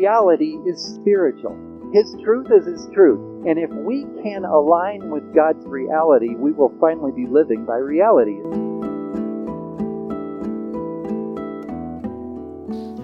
reality 0.00 0.56
is 0.64 0.82
spiritual. 0.82 1.54
His 1.92 2.16
truth 2.24 2.46
is 2.50 2.64
His 2.64 2.88
truth. 2.94 3.46
And 3.46 3.58
if 3.58 3.68
we 3.70 4.06
can 4.22 4.46
align 4.46 5.10
with 5.10 5.34
God's 5.34 5.66
reality, 5.66 6.34
we 6.36 6.52
will 6.52 6.74
finally 6.80 7.12
be 7.12 7.26
living 7.26 7.66
by 7.66 7.76
reality. 7.76 8.38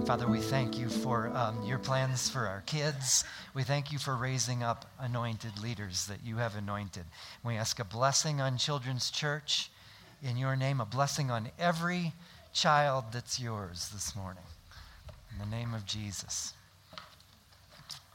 Father, 0.06 0.26
we 0.26 0.38
thank 0.40 0.78
you 0.78 0.88
for 0.88 1.28
um, 1.34 1.62
your 1.64 1.78
plans 1.78 2.30
for 2.30 2.46
our 2.46 2.62
kids. 2.64 3.24
We 3.54 3.62
thank 3.62 3.92
you 3.92 3.98
for 3.98 4.16
raising 4.16 4.62
up 4.62 4.86
anointed 4.98 5.60
leaders 5.60 6.06
that 6.06 6.24
you 6.24 6.36
have 6.36 6.56
anointed. 6.56 7.04
We 7.44 7.56
ask 7.56 7.78
a 7.78 7.84
blessing 7.84 8.40
on 8.40 8.56
Children's 8.56 9.10
Church 9.10 9.68
in 10.22 10.38
your 10.38 10.56
name, 10.56 10.80
a 10.80 10.86
blessing 10.86 11.30
on 11.30 11.50
every 11.58 12.12
child 12.54 13.06
that's 13.12 13.38
yours 13.38 13.90
this 13.92 14.16
morning. 14.16 14.44
In 15.32 15.50
the 15.50 15.54
name 15.54 15.74
of 15.74 15.84
Jesus. 15.84 16.54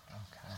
Okay. 0.10 0.56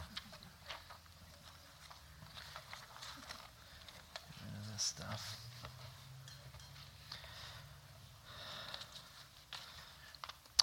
Get 4.22 4.46
rid 4.46 4.62
of 4.62 4.72
this 4.72 4.84
stuff. 4.84 5.38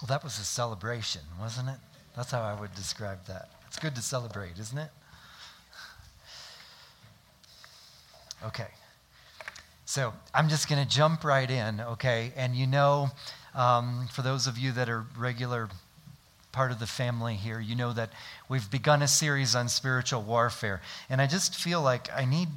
that 0.11 0.23
was 0.23 0.37
a 0.39 0.43
celebration, 0.43 1.21
wasn't 1.39 1.69
it? 1.69 1.77
That's 2.15 2.31
how 2.31 2.41
I 2.41 2.59
would 2.59 2.75
describe 2.75 3.25
that. 3.27 3.49
It's 3.67 3.79
good 3.79 3.95
to 3.95 4.01
celebrate, 4.01 4.59
isn't 4.59 4.77
it? 4.77 4.89
Okay. 8.45 8.67
So 9.85 10.13
I'm 10.33 10.49
just 10.49 10.67
going 10.67 10.83
to 10.83 10.89
jump 10.89 11.23
right 11.23 11.49
in, 11.49 11.79
okay? 11.79 12.33
And 12.35 12.55
you 12.55 12.67
know, 12.67 13.11
um, 13.55 14.07
for 14.11 14.21
those 14.21 14.47
of 14.47 14.57
you 14.57 14.71
that 14.73 14.89
are 14.89 15.05
regular 15.17 15.69
part 16.51 16.71
of 16.71 16.79
the 16.79 16.87
family 16.87 17.35
here, 17.35 17.59
you 17.59 17.75
know 17.75 17.93
that 17.93 18.09
we've 18.49 18.69
begun 18.69 19.01
a 19.01 19.07
series 19.07 19.55
on 19.55 19.69
spiritual 19.69 20.21
warfare. 20.21 20.81
And 21.09 21.21
I 21.21 21.27
just 21.27 21.55
feel 21.55 21.81
like 21.81 22.09
I 22.13 22.25
need 22.25 22.49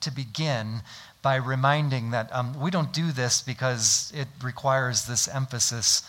to 0.00 0.10
begin 0.10 0.80
by 1.20 1.36
reminding 1.36 2.12
that 2.12 2.34
um, 2.34 2.58
we 2.58 2.70
don't 2.70 2.92
do 2.92 3.12
this 3.12 3.42
because 3.42 4.10
it 4.16 4.28
requires 4.42 5.06
this 5.06 5.28
emphasis 5.28 6.02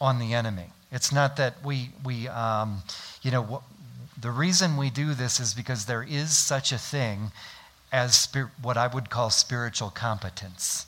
on 0.00 0.18
the 0.18 0.34
enemy. 0.34 0.66
It's 0.90 1.12
not 1.12 1.36
that 1.36 1.64
we, 1.64 1.90
we 2.04 2.28
um, 2.28 2.82
you 3.22 3.30
know, 3.30 3.42
w- 3.42 3.62
the 4.20 4.30
reason 4.30 4.76
we 4.76 4.90
do 4.90 5.14
this 5.14 5.40
is 5.40 5.54
because 5.54 5.86
there 5.86 6.02
is 6.02 6.36
such 6.36 6.70
a 6.70 6.78
thing 6.78 7.32
as 7.90 8.14
spir- 8.14 8.52
what 8.60 8.76
I 8.76 8.86
would 8.86 9.10
call 9.10 9.30
spiritual 9.30 9.90
competence. 9.90 10.86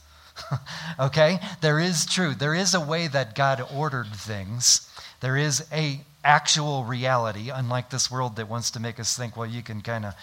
okay? 1.01 1.39
There 1.61 1.81
is 1.81 2.07
truth. 2.07 2.39
There 2.39 2.55
is 2.55 2.75
a 2.75 2.81
way 2.81 3.09
that 3.09 3.35
God 3.35 3.67
ordered 3.75 4.13
things. 4.15 4.91
There 5.21 5.37
is 5.37 5.67
a 5.73 6.01
actual 6.25 6.85
reality, 6.85 7.51
unlike 7.51 7.91
this 7.91 8.11
world 8.11 8.37
that 8.37 8.49
wants 8.49 8.71
to 8.73 8.81
make 8.81 8.99
us 8.99 9.17
think, 9.17 9.37
well, 9.37 9.47
you 9.47 9.63
can 9.63 9.81
kind 9.81 10.05
of 10.07 10.15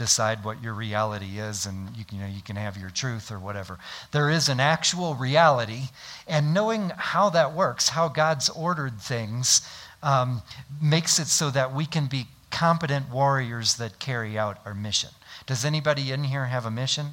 decide 0.00 0.42
what 0.42 0.62
your 0.62 0.72
reality 0.72 1.38
is 1.38 1.66
and 1.66 1.94
you, 1.94 2.06
you, 2.10 2.18
know, 2.18 2.26
you 2.26 2.40
can 2.40 2.56
have 2.56 2.78
your 2.78 2.88
truth 2.88 3.30
or 3.30 3.38
whatever. 3.38 3.78
There 4.12 4.30
is 4.30 4.48
an 4.48 4.58
actual 4.58 5.14
reality, 5.14 5.90
and 6.26 6.54
knowing 6.54 6.90
how 6.96 7.28
that 7.30 7.52
works, 7.52 7.90
how 7.90 8.08
God's 8.08 8.48
ordered 8.48 8.98
things, 8.98 9.60
um, 10.02 10.40
makes 10.80 11.18
it 11.18 11.26
so 11.26 11.50
that 11.50 11.74
we 11.74 11.84
can 11.84 12.06
be 12.06 12.28
competent 12.50 13.10
warriors 13.10 13.76
that 13.76 13.98
carry 13.98 14.38
out 14.38 14.56
our 14.64 14.72
mission. 14.72 15.10
Does 15.44 15.66
anybody 15.66 16.12
in 16.12 16.24
here 16.24 16.46
have 16.46 16.64
a 16.64 16.70
mission? 16.70 17.08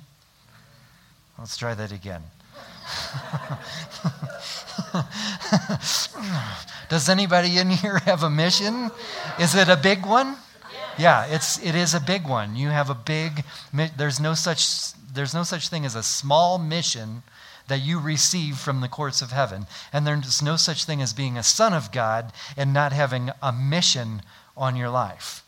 Let's 1.37 1.57
try 1.57 1.75
that 1.75 1.91
again. 1.91 2.23
Does 6.89 7.09
anybody 7.09 7.57
in 7.57 7.69
here 7.69 7.97
have 8.05 8.23
a 8.23 8.29
mission? 8.29 8.91
Is 9.37 9.55
it 9.55 9.67
a 9.67 9.75
big 9.75 10.05
one? 10.05 10.37
Yeah, 10.97 11.25
it's 11.27 11.63
it 11.63 11.75
is 11.75 11.93
a 11.93 11.99
big 11.99 12.27
one. 12.27 12.55
You 12.55 12.69
have 12.69 12.89
a 12.89 12.95
big 12.95 13.43
there's 13.97 14.19
no 14.19 14.33
such 14.33 14.93
there's 15.13 15.33
no 15.33 15.43
such 15.43 15.69
thing 15.69 15.85
as 15.85 15.95
a 15.95 16.03
small 16.03 16.57
mission 16.57 17.23
that 17.67 17.79
you 17.79 17.99
receive 17.99 18.57
from 18.57 18.81
the 18.81 18.87
courts 18.87 19.21
of 19.21 19.31
heaven. 19.31 19.67
And 19.91 20.07
there's 20.07 20.41
no 20.41 20.55
such 20.55 20.85
thing 20.85 21.01
as 21.01 21.13
being 21.13 21.37
a 21.37 21.43
son 21.43 21.73
of 21.73 21.91
God 21.91 22.31
and 22.55 22.73
not 22.73 22.93
having 22.93 23.29
a 23.41 23.51
mission 23.51 24.21
on 24.55 24.75
your 24.75 24.89
life. 24.89 25.43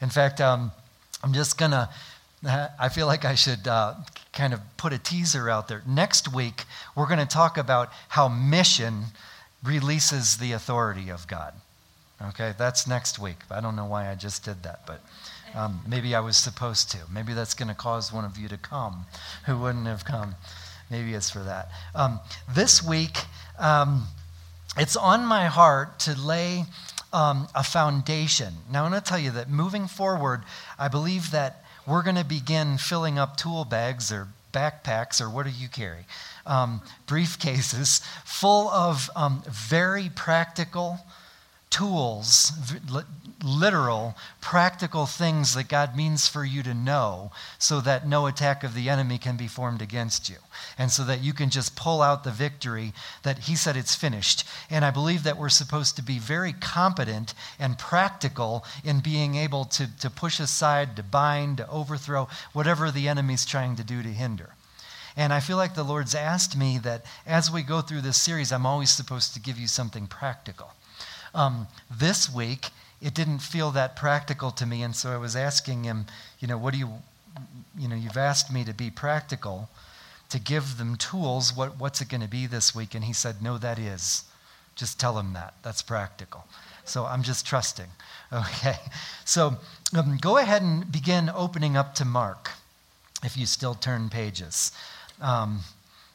In 0.00 0.10
fact, 0.10 0.40
um, 0.40 0.72
I'm 1.22 1.32
just 1.32 1.58
to, 1.58 1.88
I 2.78 2.88
feel 2.88 3.06
like 3.06 3.24
I 3.24 3.34
should 3.34 3.66
uh, 3.66 3.94
kind 4.32 4.52
of 4.52 4.60
put 4.76 4.92
a 4.92 4.98
teaser 4.98 5.48
out 5.48 5.68
there. 5.68 5.82
Next 5.86 6.32
week, 6.32 6.64
we're 6.94 7.06
going 7.06 7.20
to 7.20 7.26
talk 7.26 7.56
about 7.56 7.90
how 8.08 8.28
mission 8.28 9.04
releases 9.62 10.36
the 10.36 10.52
authority 10.52 11.10
of 11.10 11.26
God. 11.26 11.54
Okay, 12.22 12.54
that's 12.56 12.86
next 12.86 13.18
week. 13.18 13.36
I 13.50 13.60
don't 13.60 13.76
know 13.76 13.84
why 13.84 14.10
I 14.10 14.14
just 14.14 14.44
did 14.44 14.62
that, 14.62 14.86
but 14.86 15.00
um, 15.54 15.80
maybe 15.86 16.14
I 16.14 16.20
was 16.20 16.36
supposed 16.36 16.90
to. 16.92 16.98
Maybe 17.12 17.34
that's 17.34 17.52
going 17.54 17.68
to 17.68 17.74
cause 17.74 18.12
one 18.12 18.24
of 18.24 18.38
you 18.38 18.48
to 18.48 18.56
come 18.56 19.04
who 19.44 19.58
wouldn't 19.58 19.86
have 19.86 20.04
come. 20.04 20.34
Maybe 20.90 21.12
it's 21.12 21.30
for 21.30 21.40
that. 21.40 21.68
Um, 21.94 22.20
this 22.54 22.82
week, 22.82 23.18
um, 23.58 24.06
it's 24.78 24.96
on 24.96 25.26
my 25.26 25.46
heart 25.46 25.98
to 26.00 26.18
lay 26.18 26.64
um, 27.12 27.48
a 27.54 27.62
foundation. 27.62 28.54
Now, 28.70 28.84
I 28.84 28.90
want 28.90 29.04
to 29.04 29.08
tell 29.08 29.18
you 29.18 29.30
that 29.32 29.50
moving 29.50 29.86
forward, 29.86 30.42
I 30.78 30.88
believe 30.88 31.30
that 31.32 31.64
we're 31.86 32.02
going 32.02 32.16
to 32.16 32.24
begin 32.24 32.78
filling 32.78 33.18
up 33.18 33.36
tool 33.36 33.64
bags 33.64 34.10
or 34.10 34.28
backpacks 34.52 35.20
or 35.20 35.28
what 35.28 35.44
do 35.44 35.52
you 35.52 35.68
carry? 35.68 36.06
Um, 36.46 36.80
briefcases 37.06 38.02
full 38.24 38.68
of 38.70 39.10
um, 39.14 39.42
very 39.48 40.08
practical 40.14 41.00
tools, 41.70 42.52
literal, 43.44 44.16
practical 44.40 45.04
things 45.04 45.54
that 45.54 45.68
God 45.68 45.96
means 45.96 46.26
for 46.26 46.44
you 46.44 46.62
to 46.62 46.72
know 46.72 47.32
so 47.58 47.80
that 47.80 48.06
no 48.06 48.26
attack 48.26 48.64
of 48.64 48.74
the 48.74 48.88
enemy 48.88 49.18
can 49.18 49.36
be 49.36 49.46
formed 49.46 49.82
against 49.82 50.28
you. 50.28 50.36
And 50.78 50.90
so 50.90 51.04
that 51.04 51.22
you 51.22 51.32
can 51.32 51.50
just 51.50 51.76
pull 51.76 52.02
out 52.02 52.24
the 52.24 52.30
victory 52.30 52.92
that 53.24 53.40
He 53.40 53.56
said 53.56 53.76
it's 53.76 53.94
finished. 53.94 54.44
And 54.70 54.84
I 54.84 54.90
believe 54.90 55.22
that 55.24 55.36
we're 55.36 55.48
supposed 55.48 55.96
to 55.96 56.02
be 56.02 56.18
very 56.18 56.52
competent 56.52 57.34
and 57.58 57.78
practical 57.78 58.64
in 58.84 59.00
being 59.00 59.34
able 59.34 59.64
to, 59.66 59.88
to 59.98 60.08
push 60.08 60.40
aside, 60.40 60.96
to 60.96 61.02
bind, 61.02 61.58
to 61.58 61.68
overthrow 61.68 62.28
whatever 62.52 62.90
the 62.90 63.08
enemy's 63.08 63.44
trying 63.44 63.76
to 63.76 63.84
do 63.84 64.02
to 64.02 64.08
hinder. 64.08 64.54
And 65.16 65.32
I 65.32 65.40
feel 65.40 65.56
like 65.56 65.74
the 65.74 65.82
Lord's 65.82 66.14
asked 66.14 66.56
me 66.56 66.78
that 66.78 67.04
as 67.26 67.50
we 67.50 67.62
go 67.62 67.80
through 67.80 68.02
this 68.02 68.20
series, 68.20 68.52
I'm 68.52 68.66
always 68.66 68.90
supposed 68.90 69.34
to 69.34 69.40
give 69.40 69.58
you 69.58 69.66
something 69.66 70.06
practical. 70.06 70.72
Um, 71.36 71.68
this 71.90 72.32
week, 72.32 72.70
it 73.02 73.14
didn't 73.14 73.40
feel 73.40 73.70
that 73.72 73.94
practical 73.94 74.50
to 74.52 74.64
me, 74.64 74.82
and 74.82 74.96
so 74.96 75.10
I 75.10 75.18
was 75.18 75.36
asking 75.36 75.84
him, 75.84 76.06
you 76.40 76.48
know, 76.48 76.56
what 76.56 76.72
do 76.72 76.78
you, 76.80 76.88
you 77.78 77.88
know, 77.88 77.94
you've 77.94 78.16
asked 78.16 78.50
me 78.50 78.64
to 78.64 78.72
be 78.72 78.90
practical, 78.90 79.68
to 80.30 80.40
give 80.40 80.78
them 80.78 80.96
tools. 80.96 81.54
What, 81.54 81.78
what's 81.78 82.00
it 82.00 82.08
going 82.08 82.22
to 82.22 82.28
be 82.28 82.46
this 82.46 82.74
week? 82.74 82.94
And 82.94 83.04
he 83.04 83.12
said, 83.12 83.42
no, 83.42 83.58
that 83.58 83.78
is. 83.78 84.24
Just 84.76 84.98
tell 84.98 85.14
them 85.14 85.34
that. 85.34 85.54
That's 85.62 85.82
practical. 85.82 86.44
So 86.84 87.04
I'm 87.04 87.22
just 87.22 87.46
trusting. 87.46 87.86
Okay. 88.32 88.74
So 89.24 89.54
um, 89.96 90.18
go 90.20 90.36
ahead 90.38 90.60
and 90.60 90.90
begin 90.90 91.30
opening 91.32 91.76
up 91.76 91.94
to 91.94 92.04
Mark 92.04 92.50
if 93.22 93.36
you 93.36 93.46
still 93.46 93.74
turn 93.74 94.08
pages, 94.08 94.72
um, 95.20 95.60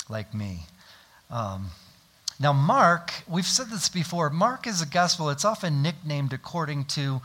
like 0.09 0.33
me. 0.33 0.63
Um, 1.29 1.67
now, 2.41 2.53
Mark, 2.53 3.13
we've 3.27 3.45
said 3.45 3.67
this 3.67 3.87
before, 3.87 4.31
Mark 4.31 4.65
is 4.65 4.81
a 4.81 4.87
gospel, 4.87 5.29
it's 5.29 5.45
often 5.45 5.83
nicknamed 5.83 6.33
according 6.33 6.85
to 6.85 7.21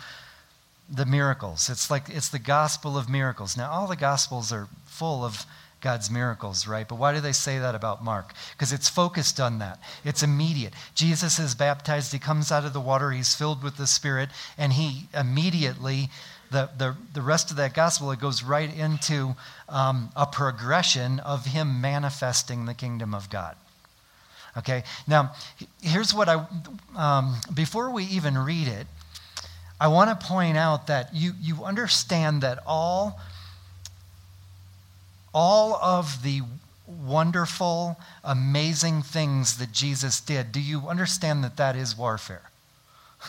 the 0.91 1.07
miracles. 1.07 1.71
It's 1.71 1.91
like 1.91 2.11
it's 2.11 2.29
the 2.29 2.39
gospel 2.39 2.99
of 2.99 3.09
miracles. 3.09 3.57
Now, 3.57 3.71
all 3.71 3.87
the 3.87 3.97
gospels 3.97 4.53
are 4.53 4.69
full 4.85 5.25
of 5.25 5.47
God's 5.81 6.11
miracles, 6.11 6.67
right? 6.67 6.87
But 6.87 6.97
why 6.97 7.15
do 7.15 7.21
they 7.21 7.33
say 7.33 7.59
that 7.59 7.75
about 7.75 8.05
Mark? 8.05 8.35
Because 8.53 8.75
it's 8.75 8.91
focused 8.91 9.41
on 9.41 9.59
that. 9.59 9.79
It's 10.05 10.23
immediate. 10.23 10.75
Jesus 10.95 11.39
is 11.39 11.55
baptized, 11.55 12.13
he 12.13 12.19
comes 12.19 12.53
out 12.53 12.67
of 12.67 12.75
the 12.75 12.81
water, 12.81 13.11
he's 13.11 13.35
filled 13.35 13.63
with 13.63 13.79
the 13.79 13.87
Spirit, 13.87 14.29
and 14.59 14.75
he 14.75 15.09
immediately, 15.19 16.11
the, 16.51 16.69
the, 16.77 16.95
the 17.15 17.23
rest 17.23 17.51
of 17.51 17.57
that 17.57 17.73
gospel, 17.73 18.11
it 18.11 18.21
goes 18.21 18.43
right 18.43 18.75
into 18.77 19.35
um, 19.71 20.11
a 20.15 20.27
progression 20.27 21.21
of 21.21 21.47
him 21.47 21.81
manifesting 21.81 22.67
the 22.67 22.75
kingdom 22.75 23.15
of 23.15 23.31
God. 23.31 23.57
Okay, 24.59 24.85
now 25.07 25.33
here's 25.83 26.15
what 26.15 26.29
I, 26.29 26.47
um, 26.97 27.37
before 27.53 27.91
we 27.91 28.05
even 28.05 28.39
read 28.39 28.69
it, 28.69 28.87
I 29.79 29.89
want 29.89 30.19
to 30.19 30.27
point 30.27 30.57
out 30.57 30.87
that 30.87 31.15
you, 31.15 31.33
you 31.41 31.65
understand 31.65 32.41
that 32.43 32.61
all, 32.67 33.21
all 35.35 35.75
of 35.75 36.23
the 36.23 36.41
wonderful, 36.87 37.99
amazing 38.25 39.03
things 39.03 39.59
that 39.59 39.73
Jesus 39.73 40.21
did, 40.21 40.53
do 40.53 40.61
you 40.61 40.89
understand 40.89 41.45
that 41.45 41.59
that 41.59 41.77
is 41.77 41.97
warfare? 41.97 42.51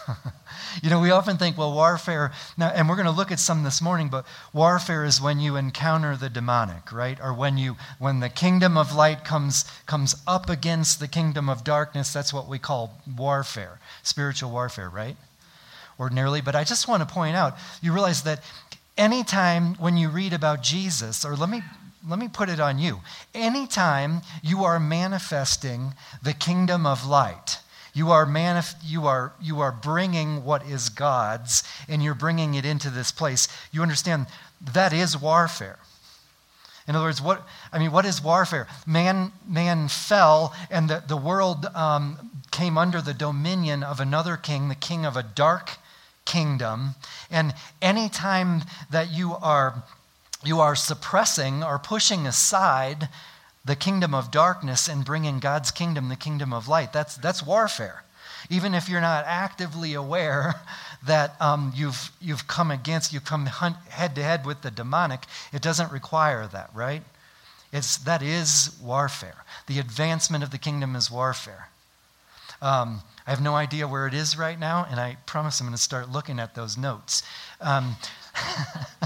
you 0.84 0.90
know, 0.90 1.00
we 1.00 1.12
often 1.12 1.38
think, 1.38 1.58
well, 1.58 1.74
warfare, 1.74 2.32
now, 2.58 2.70
and 2.70 2.88
we're 2.88 2.96
going 2.96 3.06
to 3.06 3.12
look 3.12 3.32
at 3.32 3.40
some 3.40 3.64
this 3.64 3.82
morning, 3.82 4.10
but 4.10 4.26
warfare 4.54 5.06
is 5.06 5.22
when 5.22 5.40
you 5.40 5.56
encounter 5.56 6.16
the 6.16 6.30
demonic, 6.30 6.92
right? 6.92 7.18
Or 7.22 7.34
when 7.34 7.58
you, 7.58 7.78
when 8.00 8.20
the 8.20 8.30
kingdom 8.30 8.78
of 8.78 8.96
light 8.96 9.24
comes, 9.24 9.66
comes 9.86 10.16
up 10.26 10.50
against 10.50 11.00
the 11.00 11.08
kingdom 11.08 11.50
of 11.50 11.64
darkness, 11.64 12.14
that's 12.14 12.34
what 12.34 12.48
we 12.48 12.60
call 12.60 13.02
warfare, 13.18 13.80
spiritual 14.04 14.52
warfare, 14.52 14.90
right? 14.90 15.18
ordinarily, 16.00 16.42
but 16.42 16.56
I 16.56 16.64
just 16.64 16.88
want 16.88 17.08
to 17.08 17.14
point 17.14 17.36
out 17.36 17.56
you 17.82 17.94
realize 17.94 18.24
that 18.24 18.44
anytime 18.98 19.76
when 19.76 19.98
you 19.98 20.10
read 20.10 20.34
about 20.34 20.64
Jesus, 20.64 21.26
or 21.26 21.36
let 21.36 21.50
me, 21.50 21.62
let 22.08 22.20
me 22.20 22.28
put 22.28 22.50
it 22.50 22.60
on 22.60 22.80
you, 22.80 23.02
anytime 23.34 24.22
you 24.42 24.64
are 24.64 24.80
manifesting 24.80 25.94
the 26.22 26.34
kingdom 26.34 26.86
of 26.86 27.06
light, 27.06 27.60
you 27.98 28.12
are, 28.12 28.28
manif- 28.28 28.76
you, 28.86 29.08
are, 29.08 29.34
you 29.42 29.60
are 29.60 29.72
bringing 29.72 30.46
what 30.46 30.64
is 30.68 30.90
God's 30.90 31.64
and 31.90 32.04
you're 32.04 32.14
bringing 32.14 32.54
it 32.54 32.64
into 32.64 32.92
this 32.92 33.12
place. 33.12 33.48
You 33.72 33.82
understand 33.82 34.28
that 34.74 34.94
is 34.94 35.20
warfare. 35.20 35.80
In 36.88 36.96
other 36.96 37.06
words, 37.06 37.24
what 37.24 37.42
I 37.74 37.80
mean, 37.80 37.92
what 37.92 38.06
is 38.06 38.24
warfare? 38.24 38.68
Man, 38.86 39.32
man 39.48 39.88
fell, 39.88 40.54
and 40.70 40.88
the, 40.88 41.04
the 41.08 41.18
world 41.18 41.66
um, 41.74 42.30
came 42.52 42.78
under 42.78 43.02
the 43.02 43.16
dominion 43.16 43.82
of 43.82 44.00
another 44.00 44.38
king, 44.38 44.70
the 44.70 44.76
king 44.76 45.04
of 45.04 45.18
a 45.18 45.24
dark 45.24 45.72
kingdom. 46.24 46.94
And 47.32 47.56
anytime 47.82 48.62
that 48.92 49.12
you 49.12 49.34
are 49.34 49.84
you 50.44 50.60
are 50.60 50.76
suppressing 50.76 51.64
or 51.64 51.80
pushing 51.80 52.28
aside 52.28 53.10
the 53.68 53.76
kingdom 53.76 54.16
of 54.16 54.32
darkness 54.32 54.88
and 54.88 55.06
bringing 55.06 55.40
God's 55.40 55.72
kingdom, 55.72 56.10
the 56.10 56.16
kingdom 56.16 56.54
of 56.54 56.68
light, 56.68 56.94
that's 56.94 57.16
that's 57.18 57.46
warfare. 57.46 58.04
Even 58.50 58.74
if 58.74 58.88
you're 58.88 59.02
not 59.02 59.26
actively 59.28 59.94
aware 59.94 60.56
that 61.06 61.40
um, 61.42 61.74
you've, 61.76 62.12
you've 62.22 62.48
come 62.48 62.72
against, 62.72 63.14
you 63.14 63.20
come 63.20 63.46
head 63.46 64.16
to 64.16 64.24
head 64.24 64.46
with 64.46 64.62
the 64.62 64.72
demonic, 64.72 65.26
it 65.52 65.62
doesn't 65.62 65.92
require 65.92 66.48
that, 66.48 66.70
right? 66.74 67.04
It's, 67.74 67.98
that 67.98 68.22
is 68.22 68.78
warfare. 68.82 69.44
The 69.68 69.80
advancement 69.80 70.44
of 70.44 70.52
the 70.52 70.58
kingdom 70.58 70.96
is 70.96 71.12
warfare. 71.12 71.70
Um, 72.62 73.02
I 73.26 73.32
have 73.32 73.42
no 73.42 73.56
idea 73.56 73.88
where 73.88 74.08
it 74.08 74.14
is 74.14 74.38
right 74.38 74.58
now, 74.58 74.88
and 74.90 75.00
I 75.00 75.18
promise 75.26 75.60
I'm 75.60 75.68
going 75.68 75.76
to 75.76 75.82
start 75.82 76.10
looking 76.10 76.40
at 76.40 76.56
those 76.56 76.78
notes. 76.78 77.24
Um, 77.60 77.98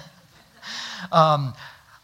um, 1.11 1.53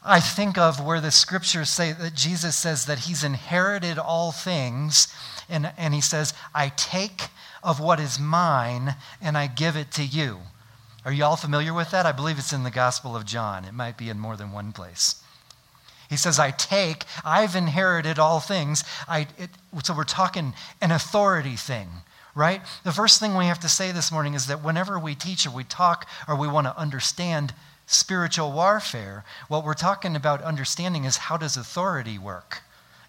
I 0.07 0.21
think 0.21 0.57
of 0.57 0.83
where 0.83 1.01
the 1.01 1.11
scriptures 1.11 1.69
say 1.69 1.91
that 1.91 2.15
Jesus 2.15 2.55
says 2.55 2.85
that 2.85 2.99
he's 2.99 3.23
inherited 3.23 3.99
all 3.99 4.31
things, 4.31 5.13
and, 5.49 5.71
and 5.77 5.93
he 5.93 6.01
says, 6.01 6.33
I 6.55 6.69
take 6.69 7.23
of 7.63 7.81
what 7.81 7.99
is 7.99 8.17
mine 8.17 8.95
and 9.21 9.37
I 9.37 9.47
give 9.47 9.75
it 9.75 9.91
to 9.93 10.03
you. 10.03 10.37
Are 11.03 11.11
you 11.11 11.25
all 11.25 11.35
familiar 11.35 11.73
with 11.73 11.91
that? 11.91 12.05
I 12.05 12.13
believe 12.13 12.37
it's 12.37 12.53
in 12.53 12.63
the 12.63 12.71
Gospel 12.71 13.15
of 13.15 13.25
John. 13.25 13.65
It 13.65 13.73
might 13.73 13.97
be 13.97 14.09
in 14.09 14.19
more 14.19 14.37
than 14.37 14.51
one 14.51 14.71
place. 14.71 15.21
He 16.09 16.15
says, 16.15 16.39
I 16.39 16.51
take, 16.51 17.03
I've 17.25 17.55
inherited 17.55 18.17
all 18.17 18.39
things. 18.39 18.85
I, 19.07 19.27
it, 19.37 19.49
so 19.83 19.93
we're 19.93 20.05
talking 20.05 20.53
an 20.81 20.91
authority 20.91 21.57
thing, 21.57 21.89
right? 22.33 22.61
The 22.85 22.93
first 22.93 23.19
thing 23.19 23.35
we 23.35 23.45
have 23.45 23.59
to 23.59 23.69
say 23.69 23.91
this 23.91 24.11
morning 24.11 24.33
is 24.33 24.47
that 24.47 24.63
whenever 24.63 24.97
we 24.97 25.15
teach 25.15 25.45
or 25.45 25.51
we 25.51 25.65
talk 25.65 26.07
or 26.27 26.37
we 26.37 26.47
want 26.47 26.67
to 26.67 26.77
understand 26.77 27.53
spiritual 27.87 28.51
warfare, 28.51 29.23
what 29.47 29.63
we're 29.63 29.73
talking 29.73 30.15
about 30.15 30.43
understanding 30.43 31.05
is 31.05 31.17
how 31.17 31.37
does 31.37 31.57
authority 31.57 32.19
work 32.19 32.61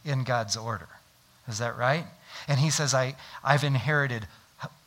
in 0.05 0.25
God's 0.25 0.57
order? 0.57 0.89
Is 1.49 1.59
that 1.59 1.77
right? 1.77 2.07
And 2.47 2.61
he 2.61 2.71
says, 2.71 2.95
I, 2.95 3.17
I've 3.45 3.65
inherited 3.65 4.27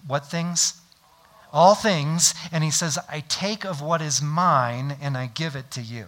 what 0.07 0.25
things? 0.25 0.79
All 1.53 1.75
things. 1.75 2.33
And 2.51 2.63
he 2.63 2.71
says, 2.71 2.97
I 3.09 3.19
take 3.27 3.65
of 3.65 3.81
what 3.81 4.01
is 4.01 4.21
mine 4.21 4.95
and 5.01 5.17
I 5.17 5.27
give 5.27 5.55
it 5.55 5.69
to 5.71 5.81
you. 5.81 6.07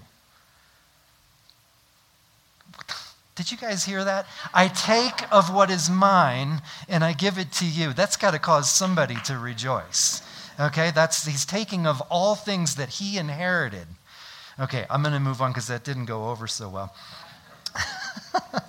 Did 3.35 3.51
you 3.51 3.57
guys 3.57 3.83
hear 3.83 4.03
that? 4.03 4.27
I 4.53 4.67
take 4.67 5.31
of 5.31 5.53
what 5.53 5.69
is 5.69 5.89
mine 5.89 6.61
and 6.87 7.03
I 7.03 7.13
give 7.13 7.37
it 7.37 7.51
to 7.53 7.65
you. 7.65 7.91
That's 7.91 8.15
got 8.15 8.31
to 8.31 8.39
cause 8.39 8.69
somebody 8.69 9.15
to 9.25 9.37
rejoice. 9.37 10.21
Okay, 10.59 10.91
that's 10.91 11.25
he's 11.25 11.45
taking 11.45 11.87
of 11.87 12.01
all 12.09 12.35
things 12.35 12.75
that 12.75 12.89
he 12.89 13.17
inherited. 13.17 13.87
Okay, 14.59 14.85
I'm 14.89 15.01
going 15.01 15.13
to 15.13 15.19
move 15.19 15.41
on 15.41 15.51
because 15.51 15.67
that 15.67 15.83
didn't 15.83 16.05
go 16.05 16.29
over 16.29 16.47
so 16.47 16.69
well. 16.69 16.93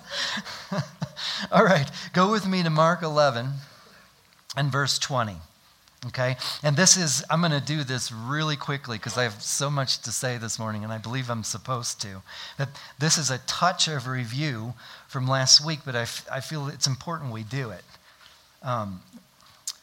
all 1.51 1.63
right, 1.63 1.89
go 2.13 2.31
with 2.31 2.47
me 2.47 2.63
to 2.63 2.69
Mark 2.69 3.03
11 3.03 3.49
and 4.57 4.71
verse 4.71 4.97
20. 4.97 5.35
Okay? 6.07 6.37
And 6.61 6.75
this 6.75 6.97
is, 6.97 7.23
I'm 7.29 7.39
going 7.39 7.51
to 7.51 7.59
do 7.59 7.83
this 7.83 8.11
really 8.11 8.55
quickly 8.55 8.97
because 8.97 9.17
I 9.17 9.23
have 9.23 9.41
so 9.41 9.71
much 9.71 10.01
to 10.03 10.11
say 10.11 10.37
this 10.37 10.59
morning, 10.59 10.83
and 10.83 10.93
I 10.93 10.97
believe 10.97 11.29
I'm 11.29 11.43
supposed 11.43 11.99
to. 12.01 12.21
That 12.57 12.69
this 12.99 13.17
is 13.17 13.31
a 13.31 13.39
touch 13.39 13.87
of 13.87 14.07
review 14.07 14.73
from 15.07 15.27
last 15.27 15.65
week, 15.65 15.79
but 15.85 15.95
I, 15.95 16.03
f- 16.03 16.27
I 16.31 16.41
feel 16.41 16.67
it's 16.67 16.87
important 16.87 17.31
we 17.31 17.43
do 17.43 17.71
it. 17.71 17.83
Um, 18.61 19.01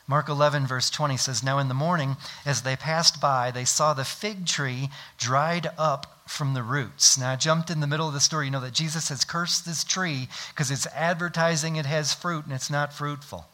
Mark 0.07 0.29
11, 0.29 0.67
verse 0.67 0.91
20 0.91 1.17
says, 1.17 1.43
Now 1.43 1.59
in 1.59 1.69
the 1.69 1.75
morning, 1.75 2.17
as 2.45 2.63
they 2.63 2.77
passed 2.77 3.21
by, 3.21 3.51
they 3.51 3.65
saw 3.65 3.95
the 3.95 4.05
fig 4.05 4.47
tree 4.47 4.89
dried 5.17 5.71
up 5.79 6.23
from 6.27 6.55
the 6.55 6.63
roots. 6.63 7.19
Now, 7.19 7.33
I 7.33 7.37
jumped 7.37 7.71
in 7.71 7.81
the 7.81 7.87
middle 7.87 8.09
of 8.09 8.15
the 8.15 8.21
story. 8.21 8.47
You 8.47 8.51
know 8.53 8.61
that 8.61 8.73
Jesus 8.73 9.09
has 9.11 9.25
cursed 9.25 9.65
this 9.65 9.85
tree 9.85 10.29
because 10.51 10.71
it's 10.71 10.87
advertising 10.89 11.77
it 11.77 11.87
has 11.87 12.15
fruit 12.15 12.45
and 12.45 12.55
it's 12.55 12.71
not 12.71 12.93
fruitful. 12.93 13.47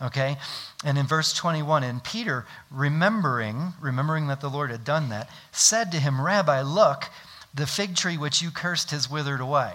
Okay? 0.00 0.36
And 0.84 0.98
in 0.98 1.06
verse 1.06 1.32
21, 1.32 1.82
and 1.82 2.02
Peter, 2.02 2.46
remembering, 2.70 3.74
remembering 3.80 4.28
that 4.28 4.40
the 4.40 4.50
Lord 4.50 4.70
had 4.70 4.84
done 4.84 5.08
that, 5.10 5.28
said 5.52 5.92
to 5.92 6.00
him, 6.00 6.20
Rabbi, 6.20 6.62
look, 6.62 7.04
the 7.52 7.66
fig 7.66 7.94
tree 7.94 8.16
which 8.16 8.42
you 8.42 8.50
cursed 8.50 8.90
has 8.90 9.10
withered 9.10 9.40
away. 9.40 9.74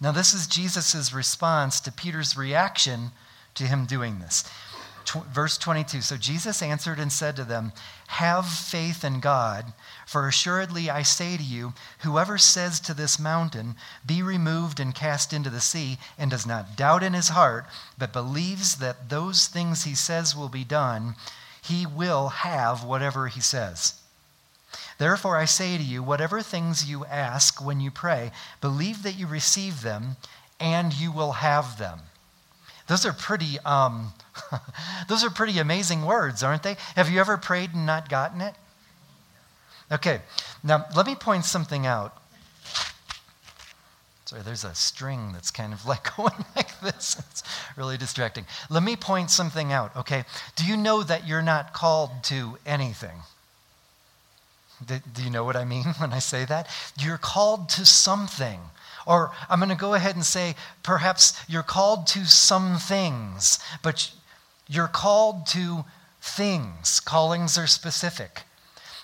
Now, 0.00 0.12
this 0.12 0.34
is 0.34 0.46
Jesus' 0.46 1.12
response 1.12 1.80
to 1.80 1.92
Peter's 1.92 2.36
reaction 2.36 3.12
to 3.54 3.64
him 3.64 3.86
doing 3.86 4.18
this. 4.18 4.44
Verse 5.10 5.58
22 5.58 6.00
So 6.00 6.16
Jesus 6.16 6.62
answered 6.62 6.98
and 6.98 7.12
said 7.12 7.36
to 7.36 7.44
them, 7.44 7.72
Have 8.08 8.46
faith 8.46 9.04
in 9.04 9.20
God. 9.20 9.72
For 10.06 10.28
assuredly 10.28 10.90
I 10.90 11.02
say 11.02 11.36
to 11.36 11.42
you, 11.42 11.74
whoever 12.00 12.38
says 12.38 12.80
to 12.80 12.94
this 12.94 13.18
mountain, 13.18 13.74
Be 14.04 14.22
removed 14.22 14.80
and 14.80 14.94
cast 14.94 15.32
into 15.32 15.50
the 15.50 15.60
sea, 15.60 15.98
and 16.18 16.30
does 16.30 16.46
not 16.46 16.76
doubt 16.76 17.02
in 17.02 17.12
his 17.12 17.28
heart, 17.28 17.66
but 17.98 18.12
believes 18.12 18.76
that 18.76 19.08
those 19.08 19.46
things 19.46 19.84
he 19.84 19.94
says 19.94 20.36
will 20.36 20.48
be 20.48 20.64
done, 20.64 21.14
he 21.62 21.86
will 21.86 22.28
have 22.28 22.84
whatever 22.84 23.28
he 23.28 23.40
says. 23.40 23.94
Therefore 24.98 25.36
I 25.36 25.44
say 25.44 25.76
to 25.76 25.82
you, 25.82 26.02
whatever 26.02 26.42
things 26.42 26.88
you 26.88 27.04
ask 27.04 27.64
when 27.64 27.80
you 27.80 27.90
pray, 27.90 28.30
believe 28.60 29.02
that 29.02 29.18
you 29.18 29.26
receive 29.26 29.82
them, 29.82 30.16
and 30.58 30.92
you 30.92 31.12
will 31.12 31.32
have 31.32 31.78
them. 31.78 32.00
Those 32.86 33.04
are 33.04 33.12
pretty, 33.12 33.58
um, 33.60 34.12
those 35.08 35.24
are 35.24 35.30
pretty 35.30 35.58
amazing 35.58 36.04
words, 36.04 36.42
aren't 36.42 36.62
they? 36.62 36.76
Have 36.94 37.10
you 37.10 37.20
ever 37.20 37.36
prayed 37.36 37.74
and 37.74 37.86
not 37.86 38.08
gotten 38.08 38.40
it? 38.40 38.54
Okay, 39.90 40.20
now 40.64 40.84
let 40.96 41.06
me 41.06 41.14
point 41.14 41.44
something 41.44 41.86
out. 41.86 42.16
Sorry, 44.26 44.42
there's 44.42 44.64
a 44.64 44.74
string 44.74 45.30
that's 45.32 45.52
kind 45.52 45.72
of 45.72 45.86
like 45.86 46.16
going 46.16 46.44
like 46.56 46.78
this. 46.80 47.16
It's 47.30 47.42
really 47.76 47.96
distracting. 47.96 48.44
Let 48.68 48.82
me 48.82 48.96
point 48.96 49.30
something 49.30 49.72
out, 49.72 49.94
okay? 49.96 50.24
Do 50.56 50.66
you 50.66 50.76
know 50.76 51.02
that 51.02 51.26
you're 51.26 51.42
not 51.42 51.72
called 51.72 52.10
to 52.24 52.58
anything? 52.66 53.20
Do, 54.84 55.00
you 55.22 55.30
know 55.30 55.44
what 55.44 55.56
I 55.56 55.64
mean 55.64 55.84
when 55.98 56.12
I 56.12 56.18
say 56.18 56.44
that? 56.44 56.68
You're 56.98 57.18
called 57.18 57.68
to 57.70 57.86
something. 57.86 58.60
Or 59.06 59.30
I'm 59.48 59.60
going 59.60 59.70
to 59.70 59.76
go 59.76 59.94
ahead 59.94 60.16
and 60.16 60.24
say, 60.24 60.56
perhaps 60.82 61.40
you're 61.48 61.62
called 61.62 62.08
to 62.08 62.24
some 62.26 62.76
things, 62.78 63.60
but 63.80 64.10
you're 64.68 64.88
called 64.88 65.46
to 65.48 65.84
things. 66.20 67.00
Callings 67.00 67.56
are 67.56 67.66
specific 67.66 68.42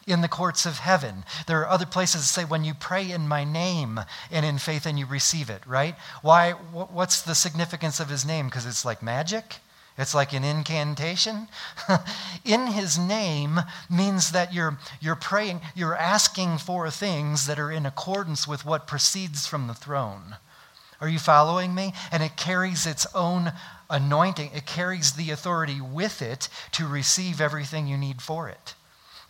in 0.06 0.20
the 0.20 0.28
courts 0.28 0.66
of 0.66 0.78
heaven. 0.78 1.24
There 1.46 1.60
are 1.60 1.68
other 1.68 1.86
places 1.86 2.22
that 2.22 2.26
say, 2.26 2.44
when 2.44 2.64
you 2.64 2.74
pray 2.74 3.10
in 3.10 3.28
my 3.28 3.44
name 3.44 4.00
and 4.30 4.44
in 4.44 4.58
faith 4.58 4.86
and 4.86 4.98
you 4.98 5.06
receive 5.06 5.48
it, 5.48 5.64
right? 5.66 5.94
Why? 6.22 6.52
What's 6.52 7.22
the 7.22 7.34
significance 7.34 8.00
of 8.00 8.08
his 8.08 8.24
name? 8.24 8.46
Because 8.46 8.66
it's 8.66 8.84
like 8.84 9.02
magic? 9.02 9.56
It's 9.98 10.14
like 10.14 10.32
an 10.32 10.42
incantation. 10.42 11.48
in 12.44 12.68
his 12.68 12.98
name 12.98 13.60
means 13.90 14.32
that 14.32 14.54
you're, 14.54 14.78
you're 15.00 15.16
praying, 15.16 15.60
you're 15.74 15.96
asking 15.96 16.58
for 16.58 16.90
things 16.90 17.46
that 17.46 17.58
are 17.58 17.70
in 17.70 17.84
accordance 17.84 18.48
with 18.48 18.64
what 18.64 18.86
proceeds 18.86 19.46
from 19.46 19.66
the 19.66 19.74
throne. 19.74 20.36
Are 21.02 21.08
you 21.08 21.18
following 21.18 21.74
me? 21.74 21.92
And 22.12 22.22
it 22.22 22.36
carries 22.36 22.86
its 22.86 23.08
own 23.12 23.52
anointing, 23.90 24.52
it 24.54 24.64
carries 24.66 25.12
the 25.12 25.32
authority 25.32 25.80
with 25.80 26.22
it 26.22 26.48
to 26.72 26.86
receive 26.86 27.40
everything 27.40 27.88
you 27.88 27.98
need 27.98 28.22
for 28.22 28.48
it. 28.48 28.74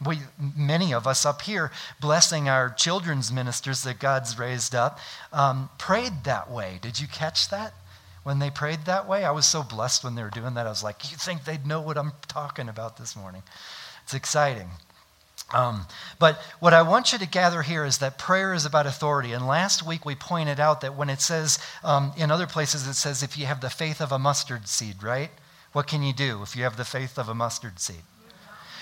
We, 0.05 0.19
many 0.57 0.93
of 0.93 1.07
us 1.07 1.25
up 1.25 1.43
here, 1.43 1.73
blessing 2.01 2.49
our 2.49 2.71
children's 2.71 3.33
ministers 3.33 3.83
that 3.85 3.99
God's 3.99 4.39
raised 4.39 4.75
up, 4.75 4.99
um, 5.33 5.71
prayed 5.79 6.25
that 6.25 6.51
way. 6.51 6.79
Did 6.83 7.01
you 7.01 7.07
catch 7.09 7.49
that? 7.49 7.73
When 8.23 8.39
they 8.39 8.51
prayed 8.51 8.85
that 8.85 9.09
way, 9.09 9.25
I 9.25 9.31
was 9.31 9.47
so 9.47 9.63
blessed 9.63 10.05
when 10.05 10.15
they 10.15 10.23
were 10.23 10.31
doing 10.31 10.55
that. 10.55 10.67
I 10.67 10.71
was 10.71 10.85
like, 10.85 11.11
you 11.11 11.17
think 11.17 11.45
they'd 11.45 11.67
know 11.67 11.81
what 11.81 11.97
I'm 11.97 12.13
talking 12.29 12.69
about 12.69 12.99
this 12.99 13.17
morning? 13.17 13.43
It's 14.05 14.15
exciting. 14.15 14.69
Um, 15.53 15.87
but 16.19 16.41
what 16.61 16.73
I 16.73 16.83
want 16.83 17.13
you 17.13 17.19
to 17.19 17.27
gather 17.27 17.63
here 17.63 17.85
is 17.85 17.99
that 17.99 18.19
prayer 18.19 18.55
is 18.55 18.65
about 18.65 18.87
authority. 18.87 19.33
And 19.33 19.47
last 19.47 19.87
week 19.87 20.05
we 20.05 20.15
pointed 20.15 20.59
out 20.59 20.81
that 20.81 20.97
when 20.97 21.11
it 21.11 21.21
says, 21.21 21.59
um, 21.85 22.13
in 22.17 22.31
other 22.31 22.47
places, 22.47 22.87
it 22.87 22.95
says, 22.95 23.23
if 23.23 23.37
you 23.37 23.47
have 23.47 23.61
the 23.61 23.71
faith 23.71 24.01
of 24.01 24.13
a 24.13 24.19
mustard 24.19 24.67
seed, 24.67 25.03
right? 25.03 25.31
What 25.73 25.87
can 25.87 26.03
you 26.03 26.13
do 26.13 26.43
if 26.43 26.57
you 26.57 26.65
have 26.65 26.77
the 26.77 26.85
faith 26.85 27.19
of 27.19 27.29
a 27.29 27.35
mustard 27.35 27.81
seed? 27.81 28.03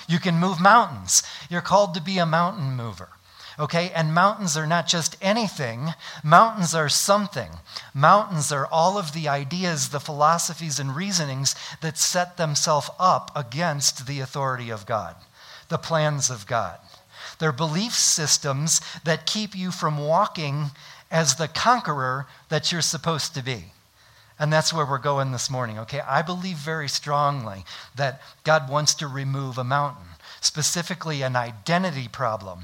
You 0.08 0.18
can 0.18 0.38
move 0.38 0.60
mountains. 0.60 1.22
You're 1.48 1.60
called 1.60 1.94
to 1.94 2.02
be 2.02 2.18
a 2.18 2.26
mountain 2.26 2.76
mover. 2.76 3.10
Okay? 3.58 3.90
And 3.94 4.14
mountains 4.14 4.56
are 4.56 4.66
not 4.66 4.86
just 4.86 5.16
anything, 5.20 5.94
mountains 6.24 6.74
are 6.74 6.88
something. 6.88 7.50
Mountains 7.94 8.50
are 8.50 8.66
all 8.66 8.96
of 8.96 9.12
the 9.12 9.28
ideas, 9.28 9.90
the 9.90 10.00
philosophies, 10.00 10.80
and 10.80 10.96
reasonings 10.96 11.54
that 11.80 11.98
set 11.98 12.36
themselves 12.36 12.90
up 12.98 13.30
against 13.36 14.06
the 14.06 14.20
authority 14.20 14.70
of 14.70 14.86
God, 14.86 15.14
the 15.70 15.78
plans 15.78 16.28
of 16.28 16.46
God. 16.46 16.78
They're 17.38 17.52
belief 17.52 17.94
systems 17.94 18.82
that 19.04 19.26
keep 19.26 19.56
you 19.56 19.70
from 19.70 19.96
walking 19.96 20.66
as 21.10 21.36
the 21.36 21.48
conqueror 21.48 22.26
that 22.50 22.70
you're 22.70 22.82
supposed 22.82 23.34
to 23.34 23.42
be. 23.42 23.72
And 24.38 24.52
that's 24.52 24.72
where 24.72 24.86
we're 24.86 24.98
going 24.98 25.32
this 25.32 25.50
morning, 25.50 25.78
okay? 25.80 26.00
I 26.00 26.22
believe 26.22 26.56
very 26.56 26.88
strongly 26.88 27.64
that 27.96 28.22
God 28.42 28.70
wants 28.70 28.94
to 28.94 29.06
remove 29.06 29.58
a 29.58 29.64
mountain, 29.64 30.06
specifically 30.40 31.20
an 31.20 31.36
identity 31.36 32.08
problem 32.08 32.60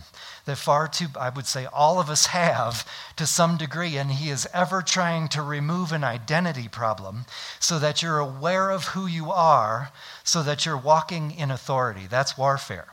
that 0.46 0.56
far 0.56 0.88
too, 0.88 1.08
I 1.18 1.28
would 1.28 1.46
say, 1.46 1.66
all 1.66 2.00
of 2.00 2.08
us 2.08 2.26
have 2.26 2.88
to 3.16 3.26
some 3.26 3.58
degree. 3.58 3.98
And 3.98 4.10
He 4.10 4.30
is 4.30 4.48
ever 4.54 4.80
trying 4.80 5.28
to 5.28 5.42
remove 5.42 5.92
an 5.92 6.04
identity 6.04 6.68
problem 6.68 7.26
so 7.60 7.78
that 7.78 8.00
you're 8.00 8.18
aware 8.18 8.70
of 8.70 8.84
who 8.88 9.06
you 9.06 9.30
are, 9.30 9.90
so 10.24 10.42
that 10.44 10.64
you're 10.64 10.78
walking 10.78 11.30
in 11.30 11.50
authority. 11.50 12.06
That's 12.08 12.38
warfare. 12.38 12.86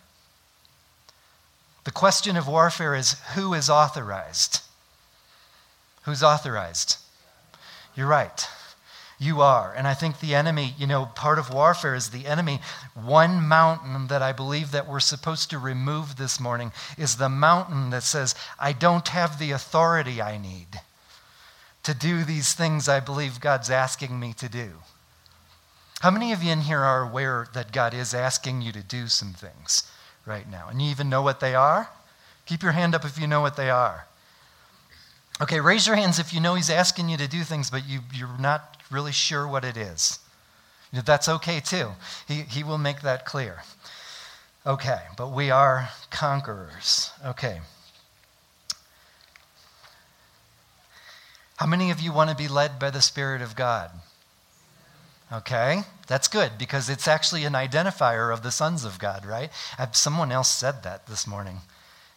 The 1.84 1.92
question 1.92 2.38
of 2.38 2.48
warfare 2.48 2.96
is 2.96 3.20
who 3.36 3.54
is 3.54 3.70
authorized? 3.70 4.62
Who's 6.04 6.24
authorized? 6.24 6.98
You're 7.96 8.08
right. 8.08 8.48
You 9.20 9.42
are. 9.42 9.74
And 9.74 9.88
I 9.88 9.94
think 9.94 10.20
the 10.20 10.36
enemy, 10.36 10.74
you 10.78 10.88
know, 10.88 11.06
part 11.06 11.40
of 11.40 11.54
warfare 11.54 11.96
is 11.96 12.10
the 12.10 12.26
enemy. 12.26 12.60
One 12.94 13.48
mountain 13.48 14.08
that 14.08 14.22
I 14.22 14.32
believe 14.32 14.72
that 14.72 14.88
we're 14.88 15.00
supposed 15.00 15.50
to 15.50 15.60
remove 15.60 16.18
this 16.18 16.40
morning 16.40 16.72
is 16.98 17.16
the 17.16 17.30
mountain 17.30 17.90
that 17.92 18.04
says, 18.04 18.36
I 18.60 18.74
don't 18.74 19.08
have 19.10 19.40
the 19.40 19.52
authority 19.52 20.22
I 20.22 20.38
need 20.38 20.82
to 21.84 21.94
do 21.94 22.24
these 22.24 22.54
things 22.54 22.88
I 22.88 23.00
believe 23.00 23.40
God's 23.40 23.70
asking 23.70 24.20
me 24.20 24.34
to 24.34 24.50
do. 24.50 24.72
How 26.00 26.12
many 26.12 26.34
of 26.34 26.44
you 26.44 26.52
in 26.52 26.62
here 26.62 26.80
are 26.80 27.04
aware 27.04 27.48
that 27.54 27.72
God 27.72 27.94
is 27.94 28.14
asking 28.14 28.62
you 28.62 28.72
to 28.74 28.82
do 28.82 29.08
some 29.08 29.34
things 29.34 29.84
right 30.26 30.50
now? 30.50 30.68
And 30.70 30.82
you 30.82 30.90
even 30.90 31.10
know 31.10 31.22
what 31.22 31.40
they 31.40 31.56
are? 31.56 31.90
Keep 32.46 32.64
your 32.64 32.72
hand 32.74 32.96
up 32.96 33.06
if 33.06 33.20
you 33.20 33.28
know 33.28 33.42
what 33.42 33.56
they 33.56 33.70
are. 33.70 34.06
Okay, 35.42 35.60
raise 35.60 35.88
your 35.88 35.96
hands 35.96 36.20
if 36.20 36.34
you 36.34 36.40
know 36.40 36.56
He's 36.56 36.70
asking 36.70 37.10
you 37.10 37.18
to 37.18 37.28
do 37.28 37.44
things, 37.44 37.70
but 37.70 37.88
you, 37.88 38.02
you're 38.14 38.38
not 38.40 38.78
really 38.92 39.12
sure 39.12 39.48
what 39.48 39.66
it 39.66 39.78
is. 39.78 40.20
That's 40.92 41.28
okay 41.28 41.60
too. 41.60 41.90
He, 42.28 42.42
he 42.42 42.64
will 42.64 42.78
make 42.78 43.02
that 43.02 43.26
clear. 43.26 43.64
Okay, 44.66 45.02
but 45.18 45.32
we 45.32 45.50
are 45.50 45.90
conquerors. 46.12 47.12
Okay. 47.26 47.60
How 51.58 51.66
many 51.66 51.92
of 51.92 52.00
you 52.00 52.14
want 52.14 52.30
to 52.30 52.36
be 52.36 52.48
led 52.48 52.80
by 52.80 52.90
the 52.90 53.02
Spirit 53.02 53.42
of 53.42 53.56
God? 53.56 53.90
Okay, 55.32 55.82
that's 56.14 56.28
good 56.28 56.60
because 56.60 56.92
it's 56.92 57.08
actually 57.08 57.44
an 57.44 57.54
identifier 57.54 58.32
of 58.32 58.44
the 58.44 58.52
sons 58.52 58.86
of 58.86 59.00
God, 59.00 59.26
right? 59.26 59.50
Uh, 59.80 59.88
someone 59.94 60.32
else 60.32 60.48
said 60.48 60.84
that 60.84 61.08
this 61.08 61.26
morning. 61.26 61.58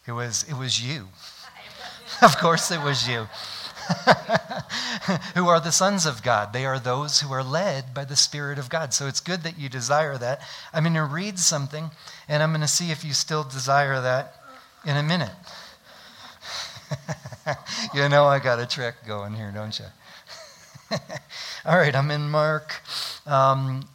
It 0.05 0.11
was, 0.11 0.45
it 0.47 0.53
was 0.53 0.79
you. 0.79 1.07
of 2.21 2.37
course, 2.37 2.69
it 2.69 2.79
was 2.83 3.09
you. 3.09 3.25
who 5.33 5.47
are 5.47 5.59
the 5.59 5.71
sons 5.71 6.05
of 6.05 6.21
God. 6.21 6.53
They 6.53 6.63
are 6.63 6.77
those 6.77 7.21
who 7.21 7.33
are 7.33 7.43
led 7.43 7.95
by 7.95 8.05
the 8.05 8.15
Spirit 8.15 8.59
of 8.59 8.69
God. 8.69 8.93
So 8.93 9.07
it's 9.07 9.19
good 9.19 9.41
that 9.41 9.57
you 9.57 9.67
desire 9.67 10.15
that. 10.19 10.41
I'm 10.71 10.83
going 10.83 10.93
to 10.93 11.03
read 11.03 11.39
something, 11.39 11.89
and 12.29 12.43
I'm 12.43 12.51
going 12.51 12.61
to 12.61 12.67
see 12.67 12.91
if 12.91 13.03
you 13.03 13.13
still 13.13 13.45
desire 13.45 13.99
that 13.99 14.35
in 14.85 14.95
a 14.95 15.01
minute. 15.01 15.33
you 17.95 18.07
know, 18.09 18.25
I 18.25 18.37
got 18.37 18.59
a 18.59 18.67
trick 18.67 18.93
going 19.07 19.33
here, 19.33 19.51
don't 19.51 19.79
you? 19.79 19.85
All 21.65 21.77
right, 21.77 21.95
I'm 21.95 22.11
in 22.11 22.29
Mark, 22.29 22.81
um, 23.25 23.87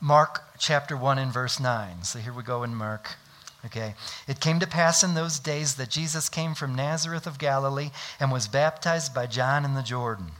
Mark 0.00 0.42
chapter 0.58 0.96
1 0.96 1.18
and 1.18 1.32
verse 1.32 1.60
9. 1.60 2.04
So 2.04 2.18
here 2.18 2.32
we 2.32 2.42
go 2.42 2.62
in 2.62 2.74
Mark. 2.74 3.16
Okay. 3.64 3.94
It 4.26 4.40
came 4.40 4.58
to 4.60 4.66
pass 4.66 5.04
in 5.04 5.14
those 5.14 5.38
days 5.38 5.76
that 5.76 5.90
Jesus 5.90 6.28
came 6.28 6.54
from 6.54 6.74
Nazareth 6.74 7.26
of 7.26 7.38
Galilee 7.38 7.90
and 8.18 8.32
was 8.32 8.48
baptized 8.48 9.14
by 9.14 9.26
John 9.26 9.64
in 9.64 9.74
the 9.74 9.82
Jordan. 9.82 10.32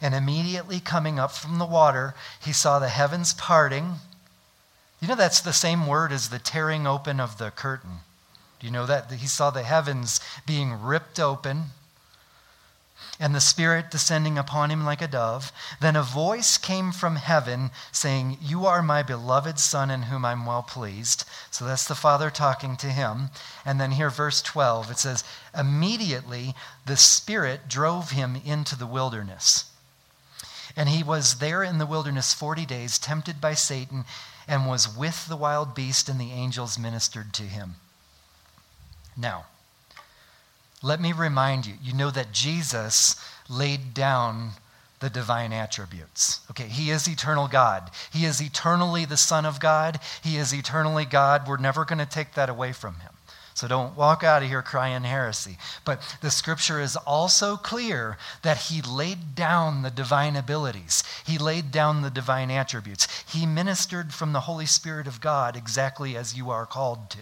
And 0.00 0.14
immediately 0.14 0.80
coming 0.80 1.18
up 1.18 1.32
from 1.32 1.58
the 1.58 1.66
water, 1.66 2.14
he 2.40 2.52
saw 2.52 2.78
the 2.78 2.88
heavens 2.88 3.34
parting. 3.34 3.96
You 5.00 5.08
know, 5.08 5.16
that's 5.16 5.40
the 5.40 5.52
same 5.52 5.86
word 5.86 6.12
as 6.12 6.30
the 6.30 6.38
tearing 6.38 6.86
open 6.86 7.20
of 7.20 7.36
the 7.36 7.50
curtain. 7.50 7.98
Do 8.58 8.66
you 8.66 8.72
know 8.72 8.86
that? 8.86 9.12
He 9.12 9.26
saw 9.26 9.50
the 9.50 9.64
heavens 9.64 10.20
being 10.46 10.80
ripped 10.80 11.20
open 11.20 11.64
and 13.18 13.34
the 13.34 13.40
Spirit 13.40 13.90
descending 13.90 14.36
upon 14.36 14.70
him 14.70 14.84
like 14.84 15.00
a 15.00 15.08
dove. 15.08 15.52
Then 15.80 15.96
a 15.96 16.02
voice 16.02 16.58
came 16.58 16.92
from 16.92 17.16
heaven 17.16 17.70
saying, 17.92 18.38
You 18.40 18.66
are 18.66 18.82
my 18.82 19.02
beloved 19.02 19.58
Son 19.58 19.90
in 19.90 20.02
whom 20.02 20.24
I'm 20.24 20.44
well 20.44 20.62
pleased. 20.62 21.24
So 21.50 21.64
that's 21.64 21.86
the 21.86 21.94
Father 21.94 22.30
talking 22.30 22.76
to 22.76 22.88
him. 22.88 23.30
And 23.64 23.80
then 23.80 23.92
here, 23.92 24.10
verse 24.10 24.42
12, 24.42 24.90
it 24.90 24.98
says, 24.98 25.24
Immediately 25.58 26.54
the 26.84 26.96
Spirit 26.96 27.68
drove 27.68 28.10
him 28.10 28.40
into 28.44 28.76
the 28.76 28.86
wilderness. 28.86 29.70
And 30.76 30.90
he 30.90 31.02
was 31.02 31.36
there 31.36 31.62
in 31.62 31.78
the 31.78 31.86
wilderness 31.86 32.34
40 32.34 32.66
days, 32.66 32.98
tempted 32.98 33.40
by 33.40 33.54
Satan, 33.54 34.04
and 34.46 34.66
was 34.66 34.94
with 34.94 35.26
the 35.26 35.36
wild 35.36 35.74
beast, 35.74 36.08
and 36.08 36.20
the 36.20 36.32
angels 36.32 36.78
ministered 36.78 37.32
to 37.34 37.44
him. 37.44 37.76
Now, 39.16 39.46
let 40.82 41.00
me 41.00 41.12
remind 41.12 41.66
you, 41.66 41.74
you 41.82 41.92
know 41.92 42.10
that 42.10 42.32
Jesus 42.32 43.16
laid 43.48 43.94
down 43.94 44.50
the 45.00 45.10
divine 45.10 45.52
attributes. 45.52 46.40
Okay, 46.50 46.68
he 46.68 46.90
is 46.90 47.08
eternal 47.08 47.48
God. 47.48 47.90
He 48.12 48.24
is 48.24 48.40
eternally 48.40 49.04
the 49.04 49.16
Son 49.16 49.44
of 49.44 49.60
God. 49.60 50.00
He 50.22 50.36
is 50.36 50.54
eternally 50.54 51.04
God. 51.04 51.46
We're 51.46 51.58
never 51.58 51.84
going 51.84 51.98
to 51.98 52.06
take 52.06 52.34
that 52.34 52.48
away 52.48 52.72
from 52.72 52.94
him. 53.00 53.12
So 53.54 53.66
don't 53.66 53.96
walk 53.96 54.22
out 54.22 54.42
of 54.42 54.48
here 54.50 54.60
crying 54.60 55.04
heresy. 55.04 55.56
But 55.86 56.02
the 56.20 56.30
scripture 56.30 56.78
is 56.78 56.94
also 56.94 57.56
clear 57.56 58.18
that 58.42 58.58
he 58.58 58.82
laid 58.82 59.34
down 59.34 59.80
the 59.80 59.90
divine 59.90 60.36
abilities, 60.36 61.02
he 61.26 61.38
laid 61.38 61.70
down 61.70 62.02
the 62.02 62.10
divine 62.10 62.50
attributes. 62.50 63.08
He 63.32 63.46
ministered 63.46 64.12
from 64.12 64.32
the 64.32 64.40
Holy 64.40 64.66
Spirit 64.66 65.06
of 65.06 65.22
God 65.22 65.56
exactly 65.56 66.16
as 66.16 66.36
you 66.36 66.50
are 66.50 66.66
called 66.66 67.08
to. 67.10 67.18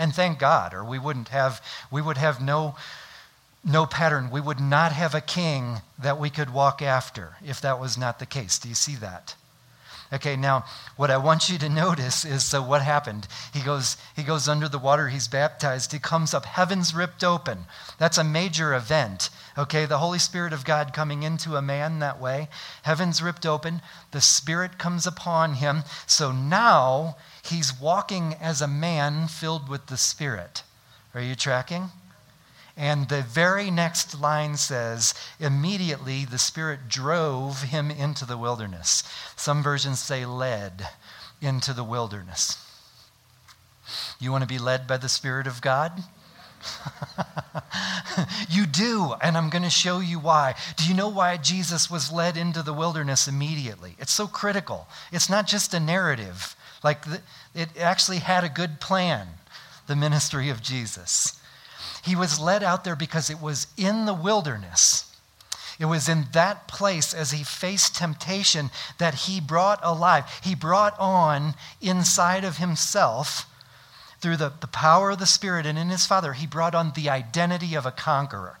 And 0.00 0.14
thank 0.14 0.38
God, 0.38 0.72
or 0.72 0.82
we 0.82 0.98
wouldn't 0.98 1.28
have, 1.28 1.62
we 1.90 2.00
would 2.00 2.16
have 2.16 2.40
no, 2.40 2.74
no 3.62 3.84
pattern. 3.84 4.30
We 4.30 4.40
would 4.40 4.58
not 4.58 4.92
have 4.92 5.14
a 5.14 5.20
king 5.20 5.82
that 5.98 6.18
we 6.18 6.30
could 6.30 6.54
walk 6.54 6.80
after 6.80 7.36
if 7.44 7.60
that 7.60 7.78
was 7.78 7.98
not 7.98 8.18
the 8.18 8.24
case. 8.24 8.58
Do 8.58 8.70
you 8.70 8.74
see 8.74 8.94
that? 8.94 9.34
Okay, 10.12 10.34
now 10.34 10.64
what 10.96 11.10
I 11.10 11.18
want 11.18 11.48
you 11.48 11.56
to 11.58 11.68
notice 11.68 12.24
is 12.24 12.44
so 12.44 12.60
what 12.60 12.82
happened? 12.82 13.28
He 13.54 13.60
goes, 13.62 13.96
he 14.16 14.24
goes 14.24 14.48
under 14.48 14.68
the 14.68 14.78
water, 14.78 15.08
he's 15.08 15.28
baptized, 15.28 15.92
he 15.92 16.00
comes 16.00 16.34
up, 16.34 16.46
heaven's 16.46 16.92
ripped 16.92 17.22
open. 17.22 17.66
That's 17.98 18.18
a 18.18 18.24
major 18.24 18.74
event. 18.74 19.30
Okay, 19.56 19.86
the 19.86 19.98
Holy 19.98 20.18
Spirit 20.18 20.52
of 20.52 20.64
God 20.64 20.92
coming 20.92 21.22
into 21.22 21.54
a 21.54 21.62
man 21.62 22.00
that 22.00 22.20
way. 22.20 22.48
Heaven's 22.82 23.22
ripped 23.22 23.46
open, 23.46 23.82
the 24.10 24.20
Spirit 24.20 24.78
comes 24.78 25.06
upon 25.06 25.54
him. 25.54 25.84
So 26.06 26.32
now 26.32 27.16
he's 27.44 27.78
walking 27.80 28.34
as 28.40 28.60
a 28.60 28.66
man 28.66 29.28
filled 29.28 29.68
with 29.68 29.86
the 29.86 29.96
Spirit. 29.96 30.64
Are 31.14 31.22
you 31.22 31.36
tracking? 31.36 31.90
And 32.76 33.08
the 33.08 33.22
very 33.22 33.70
next 33.70 34.20
line 34.20 34.56
says, 34.56 35.14
immediately 35.38 36.24
the 36.24 36.38
Spirit 36.38 36.88
drove 36.88 37.62
him 37.62 37.90
into 37.90 38.24
the 38.24 38.38
wilderness. 38.38 39.02
Some 39.36 39.62
versions 39.62 40.00
say 40.00 40.24
led 40.24 40.88
into 41.40 41.72
the 41.72 41.84
wilderness. 41.84 42.64
You 44.18 44.32
want 44.32 44.42
to 44.42 44.48
be 44.48 44.58
led 44.58 44.86
by 44.86 44.96
the 44.96 45.08
Spirit 45.08 45.46
of 45.46 45.60
God? 45.60 46.04
you 48.50 48.66
do, 48.66 49.14
and 49.22 49.36
I'm 49.36 49.50
going 49.50 49.62
to 49.62 49.70
show 49.70 50.00
you 50.00 50.18
why. 50.18 50.54
Do 50.76 50.86
you 50.86 50.94
know 50.94 51.08
why 51.08 51.36
Jesus 51.38 51.90
was 51.90 52.12
led 52.12 52.36
into 52.36 52.62
the 52.62 52.74
wilderness 52.74 53.26
immediately? 53.26 53.96
It's 53.98 54.12
so 54.12 54.26
critical. 54.26 54.86
It's 55.10 55.30
not 55.30 55.46
just 55.46 55.74
a 55.74 55.80
narrative, 55.80 56.54
like, 56.82 57.04
the, 57.04 57.20
it 57.54 57.70
actually 57.78 58.18
had 58.18 58.44
a 58.44 58.48
good 58.48 58.80
plan, 58.80 59.26
the 59.86 59.96
ministry 59.96 60.50
of 60.50 60.62
Jesus. 60.62 61.39
He 62.02 62.16
was 62.16 62.40
led 62.40 62.62
out 62.62 62.84
there 62.84 62.96
because 62.96 63.30
it 63.30 63.40
was 63.40 63.66
in 63.76 64.06
the 64.06 64.14
wilderness. 64.14 65.04
It 65.78 65.86
was 65.86 66.08
in 66.08 66.26
that 66.32 66.68
place 66.68 67.14
as 67.14 67.30
he 67.30 67.42
faced 67.42 67.96
temptation 67.96 68.70
that 68.98 69.14
he 69.14 69.40
brought 69.40 69.80
alive. 69.82 70.24
He 70.42 70.54
brought 70.54 70.98
on 70.98 71.54
inside 71.80 72.44
of 72.44 72.58
himself, 72.58 73.46
through 74.20 74.36
the, 74.36 74.52
the 74.60 74.66
power 74.66 75.10
of 75.10 75.18
the 75.18 75.26
Spirit 75.26 75.64
and 75.64 75.78
in 75.78 75.88
his 75.88 76.06
Father, 76.06 76.34
he 76.34 76.46
brought 76.46 76.74
on 76.74 76.92
the 76.94 77.08
identity 77.08 77.74
of 77.74 77.86
a 77.86 77.90
conqueror. 77.90 78.58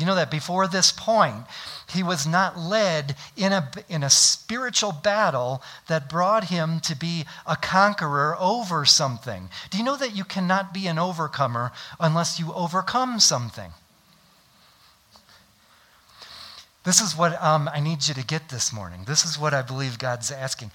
You 0.00 0.06
know 0.06 0.14
that 0.14 0.30
before 0.30 0.66
this 0.66 0.92
point, 0.92 1.44
he 1.92 2.02
was 2.02 2.26
not 2.26 2.58
led 2.58 3.16
in 3.36 3.52
a, 3.52 3.70
in 3.86 4.02
a 4.02 4.08
spiritual 4.08 4.92
battle 4.92 5.62
that 5.88 6.08
brought 6.08 6.44
him 6.44 6.80
to 6.80 6.96
be 6.96 7.26
a 7.46 7.54
conqueror 7.54 8.34
over 8.40 8.86
something. 8.86 9.50
Do 9.68 9.76
you 9.76 9.84
know 9.84 9.98
that 9.98 10.16
you 10.16 10.24
cannot 10.24 10.72
be 10.72 10.86
an 10.86 10.98
overcomer 10.98 11.72
unless 12.00 12.40
you 12.40 12.50
overcome 12.54 13.20
something? 13.20 13.72
This 16.84 17.02
is 17.02 17.14
what 17.14 17.40
um, 17.42 17.68
I 17.70 17.80
need 17.80 18.08
you 18.08 18.14
to 18.14 18.24
get 18.24 18.48
this 18.48 18.72
morning. 18.72 19.04
This 19.06 19.26
is 19.26 19.38
what 19.38 19.52
I 19.52 19.60
believe 19.60 19.98
God's 19.98 20.30
asking. 20.30 20.70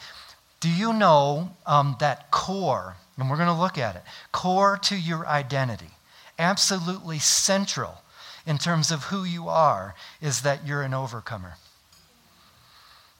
Do 0.59 0.69
you 0.69 0.93
know 0.93 1.49
um, 1.65 1.95
that 1.99 2.29
core, 2.29 2.95
and 3.17 3.27
we're 3.27 3.37
going 3.37 3.47
to 3.47 3.53
look 3.53 3.79
at 3.79 3.95
it, 3.95 4.03
core 4.31 4.77
to 4.83 4.95
your 4.95 5.25
identity, 5.25 5.89
absolutely 6.37 7.17
central 7.17 8.03
in 8.45 8.57
terms 8.57 8.91
of 8.91 9.05
who 9.05 9.23
you 9.23 9.47
are, 9.49 9.95
is 10.21 10.41
that 10.41 10.65
you're 10.65 10.83
an 10.83 10.93
overcomer? 10.93 11.55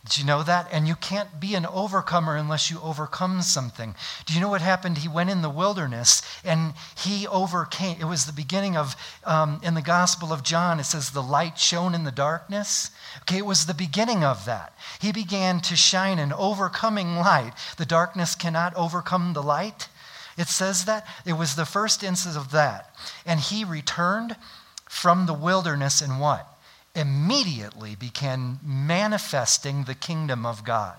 Did 0.06 0.20
you 0.20 0.26
know 0.26 0.44
that? 0.44 0.68
And 0.72 0.88
you 0.88 0.94
can't 0.94 1.40
be 1.40 1.56
an 1.56 1.66
overcomer 1.66 2.36
unless 2.36 2.70
you 2.70 2.80
overcome 2.82 3.42
something. 3.42 3.96
Do 4.28 4.36
you 4.36 4.40
know 4.40 4.50
what 4.50 4.62
happened? 4.62 5.00
He 5.00 5.08
went 5.08 5.32
in 5.32 5.42
the 5.42 5.50
wilderness 5.50 6.22
and 6.44 6.76
he 6.96 7.26
overcame. 7.26 7.98
It 8.00 8.06
was 8.06 8.26
the 8.26 8.32
beginning 8.32 8.78
of, 8.78 8.96
um, 9.24 9.60
in 9.64 9.74
the 9.74 9.82
Gospel 9.82 10.32
of 10.32 10.44
John, 10.44 10.80
it 10.80 10.84
says, 10.84 11.10
the 11.10 11.24
light 11.24 11.58
shone 11.58 11.96
in 11.96 12.04
the 12.04 12.12
darkness. 12.12 12.92
Okay, 13.22 13.40
it 13.40 13.48
was 13.48 13.66
the 13.66 13.74
beginning 13.74 14.24
of 14.24 14.46
that. 14.46 14.78
He 15.00 15.12
began 15.12 15.60
to 15.62 15.76
shine 15.76 16.20
an 16.20 16.34
overcoming 16.34 17.16
light. 17.16 17.54
The 17.78 17.86
darkness 17.86 18.36
cannot 18.36 18.76
overcome 18.76 19.34
the 19.34 19.44
light. 19.44 19.88
It 20.38 20.50
says 20.50 20.86
that. 20.86 21.08
It 21.26 21.34
was 21.34 21.56
the 21.56 21.66
first 21.66 22.04
instance 22.04 22.36
of 22.36 22.52
that. 22.52 22.94
And 23.26 23.40
he 23.40 23.66
returned 23.66 24.36
from 24.96 25.26
the 25.26 25.34
wilderness 25.34 26.02
and 26.02 26.20
what? 26.20 26.56
immediately 26.96 27.96
began 27.96 28.60
manifesting 28.64 29.84
the 29.84 29.96
kingdom 29.96 30.46
of 30.46 30.64
God. 30.64 30.98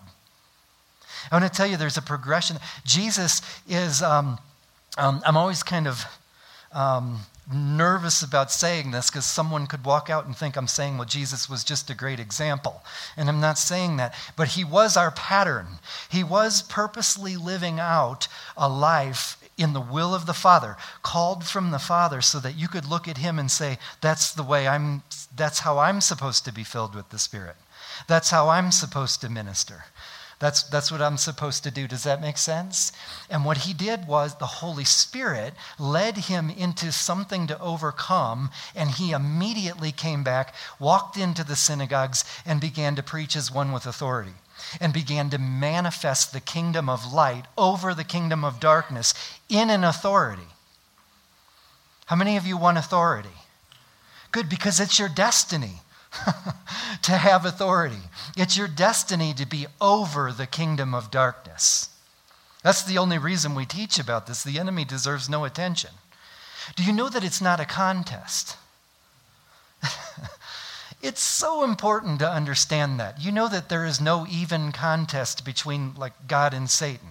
I 1.33 1.41
want 1.41 1.51
to 1.51 1.57
tell 1.57 1.67
you 1.67 1.77
there's 1.77 1.97
a 1.97 2.03
progression. 2.03 2.59
Jesus 2.85 3.41
is, 3.67 4.03
um, 4.03 4.39
um, 4.99 5.23
I'm 5.25 5.37
always 5.37 5.63
kind 5.63 5.89
of 5.89 6.05
um, 6.73 7.21
nervous 7.53 8.23
about 8.23 8.53
saying 8.53 8.91
this 8.91 9.11
because 9.11 9.25
someone 9.25 9.67
could 9.67 9.85
walk 9.85 10.11
out 10.11 10.27
and 10.27 10.37
think 10.37 10.57
I'm 10.57 10.69
saying, 10.69 10.99
well, 10.99 11.07
Jesus 11.07 11.49
was 11.49 11.65
just 11.65 11.89
a 11.91 11.95
great 11.95 12.21
example. 12.21 12.83
And 13.17 13.29
I'm 13.29 13.41
not 13.41 13.59
saying 13.59 13.97
that. 13.97 14.15
But 14.37 14.49
he 14.49 14.63
was 14.63 14.97
our 14.97 15.11
pattern. 15.11 15.67
He 16.11 16.23
was 16.23 16.63
purposely 16.63 17.37
living 17.37 17.81
out 17.81 18.29
a 18.57 18.69
life 18.69 19.39
in 19.57 19.73
the 19.73 19.81
will 19.81 20.15
of 20.15 20.27
the 20.27 20.35
Father, 20.35 20.77
called 21.03 21.45
from 21.45 21.71
the 21.71 21.79
Father 21.79 22.21
so 22.21 22.39
that 22.41 22.57
you 22.57 22.69
could 22.69 22.85
look 22.85 23.09
at 23.09 23.19
him 23.19 23.39
and 23.39 23.51
say, 23.51 23.79
that's 24.01 24.33
the 24.33 24.43
way 24.43 24.69
I'm, 24.69 25.03
that's 25.35 25.61
how 25.61 25.79
I'm 25.79 26.01
supposed 26.01 26.45
to 26.45 26.53
be 26.53 26.65
filled 26.65 26.95
with 26.95 27.09
the 27.11 27.19
Spirit. 27.19 27.57
That's 28.07 28.31
how 28.31 28.49
I'm 28.49 28.71
supposed 28.71 29.21
to 29.23 29.31
minister. 29.31 29.85
That's, 30.39 30.65
that's 30.65 30.93
what 30.93 31.01
I'm 31.01 31.17
supposed 31.17 31.63
to 31.65 31.71
do. 31.71 31.89
Does 31.89 32.05
that 32.05 32.21
make 32.21 32.37
sense? 32.37 32.93
And 33.31 33.47
what 33.47 33.59
he 33.59 33.73
did 33.73 34.07
was 34.07 34.35
the 34.35 34.45
Holy 34.45 34.85
Spirit 34.85 35.55
led 35.79 36.19
him 36.19 36.51
into 36.51 36.93
something 36.93 37.47
to 37.47 37.59
overcome, 37.59 38.51
and 38.75 38.91
he 38.91 39.13
immediately 39.13 39.93
came 39.93 40.23
back, 40.23 40.55
walked 40.79 41.17
into 41.17 41.43
the 41.43 41.57
synagogues, 41.57 42.25
and 42.45 42.61
began 42.61 42.95
to 42.97 43.03
preach 43.03 43.35
as 43.35 43.51
one 43.51 43.73
with 43.73 43.87
authority 43.87 44.35
and 44.81 44.93
began 44.93 45.31
to 45.31 45.39
manifest 45.39 46.33
the 46.33 46.41
kingdom 46.41 46.89
of 46.89 47.13
light 47.13 47.45
over 47.57 47.95
the 47.95 48.05
kingdom 48.05 48.45
of 48.45 48.61
darkness 48.61 49.15
in 49.49 49.71
an 49.71 49.85
authority. 49.85 50.43
How 52.07 52.17
many 52.17 52.37
of 52.37 52.47
you 52.47 52.57
want 52.57 52.79
authority? 52.79 53.29
Good, 54.33 54.49
because 54.49 54.81
it's 54.81 54.99
your 54.99 55.09
destiny 55.09 55.81
to 57.03 57.13
have 57.13 57.45
authority. 57.45 58.03
It's 58.37 58.57
your 58.57 58.69
destiny 58.69 59.35
to 59.35 59.47
be 59.47 59.67
over 59.81 60.33
the 60.33 60.47
kingdom 60.47 60.95
of 60.95 61.11
darkness. 61.11 61.91
That's 62.63 62.83
the 62.83 62.99
only 62.99 63.19
reason 63.19 63.55
we 63.55 63.67
teach 63.67 63.99
about 63.99 64.27
this. 64.27 64.43
The 64.43 64.59
enemy 64.59 64.85
deserves 64.85 65.29
no 65.29 65.45
attention. 65.45 65.91
Do 66.75 66.83
you 66.83 66.93
know 66.93 67.09
that 67.09 67.25
it's 67.25 67.41
not 67.41 67.61
a 67.61 67.65
contest? 67.65 68.57
It's 71.07 71.23
so 71.23 71.63
important 71.63 72.19
to 72.19 72.29
understand 72.29 72.99
that. 72.99 73.21
You 73.21 73.31
know 73.31 73.49
that 73.49 73.69
there 73.69 73.85
is 73.85 74.01
no 74.01 74.27
even 74.29 74.73
contest 74.73 75.45
between 75.45 75.95
like 75.95 76.27
God 76.27 76.53
and 76.53 76.69
Satan. 76.69 77.11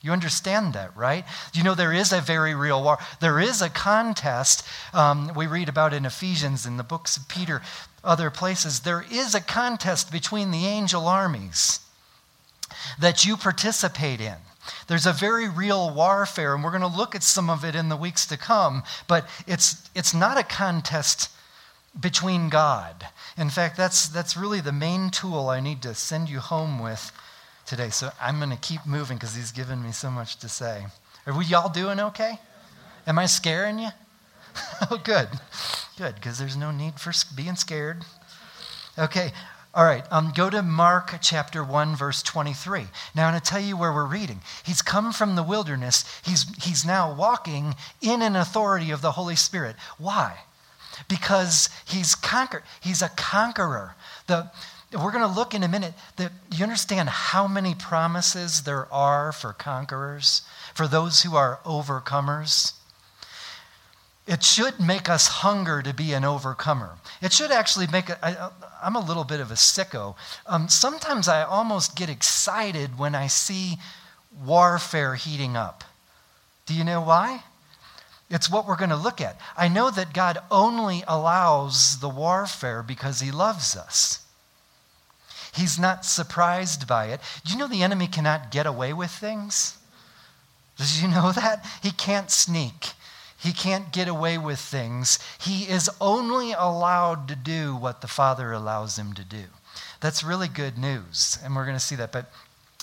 You 0.00 0.12
understand 0.12 0.74
that, 0.74 0.96
right? 0.96 1.24
You 1.52 1.64
know 1.64 1.74
there 1.74 1.92
is 1.92 2.12
a 2.12 2.20
very 2.20 2.54
real 2.54 2.80
war. 2.80 2.98
There 3.18 3.40
is 3.40 3.60
a 3.60 3.68
contest. 3.68 4.64
Um, 4.94 5.32
we 5.34 5.48
read 5.48 5.68
about 5.68 5.92
in 5.92 6.06
Ephesians, 6.06 6.64
in 6.64 6.76
the 6.76 6.84
books 6.84 7.16
of 7.16 7.28
Peter, 7.28 7.60
other 8.04 8.30
places. 8.30 8.80
There 8.80 9.04
is 9.10 9.34
a 9.34 9.40
contest 9.40 10.12
between 10.12 10.52
the 10.52 10.66
angel 10.66 11.08
armies 11.08 11.80
that 13.00 13.24
you 13.24 13.36
participate 13.36 14.20
in. 14.20 14.36
There's 14.86 15.06
a 15.06 15.12
very 15.12 15.48
real 15.48 15.92
warfare, 15.92 16.54
and 16.54 16.62
we're 16.62 16.70
going 16.70 16.88
to 16.88 16.96
look 16.96 17.16
at 17.16 17.24
some 17.24 17.50
of 17.50 17.64
it 17.64 17.74
in 17.74 17.88
the 17.88 17.96
weeks 17.96 18.26
to 18.26 18.36
come. 18.36 18.84
But 19.08 19.28
it's 19.48 19.90
it's 19.96 20.14
not 20.14 20.38
a 20.38 20.44
contest 20.44 21.30
between 22.00 22.48
God. 22.48 23.06
In 23.36 23.50
fact, 23.50 23.76
that's, 23.76 24.08
that's 24.08 24.36
really 24.36 24.60
the 24.60 24.72
main 24.72 25.10
tool 25.10 25.48
I 25.48 25.60
need 25.60 25.82
to 25.82 25.94
send 25.94 26.28
you 26.28 26.38
home 26.40 26.78
with 26.78 27.12
today. 27.66 27.90
So 27.90 28.10
I'm 28.20 28.38
going 28.38 28.50
to 28.50 28.56
keep 28.56 28.86
moving 28.86 29.16
because 29.16 29.34
he's 29.34 29.52
given 29.52 29.82
me 29.82 29.92
so 29.92 30.10
much 30.10 30.36
to 30.38 30.48
say. 30.48 30.86
Are 31.26 31.36
we 31.36 31.44
y'all 31.44 31.68
doing 31.68 32.00
okay? 32.00 32.38
Am 33.06 33.18
I 33.18 33.26
scaring 33.26 33.78
you? 33.78 33.88
oh, 34.90 35.00
good. 35.02 35.28
Good, 35.96 36.14
because 36.14 36.38
there's 36.38 36.56
no 36.56 36.70
need 36.70 36.98
for 37.00 37.12
being 37.36 37.56
scared. 37.56 38.04
Okay, 38.98 39.32
all 39.74 39.84
right, 39.84 40.04
um, 40.10 40.32
go 40.34 40.50
to 40.50 40.62
Mark 40.62 41.14
chapter 41.20 41.62
1, 41.62 41.94
verse 41.94 42.22
23. 42.22 42.86
Now, 43.14 43.26
I'm 43.26 43.32
going 43.32 43.40
to 43.40 43.46
tell 43.48 43.60
you 43.60 43.76
where 43.76 43.92
we're 43.92 44.06
reading. 44.06 44.40
He's 44.64 44.82
come 44.82 45.12
from 45.12 45.36
the 45.36 45.42
wilderness. 45.42 46.04
He's, 46.24 46.46
he's 46.64 46.84
now 46.84 47.14
walking 47.14 47.74
in 48.00 48.22
an 48.22 48.34
authority 48.34 48.90
of 48.90 49.02
the 49.02 49.12
Holy 49.12 49.36
Spirit. 49.36 49.76
Why? 49.98 50.38
Because 51.08 51.68
he's 51.86 52.14
conquered. 52.14 52.62
He's 52.80 53.02
a 53.02 53.08
conqueror. 53.10 53.94
The, 54.26 54.50
we're 54.92 55.12
going 55.12 55.28
to 55.28 55.34
look 55.34 55.54
in 55.54 55.62
a 55.62 55.68
minute 55.68 55.94
that 56.16 56.32
you 56.50 56.62
understand 56.62 57.08
how 57.08 57.46
many 57.46 57.74
promises 57.74 58.62
there 58.62 58.90
are 58.92 59.32
for 59.32 59.52
conquerors, 59.52 60.42
for 60.74 60.88
those 60.88 61.22
who 61.22 61.36
are 61.36 61.60
overcomers. 61.64 62.72
It 64.26 64.42
should 64.42 64.78
make 64.78 65.08
us 65.08 65.26
hunger 65.28 65.82
to 65.82 65.94
be 65.94 66.12
an 66.12 66.24
overcomer. 66.24 66.96
It 67.22 67.32
should 67.32 67.50
actually 67.50 67.86
make 67.86 68.10
it. 68.10 68.18
I, 68.22 68.50
am 68.82 68.94
a 68.94 69.00
little 69.00 69.24
bit 69.24 69.40
of 69.40 69.50
a 69.50 69.54
sicko. 69.54 70.16
Um, 70.46 70.68
sometimes 70.68 71.28
I 71.28 71.42
almost 71.42 71.96
get 71.96 72.10
excited 72.10 72.98
when 72.98 73.14
I 73.14 73.26
see 73.26 73.76
warfare 74.44 75.14
heating 75.14 75.56
up. 75.56 75.84
Do 76.66 76.74
you 76.74 76.84
know 76.84 77.00
why? 77.00 77.42
It's 78.30 78.50
what 78.50 78.66
we're 78.66 78.76
going 78.76 78.90
to 78.90 78.96
look 78.96 79.20
at. 79.20 79.40
I 79.56 79.68
know 79.68 79.90
that 79.90 80.12
God 80.12 80.38
only 80.50 81.02
allows 81.08 82.00
the 82.00 82.08
warfare 82.08 82.82
because 82.82 83.20
he 83.20 83.30
loves 83.30 83.74
us. 83.76 84.24
He's 85.54 85.78
not 85.78 86.04
surprised 86.04 86.86
by 86.86 87.06
it. 87.06 87.20
Do 87.44 87.52
you 87.52 87.58
know 87.58 87.68
the 87.68 87.82
enemy 87.82 88.06
cannot 88.06 88.50
get 88.50 88.66
away 88.66 88.92
with 88.92 89.10
things? 89.10 89.78
Did 90.76 91.02
you 91.02 91.08
know 91.08 91.32
that? 91.32 91.66
He 91.82 91.90
can't 91.90 92.30
sneak. 92.30 92.92
He 93.38 93.52
can't 93.52 93.92
get 93.92 94.08
away 94.08 94.36
with 94.36 94.58
things. 94.58 95.18
He 95.40 95.62
is 95.64 95.90
only 96.00 96.52
allowed 96.52 97.28
to 97.28 97.36
do 97.36 97.74
what 97.74 98.00
the 98.00 98.08
Father 98.08 98.52
allows 98.52 98.98
him 98.98 99.14
to 99.14 99.24
do. 99.24 99.44
That's 100.00 100.22
really 100.22 100.48
good 100.48 100.76
news, 100.76 101.38
and 101.42 101.56
we're 101.56 101.64
going 101.64 101.76
to 101.76 101.80
see 101.80 101.96
that. 101.96 102.12
But 102.12 102.30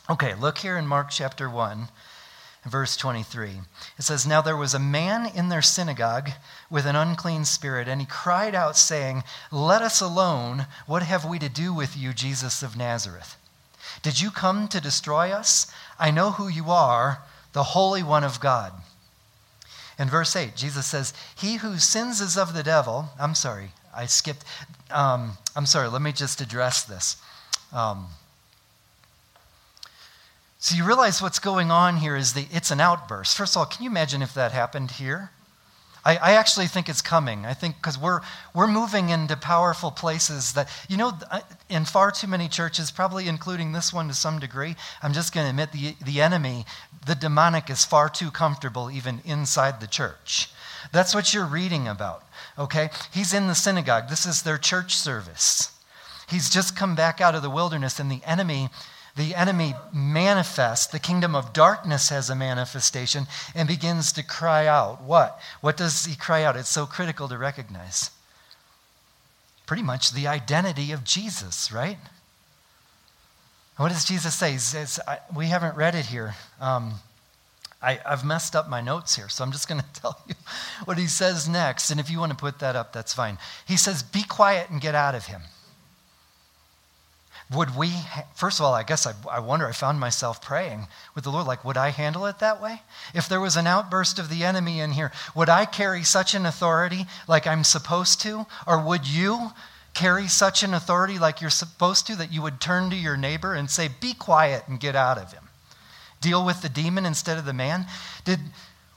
okay, 0.09 0.33
look 0.33 0.57
here 0.57 0.77
in 0.77 0.87
Mark 0.87 1.09
chapter 1.11 1.49
1 1.49 1.89
verse 2.65 2.97
23. 2.97 3.61
It 3.97 4.01
says, 4.01 4.25
Now 4.25 4.41
there 4.41 4.57
was 4.57 4.73
a 4.73 4.79
man 4.79 5.31
in 5.35 5.49
their 5.49 5.61
synagogue 5.61 6.31
with 6.69 6.85
an 6.85 6.95
unclean 6.95 7.45
spirit, 7.45 7.87
and 7.87 8.01
he 8.01 8.07
cried 8.07 8.55
out, 8.55 8.75
saying, 8.75 9.23
Let 9.51 9.81
us 9.81 10.01
alone. 10.01 10.67
What 10.85 11.03
have 11.03 11.25
we 11.25 11.39
to 11.39 11.49
do 11.49 11.73
with 11.73 11.95
you, 11.95 12.13
Jesus 12.13 12.63
of 12.63 12.75
Nazareth? 12.75 13.37
Did 14.01 14.19
you 14.19 14.31
come 14.31 14.67
to 14.69 14.81
destroy 14.81 15.31
us? 15.31 15.71
I 15.99 16.11
know 16.11 16.31
who 16.31 16.47
you 16.47 16.69
are, 16.69 17.21
the 17.53 17.63
Holy 17.63 18.03
One 18.03 18.23
of 18.23 18.39
God. 18.39 18.73
In 19.97 20.09
verse 20.09 20.35
8, 20.35 20.55
Jesus 20.55 20.85
says, 20.85 21.13
He 21.35 21.55
who 21.55 21.77
sins 21.77 22.19
is 22.19 22.37
of 22.37 22.53
the 22.53 22.63
devil. 22.63 23.09
I'm 23.19 23.35
sorry, 23.35 23.69
I 23.95 24.07
skipped. 24.07 24.43
Um, 24.91 25.37
I'm 25.55 25.65
sorry, 25.65 25.87
let 25.87 26.01
me 26.01 26.11
just 26.11 26.41
address 26.41 26.83
this. 26.83 27.17
Um, 27.71 28.07
so 30.65 30.75
you 30.75 30.83
realize 30.83 31.21
what's 31.21 31.37
going 31.37 31.69
on 31.69 31.97
here 31.97 32.15
is 32.15 32.33
the, 32.33 32.47
it's 32.49 32.71
an 32.71 32.79
outburst. 32.79 33.37
First 33.37 33.55
of 33.55 33.59
all, 33.59 33.65
can 33.67 33.83
you 33.83 33.89
imagine 33.91 34.23
if 34.23 34.33
that 34.33 34.51
happened 34.51 34.89
here? 34.89 35.29
I, 36.03 36.15
I 36.15 36.31
actually 36.31 36.65
think 36.65 36.89
it's 36.89 37.03
coming. 37.03 37.45
I 37.45 37.53
think 37.53 37.75
because 37.75 37.99
we're, 37.99 38.21
we're 38.51 38.65
moving 38.65 39.09
into 39.09 39.37
powerful 39.37 39.91
places 39.91 40.53
that, 40.53 40.67
you 40.89 40.97
know, 40.97 41.11
in 41.69 41.85
far 41.85 42.09
too 42.09 42.25
many 42.25 42.47
churches, 42.47 42.89
probably 42.89 43.27
including 43.27 43.73
this 43.73 43.93
one 43.93 44.07
to 44.07 44.15
some 44.15 44.39
degree, 44.39 44.75
I'm 45.03 45.13
just 45.13 45.35
going 45.35 45.45
to 45.45 45.51
admit 45.51 45.71
the, 45.71 45.93
the 46.03 46.19
enemy, 46.19 46.65
the 47.05 47.13
demonic, 47.13 47.69
is 47.69 47.85
far 47.85 48.09
too 48.09 48.31
comfortable 48.31 48.89
even 48.89 49.21
inside 49.23 49.79
the 49.79 49.87
church. 49.87 50.49
That's 50.91 51.13
what 51.13 51.31
you're 51.31 51.45
reading 51.45 51.87
about. 51.87 52.23
okay? 52.57 52.89
He's 53.13 53.35
in 53.35 53.45
the 53.45 53.53
synagogue. 53.53 54.09
This 54.09 54.25
is 54.25 54.41
their 54.41 54.57
church 54.57 54.95
service. 54.95 55.77
He's 56.27 56.49
just 56.49 56.75
come 56.75 56.95
back 56.95 57.21
out 57.21 57.35
of 57.35 57.43
the 57.43 57.51
wilderness, 57.51 57.99
and 57.99 58.09
the 58.09 58.23
enemy 58.25 58.69
the 59.15 59.33
enemy 59.33 59.75
manifests, 59.93 60.87
the 60.87 60.99
kingdom 60.99 61.35
of 61.35 61.53
darkness 61.53 62.09
has 62.09 62.29
a 62.29 62.35
manifestation 62.35 63.27
and 63.53 63.67
begins 63.67 64.11
to 64.13 64.23
cry 64.23 64.67
out. 64.67 65.01
What? 65.01 65.39
What 65.61 65.77
does 65.77 66.05
he 66.05 66.15
cry 66.15 66.43
out? 66.43 66.57
It's 66.57 66.69
so 66.69 66.85
critical 66.85 67.29
to 67.29 67.37
recognize. 67.37 68.11
Pretty 69.65 69.83
much 69.83 70.11
the 70.11 70.27
identity 70.27 70.91
of 70.91 71.05
Jesus, 71.05 71.71
right? 71.71 71.97
What 73.77 73.89
does 73.89 74.05
Jesus 74.05 74.35
say? 74.35 74.57
Says, 74.57 74.99
I, 75.07 75.19
we 75.35 75.47
haven't 75.47 75.77
read 75.77 75.95
it 75.95 76.05
here. 76.05 76.35
Um, 76.59 76.95
I, 77.81 77.99
have 78.05 78.25
messed 78.25 78.55
up 78.55 78.69
my 78.69 78.81
notes 78.81 79.15
here, 79.15 79.29
so 79.29 79.43
I'm 79.43 79.51
just 79.51 79.67
going 79.67 79.81
to 79.93 80.01
tell 80.01 80.21
you 80.27 80.35
what 80.83 80.97
he 80.97 81.07
says 81.07 81.47
next. 81.47 81.89
And 81.89 81.99
if 81.99 82.09
you 82.09 82.19
want 82.19 82.31
to 82.31 82.37
put 82.37 82.59
that 82.59 82.75
up, 82.75 82.91
that's 82.91 83.13
fine. 83.13 83.37
He 83.65 83.77
says, 83.77 84.03
Be 84.03 84.23
quiet 84.23 84.69
and 84.69 84.81
get 84.81 84.95
out 84.95 85.15
of 85.15 85.25
him. 85.27 85.41
Would 87.53 87.75
we, 87.75 87.93
first 88.33 88.59
of 88.59 88.65
all, 88.65 88.73
I 88.73 88.81
guess 88.81 89.05
I, 89.05 89.13
I, 89.29 89.39
wonder, 89.39 89.67
I 89.67 89.71
found 89.71 89.99
myself 89.99 90.41
praying 90.41 90.87
with 91.13 91.25
the 91.25 91.29
Lord, 91.29 91.45
like, 91.45 91.63
would 91.63 91.77
I 91.77 91.89
handle 91.89 92.25
it 92.25 92.39
that 92.39 92.59
way? 92.59 92.81
If 93.13 93.29
there 93.29 93.39
was 93.39 93.55
an 93.55 93.67
outburst 93.67 94.17
of 94.17 94.29
the 94.29 94.43
enemy 94.43 94.79
in 94.79 94.93
here, 94.93 95.11
would 95.35 95.47
I 95.47 95.65
carry 95.65 96.03
such 96.03 96.33
an 96.33 96.47
authority 96.47 97.05
like 97.27 97.45
I'm 97.45 97.63
supposed 97.63 98.19
to? 98.21 98.47
Or 98.65 98.83
would 98.83 99.07
you 99.07 99.51
carry 99.93 100.27
such 100.27 100.63
an 100.63 100.73
authority 100.73 101.19
like 101.19 101.39
you're 101.39 101.51
supposed 101.51 102.07
to 102.07 102.15
that 102.15 102.33
you 102.33 102.41
would 102.41 102.59
turn 102.59 102.89
to 102.89 102.95
your 102.95 103.15
neighbor 103.15 103.53
and 103.53 103.69
say, 103.69 103.89
be 103.99 104.15
quiet 104.15 104.63
and 104.67 104.79
get 104.79 104.95
out 104.95 105.19
of 105.19 105.31
him? 105.31 105.43
Deal 106.21 106.43
with 106.43 106.63
the 106.63 106.69
demon 106.69 107.05
instead 107.05 107.37
of 107.37 107.45
the 107.45 107.53
man? 107.53 107.85
Did, 108.23 108.39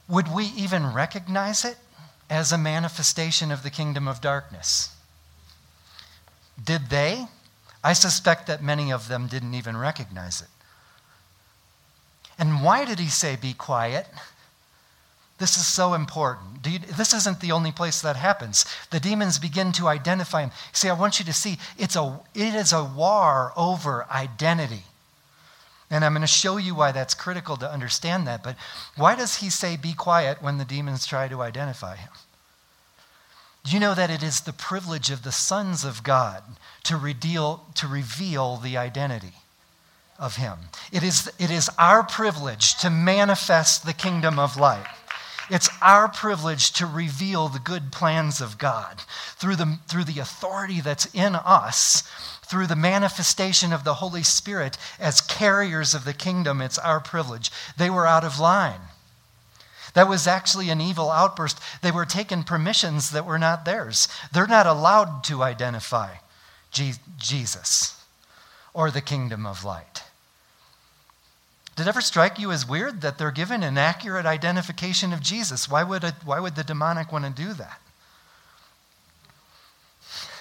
would 0.08 0.34
we 0.34 0.46
even 0.56 0.94
recognize 0.94 1.66
it 1.66 1.76
as 2.30 2.50
a 2.50 2.58
manifestation 2.58 3.52
of 3.52 3.62
the 3.62 3.70
kingdom 3.70 4.08
of 4.08 4.22
darkness? 4.22 4.96
Did 6.62 6.88
they? 6.88 7.26
I 7.88 7.94
suspect 7.94 8.48
that 8.48 8.62
many 8.62 8.92
of 8.92 9.08
them 9.08 9.28
didn't 9.28 9.54
even 9.54 9.74
recognize 9.74 10.42
it. 10.42 10.48
And 12.38 12.62
why 12.62 12.84
did 12.84 12.98
he 12.98 13.08
say, 13.08 13.34
be 13.34 13.54
quiet? 13.54 14.06
This 15.38 15.56
is 15.56 15.66
so 15.66 15.94
important. 15.94 16.66
You, 16.66 16.80
this 16.80 17.14
isn't 17.14 17.40
the 17.40 17.52
only 17.52 17.72
place 17.72 18.02
that 18.02 18.14
happens. 18.14 18.66
The 18.90 19.00
demons 19.00 19.38
begin 19.38 19.72
to 19.72 19.88
identify 19.88 20.42
him. 20.42 20.50
See, 20.72 20.90
I 20.90 20.92
want 20.92 21.18
you 21.18 21.24
to 21.24 21.32
see 21.32 21.56
it's 21.78 21.96
a, 21.96 22.20
it 22.34 22.54
is 22.54 22.74
a 22.74 22.84
war 22.84 23.54
over 23.56 24.04
identity. 24.10 24.82
And 25.90 26.04
I'm 26.04 26.12
going 26.12 26.20
to 26.20 26.26
show 26.26 26.58
you 26.58 26.74
why 26.74 26.92
that's 26.92 27.14
critical 27.14 27.56
to 27.56 27.72
understand 27.72 28.26
that. 28.26 28.42
But 28.42 28.56
why 28.96 29.16
does 29.16 29.36
he 29.36 29.48
say, 29.48 29.78
be 29.78 29.94
quiet, 29.94 30.42
when 30.42 30.58
the 30.58 30.66
demons 30.66 31.06
try 31.06 31.26
to 31.28 31.40
identify 31.40 31.96
him? 31.96 32.10
You 33.64 33.80
know 33.80 33.94
that 33.94 34.10
it 34.10 34.22
is 34.22 34.40
the 34.40 34.52
privilege 34.52 35.10
of 35.10 35.22
the 35.22 35.32
sons 35.32 35.84
of 35.84 36.02
God 36.02 36.42
to, 36.84 36.96
reveal, 36.96 37.66
to 37.74 37.86
reveal 37.86 38.56
the 38.56 38.76
identity 38.76 39.34
of 40.18 40.36
Him? 40.36 40.58
It 40.92 41.02
is, 41.02 41.30
it 41.38 41.50
is 41.50 41.68
our 41.78 42.02
privilege 42.02 42.76
to 42.78 42.90
manifest 42.90 43.84
the 43.84 43.92
kingdom 43.92 44.38
of 44.38 44.56
light. 44.56 44.86
It's 45.50 45.70
our 45.80 46.08
privilege 46.08 46.72
to 46.72 46.86
reveal 46.86 47.48
the 47.48 47.58
good 47.58 47.90
plans 47.90 48.40
of 48.40 48.58
God 48.58 49.00
through 49.36 49.56
the, 49.56 49.78
through 49.88 50.04
the 50.04 50.18
authority 50.18 50.80
that's 50.80 51.06
in 51.14 51.34
us, 51.34 52.02
through 52.42 52.66
the 52.66 52.76
manifestation 52.76 53.72
of 53.72 53.84
the 53.84 53.94
Holy 53.94 54.22
Spirit 54.22 54.76
as 54.98 55.20
carriers 55.20 55.94
of 55.94 56.04
the 56.04 56.12
kingdom. 56.12 56.60
It's 56.60 56.78
our 56.78 57.00
privilege. 57.00 57.50
They 57.76 57.88
were 57.88 58.06
out 58.06 58.24
of 58.24 58.38
line. 58.38 58.80
That 59.94 60.08
was 60.08 60.26
actually 60.26 60.70
an 60.70 60.80
evil 60.80 61.10
outburst. 61.10 61.58
They 61.82 61.90
were 61.90 62.04
taking 62.04 62.42
permissions 62.42 63.10
that 63.10 63.26
were 63.26 63.38
not 63.38 63.64
theirs. 63.64 64.08
They're 64.32 64.46
not 64.46 64.66
allowed 64.66 65.24
to 65.24 65.42
identify 65.42 66.16
Jesus 66.70 68.02
or 68.74 68.90
the 68.90 69.00
kingdom 69.00 69.46
of 69.46 69.64
light. 69.64 70.04
Did 71.76 71.86
it 71.86 71.88
ever 71.90 72.00
strike 72.00 72.38
you 72.38 72.50
as 72.50 72.68
weird 72.68 73.02
that 73.02 73.18
they're 73.18 73.30
given 73.30 73.62
an 73.62 73.78
accurate 73.78 74.26
identification 74.26 75.12
of 75.12 75.20
Jesus? 75.20 75.68
Why 75.68 75.84
would, 75.84 76.02
why 76.24 76.40
would 76.40 76.56
the 76.56 76.64
demonic 76.64 77.12
want 77.12 77.24
to 77.24 77.30
do 77.30 77.52
that? 77.54 77.80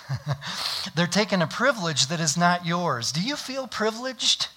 they're 0.96 1.08
taking 1.08 1.42
a 1.42 1.48
privilege 1.48 2.08
that 2.08 2.20
is 2.20 2.38
not 2.38 2.66
yours. 2.66 3.12
Do 3.12 3.22
you 3.22 3.36
feel 3.36 3.68
privileged? 3.68 4.48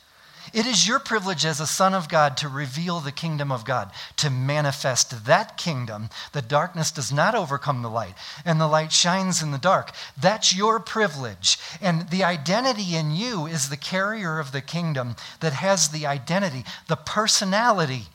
It 0.53 0.67
is 0.67 0.89
your 0.89 0.99
privilege 0.99 1.45
as 1.45 1.61
a 1.61 1.67
son 1.67 1.95
of 1.95 2.09
God 2.09 2.37
to 2.39 2.49
reveal 2.49 3.01
the 3.01 3.13
kingdom 3.13 3.53
of 3.53 3.65
God, 3.65 3.91
to 4.17 4.31
manifest 4.31 5.27
that 5.27 5.57
kingdom. 5.57 6.11
The 6.33 6.43
darkness 6.43 6.91
does 6.91 7.13
not 7.13 7.35
overcome 7.35 7.83
the 7.83 7.91
light, 7.91 8.15
and 8.45 8.61
the 8.61 8.67
light 8.67 8.93
shines 8.93 9.43
in 9.43 9.53
the 9.53 9.59
dark. 9.59 9.93
That's 10.21 10.55
your 10.55 10.81
privilege. 10.81 11.59
And 11.81 12.11
the 12.11 12.25
identity 12.25 12.97
in 12.97 13.13
you 13.13 13.47
is 13.47 13.69
the 13.69 13.77
carrier 13.77 14.39
of 14.39 14.53
the 14.53 14.61
kingdom 14.61 15.17
that 15.41 15.53
has 15.53 15.89
the 15.89 16.07
identity, 16.07 16.65
the 16.89 16.97
personality, 16.97 18.07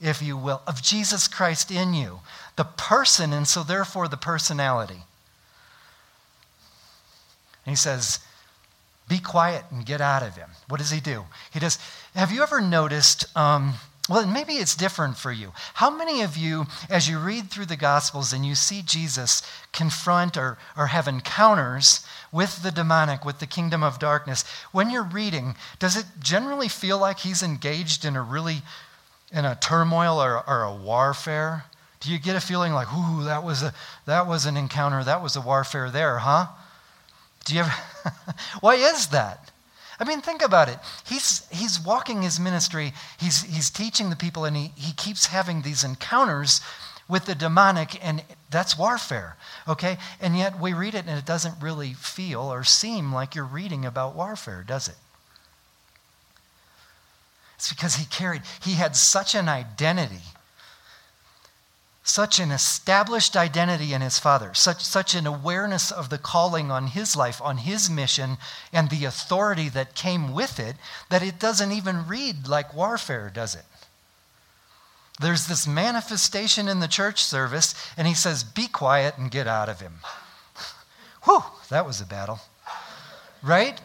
if 0.00 0.22
you 0.22 0.36
will, 0.36 0.62
of 0.66 0.82
Jesus 0.82 1.26
Christ 1.28 1.70
in 1.70 1.94
you. 1.94 2.20
The 2.56 2.64
person, 2.64 3.32
and 3.32 3.48
so 3.48 3.62
therefore 3.62 4.08
the 4.08 4.16
personality. 4.16 5.02
And 7.64 7.72
he 7.72 7.76
says, 7.76 8.18
be 9.08 9.18
quiet 9.18 9.64
and 9.70 9.84
get 9.84 10.00
out 10.00 10.22
of 10.22 10.36
him. 10.36 10.48
What 10.68 10.78
does 10.78 10.90
he 10.90 11.00
do? 11.00 11.24
He 11.52 11.60
does. 11.60 11.78
Have 12.14 12.32
you 12.32 12.42
ever 12.42 12.60
noticed? 12.60 13.24
Um, 13.36 13.74
well, 14.08 14.26
maybe 14.26 14.54
it's 14.54 14.74
different 14.74 15.16
for 15.16 15.30
you. 15.30 15.52
How 15.74 15.88
many 15.88 16.22
of 16.22 16.36
you, 16.36 16.66
as 16.90 17.08
you 17.08 17.18
read 17.20 17.50
through 17.50 17.66
the 17.66 17.76
Gospels 17.76 18.32
and 18.32 18.44
you 18.44 18.56
see 18.56 18.82
Jesus 18.82 19.42
confront 19.72 20.36
or, 20.36 20.58
or 20.76 20.88
have 20.88 21.06
encounters 21.06 22.04
with 22.32 22.64
the 22.64 22.72
demonic, 22.72 23.24
with 23.24 23.38
the 23.38 23.46
kingdom 23.46 23.84
of 23.84 24.00
darkness, 24.00 24.44
when 24.72 24.90
you're 24.90 25.04
reading, 25.04 25.54
does 25.78 25.96
it 25.96 26.06
generally 26.18 26.68
feel 26.68 26.98
like 26.98 27.20
he's 27.20 27.44
engaged 27.44 28.04
in 28.04 28.16
a 28.16 28.22
really, 28.22 28.62
in 29.32 29.44
a 29.44 29.54
turmoil 29.54 30.20
or, 30.20 30.42
or 30.48 30.64
a 30.64 30.74
warfare? 30.74 31.64
Do 32.00 32.10
you 32.10 32.18
get 32.18 32.34
a 32.34 32.40
feeling 32.40 32.72
like, 32.72 32.92
ooh, 32.92 33.22
that 33.22 33.44
was, 33.44 33.62
a, 33.62 33.72
that 34.06 34.26
was 34.26 34.46
an 34.46 34.56
encounter, 34.56 35.04
that 35.04 35.22
was 35.22 35.36
a 35.36 35.40
warfare 35.40 35.90
there, 35.90 36.18
huh? 36.18 36.46
Do 37.44 37.54
you 37.54 37.60
ever? 37.60 37.74
Why 38.60 38.74
is 38.74 39.08
that? 39.08 39.50
I 39.98 40.04
mean, 40.04 40.20
think 40.20 40.42
about 40.42 40.68
it. 40.68 40.78
He's, 41.06 41.46
he's 41.50 41.78
walking 41.78 42.22
his 42.22 42.40
ministry, 42.40 42.92
he's, 43.18 43.42
he's 43.42 43.70
teaching 43.70 44.10
the 44.10 44.16
people, 44.16 44.44
and 44.44 44.56
he, 44.56 44.72
he 44.74 44.92
keeps 44.92 45.26
having 45.26 45.62
these 45.62 45.84
encounters 45.84 46.60
with 47.08 47.26
the 47.26 47.34
demonic, 47.34 48.04
and 48.04 48.24
that's 48.50 48.78
warfare, 48.78 49.36
okay? 49.68 49.98
And 50.20 50.36
yet 50.36 50.58
we 50.58 50.72
read 50.72 50.94
it, 50.94 51.06
and 51.06 51.18
it 51.18 51.26
doesn't 51.26 51.62
really 51.62 51.92
feel 51.92 52.40
or 52.40 52.64
seem 52.64 53.12
like 53.12 53.34
you're 53.34 53.44
reading 53.44 53.84
about 53.84 54.16
warfare, 54.16 54.64
does 54.66 54.88
it? 54.88 54.96
It's 57.56 57.72
because 57.72 57.96
he 57.96 58.06
carried, 58.06 58.42
he 58.64 58.72
had 58.72 58.96
such 58.96 59.36
an 59.36 59.48
identity 59.48 60.22
such 62.04 62.40
an 62.40 62.50
established 62.50 63.36
identity 63.36 63.92
in 63.92 64.00
his 64.00 64.18
father, 64.18 64.52
such, 64.54 64.82
such 64.82 65.14
an 65.14 65.26
awareness 65.26 65.92
of 65.92 66.10
the 66.10 66.18
calling 66.18 66.70
on 66.70 66.88
his 66.88 67.14
life, 67.14 67.40
on 67.40 67.58
his 67.58 67.88
mission, 67.88 68.38
and 68.72 68.90
the 68.90 69.04
authority 69.04 69.68
that 69.68 69.94
came 69.94 70.32
with 70.32 70.58
it, 70.58 70.76
that 71.10 71.22
it 71.22 71.38
doesn't 71.38 71.70
even 71.70 72.08
read 72.08 72.48
like 72.48 72.74
warfare, 72.74 73.30
does 73.32 73.54
it? 73.54 73.64
There's 75.20 75.46
this 75.46 75.66
manifestation 75.66 76.68
in 76.68 76.80
the 76.80 76.88
church 76.88 77.22
service, 77.22 77.74
and 77.96 78.08
he 78.08 78.14
says, 78.14 78.42
Be 78.42 78.66
quiet 78.66 79.16
and 79.16 79.30
get 79.30 79.46
out 79.46 79.68
of 79.68 79.80
him. 79.80 79.98
Whew, 81.24 81.44
that 81.70 81.86
was 81.86 82.00
a 82.00 82.06
battle. 82.06 82.40
Right? 83.42 83.80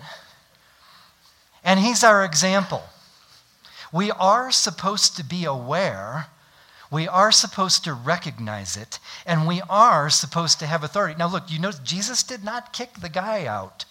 And 1.64 1.80
he's 1.80 2.04
our 2.04 2.26
example. 2.26 2.84
We 3.94 4.10
are 4.12 4.52
supposed 4.52 5.16
to 5.18 5.24
be 5.24 5.46
aware 5.46 6.28
we 6.92 7.08
are 7.08 7.32
supposed 7.32 7.84
to 7.84 7.94
recognize 7.94 8.78
it, 8.78 9.00
and 9.26 9.48
we 9.48 9.62
are 9.70 10.10
supposed 10.10 10.60
to 10.60 10.68
have 10.68 10.84
authority. 10.84 11.16
Now, 11.18 11.28
look, 11.28 11.52
you 11.52 11.60
know, 11.60 11.72
Jesus 11.72 12.24
did 12.24 12.44
not 12.44 12.74
kick 12.74 12.96
the 12.96 13.10
guy 13.10 13.46
out. 13.46 13.86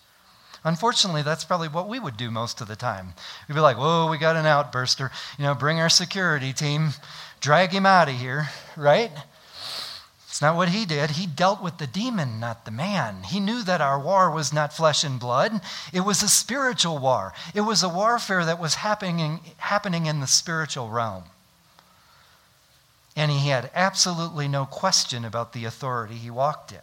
Unfortunately, 0.64 1.22
that's 1.22 1.44
probably 1.44 1.68
what 1.68 1.88
we 1.88 2.00
would 2.00 2.16
do 2.16 2.30
most 2.30 2.60
of 2.60 2.68
the 2.68 2.74
time. 2.74 3.14
We'd 3.48 3.54
be 3.54 3.60
like, 3.60 3.76
whoa, 3.76 4.10
we 4.10 4.18
got 4.18 4.36
an 4.36 4.46
outburster. 4.46 5.12
You 5.38 5.44
know, 5.44 5.54
bring 5.54 5.78
our 5.78 5.88
security 5.88 6.52
team, 6.52 6.90
drag 7.40 7.70
him 7.70 7.86
out 7.86 8.08
of 8.08 8.16
here, 8.16 8.48
right? 8.76 9.12
It's 10.26 10.42
not 10.42 10.56
what 10.56 10.70
he 10.70 10.84
did. 10.84 11.12
He 11.12 11.26
dealt 11.26 11.62
with 11.62 11.78
the 11.78 11.86
demon, 11.86 12.40
not 12.40 12.64
the 12.64 12.70
man. 12.70 13.22
He 13.22 13.40
knew 13.40 13.62
that 13.62 13.80
our 13.80 13.98
war 13.98 14.30
was 14.30 14.52
not 14.52 14.72
flesh 14.72 15.04
and 15.04 15.20
blood, 15.20 15.60
it 15.92 16.00
was 16.00 16.22
a 16.22 16.28
spiritual 16.28 16.98
war. 16.98 17.32
It 17.54 17.62
was 17.62 17.82
a 17.82 17.88
warfare 17.88 18.44
that 18.44 18.60
was 18.60 18.74
happening, 18.74 19.40
happening 19.58 20.06
in 20.06 20.20
the 20.20 20.26
spiritual 20.26 20.90
realm. 20.90 21.24
And 23.16 23.30
he 23.30 23.48
had 23.48 23.70
absolutely 23.74 24.46
no 24.46 24.66
question 24.66 25.24
about 25.24 25.54
the 25.54 25.64
authority 25.64 26.14
he 26.14 26.30
walked 26.30 26.70
in. 26.70 26.78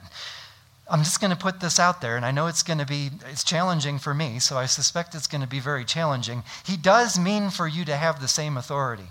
I'm 0.90 1.00
just 1.04 1.22
going 1.22 1.32
to 1.32 1.38
put 1.38 1.62
this 1.62 1.80
out 1.80 2.02
there, 2.02 2.18
and 2.18 2.26
I 2.26 2.32
know 2.32 2.48
it's 2.48 2.64
going 2.64 2.80
to 2.80 2.86
be 2.86 3.12
it's 3.32 3.44
challenging 3.44 4.00
for 4.00 4.14
me, 4.14 4.40
so 4.40 4.58
I 4.58 4.66
suspect 4.66 5.16
it's 5.16 5.28
going 5.28 5.42
to 5.42 5.48
be 5.48 5.60
very 5.60 5.86
challenging. 5.86 6.44
He 6.66 6.76
does 6.76 7.18
mean 7.18 7.52
for 7.52 7.68
you 7.68 7.86
to 7.86 7.96
have 7.96 8.20
the 8.20 8.28
same 8.28 8.58
authority 8.58 9.10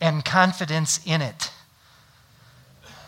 and 0.00 0.24
confidence 0.24 1.00
in 1.04 1.20
it. 1.20 1.50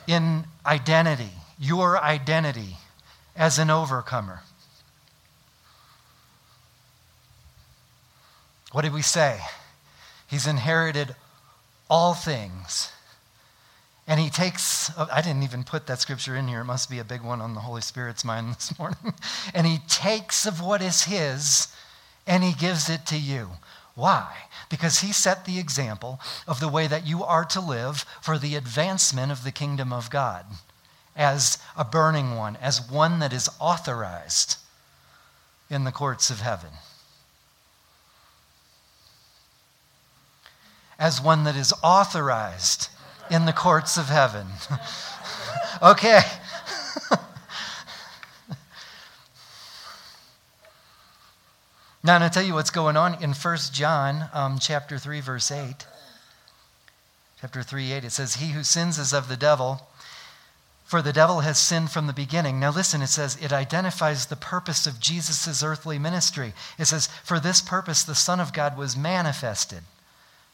in 0.07 0.45
identity, 0.65 1.31
your 1.59 2.03
identity 2.03 2.77
as 3.35 3.59
an 3.59 3.71
overcomer. 3.71 4.41
What 8.73 8.83
did 8.83 8.93
we 8.93 9.03
say? 9.03 9.41
He's 10.27 10.47
inherited 10.47 11.15
all 11.89 12.15
things. 12.15 12.93
And 14.07 14.21
he 14.21 14.31
takes, 14.31 14.91
oh, 14.97 15.09
I 15.13 15.21
didn't 15.21 15.43
even 15.43 15.65
put 15.65 15.87
that 15.87 16.01
scripture 16.01 16.37
in 16.37 16.47
here. 16.47 16.61
It 16.61 16.65
must 16.65 16.89
be 16.89 17.01
a 17.01 17.05
big 17.05 17.23
one 17.23 17.41
on 17.41 17.55
the 17.55 17.61
Holy 17.61 17.81
Spirit's 17.81 18.25
mind 18.25 18.55
this 18.55 18.79
morning. 18.79 19.15
and 19.55 19.67
he 19.67 19.79
takes 19.89 20.47
of 20.47 20.61
what 20.61 20.83
is 20.83 21.05
his 21.05 21.69
and 22.27 22.43
he 22.43 22.53
gives 22.53 22.89
it 22.89 23.07
to 23.07 23.19
you. 23.19 23.51
Why? 23.95 24.37
Because 24.69 25.01
he 25.01 25.13
set 25.13 25.45
the 25.45 25.59
example 25.59 26.21
of 26.47 26.61
the 26.61 26.69
way 26.69 26.87
that 26.87 27.07
you 27.07 27.25
are 27.25 27.45
to 27.47 27.61
live 27.61 28.05
for 28.21 28.39
the 28.39 28.55
advancement 28.55 29.33
of 29.33 29.43
the 29.43 29.53
kingdom 29.53 29.93
of 29.93 30.11
God 30.11 30.45
as 31.17 31.59
a 31.77 31.85
burning 31.85 32.37
one, 32.37 32.57
as 32.57 32.91
one 32.91 33.21
that 33.21 33.33
is 33.33 33.49
authorized 33.59 34.59
in 35.71 35.85
the 35.85 35.93
courts 35.93 36.31
of 36.31 36.41
heaven. 36.41 36.71
As 40.99 41.21
one 41.21 41.45
that 41.45 41.57
is 41.57 41.75
authorized 41.83 42.89
in 43.31 43.45
the 43.45 43.53
courts 43.53 43.99
of 43.99 44.07
heaven. 44.07 44.47
okay. 45.83 46.21
now, 52.03 52.19
to 52.19 52.31
tell 52.31 52.43
you 52.43 52.55
what's 52.55 52.71
going 52.71 52.97
on 52.97 53.23
in 53.23 53.35
1 53.35 53.59
John 53.73 54.31
um, 54.33 54.59
chapter 54.59 54.97
3, 54.99 55.21
verse 55.21 55.51
8. 55.51 55.87
Chapter 57.41 57.63
3, 57.63 57.93
8, 57.93 58.05
it 58.05 58.13
says, 58.13 58.37
He 58.37 58.53
who 58.53 58.63
sins 58.63 58.99
is 58.99 59.13
of 59.13 59.29
the 59.29 59.37
devil, 59.37 59.87
for 60.85 61.03
the 61.03 61.13
devil 61.13 61.41
has 61.41 61.59
sinned 61.59 61.91
from 61.91 62.07
the 62.07 62.15
beginning. 62.15 62.59
Now, 62.59 62.71
listen, 62.71 63.03
it 63.03 63.09
says, 63.09 63.37
it 63.43 63.53
identifies 63.53 64.27
the 64.27 64.37
purpose 64.37 64.87
of 64.87 65.01
Jesus' 65.01 65.63
earthly 65.63 65.99
ministry. 65.99 66.55
It 66.79 66.87
says, 66.87 67.09
For 67.25 67.39
this 67.39 67.61
purpose 67.61 68.03
the 68.03 68.15
Son 68.15 68.41
of 68.41 68.55
God 68.55 68.79
was 68.79 68.97
manifested 68.97 69.83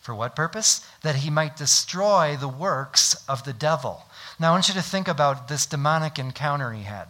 for 0.02 0.14
what 0.14 0.36
purpose? 0.36 0.86
That 1.02 1.16
he 1.16 1.30
might 1.30 1.56
destroy 1.56 2.36
the 2.36 2.48
works 2.48 3.14
of 3.28 3.44
the 3.44 3.52
devil. 3.52 4.02
Now, 4.38 4.50
I 4.50 4.52
want 4.52 4.68
you 4.68 4.74
to 4.74 4.82
think 4.82 5.08
about 5.08 5.48
this 5.48 5.64
demonic 5.64 6.18
encounter 6.18 6.72
he 6.72 6.82
had. 6.82 7.06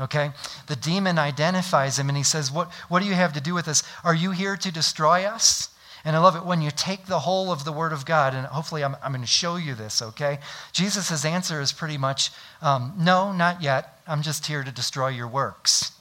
Okay? 0.00 0.32
The 0.66 0.76
demon 0.76 1.18
identifies 1.18 1.98
him 1.98 2.08
and 2.08 2.18
he 2.18 2.24
says, 2.24 2.52
What, 2.52 2.70
what 2.88 3.00
do 3.00 3.06
you 3.06 3.14
have 3.14 3.32
to 3.32 3.40
do 3.40 3.54
with 3.54 3.66
this? 3.66 3.82
Are 4.04 4.14
you 4.14 4.32
here 4.32 4.56
to 4.56 4.72
destroy 4.72 5.24
us? 5.24 5.70
And 6.04 6.14
I 6.14 6.20
love 6.20 6.36
it 6.36 6.44
when 6.44 6.62
you 6.62 6.70
take 6.70 7.06
the 7.06 7.20
whole 7.20 7.50
of 7.50 7.64
the 7.64 7.72
Word 7.72 7.92
of 7.92 8.06
God, 8.06 8.32
and 8.32 8.46
hopefully 8.46 8.84
I'm, 8.84 8.96
I'm 9.02 9.12
going 9.12 9.20
to 9.20 9.26
show 9.26 9.56
you 9.56 9.74
this, 9.74 10.00
okay? 10.00 10.38
Jesus' 10.72 11.24
answer 11.24 11.60
is 11.60 11.72
pretty 11.72 11.98
much 11.98 12.30
um, 12.62 12.94
no, 12.96 13.32
not 13.32 13.62
yet. 13.62 14.00
I'm 14.06 14.22
just 14.22 14.46
here 14.46 14.62
to 14.62 14.70
destroy 14.70 15.08
your 15.08 15.28
works. 15.28 15.92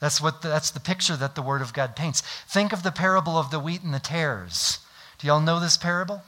That's, 0.00 0.20
what 0.20 0.42
the, 0.42 0.48
that's 0.48 0.70
the 0.70 0.80
picture 0.80 1.16
that 1.16 1.34
the 1.34 1.42
Word 1.42 1.62
of 1.62 1.72
God 1.72 1.96
paints. 1.96 2.22
Think 2.48 2.72
of 2.72 2.82
the 2.82 2.90
parable 2.90 3.38
of 3.38 3.50
the 3.50 3.60
wheat 3.60 3.82
and 3.82 3.94
the 3.94 4.00
tares. 4.00 4.80
Do 5.24 5.28
y'all 5.28 5.40
know 5.40 5.58
this 5.58 5.78
parable? 5.78 6.20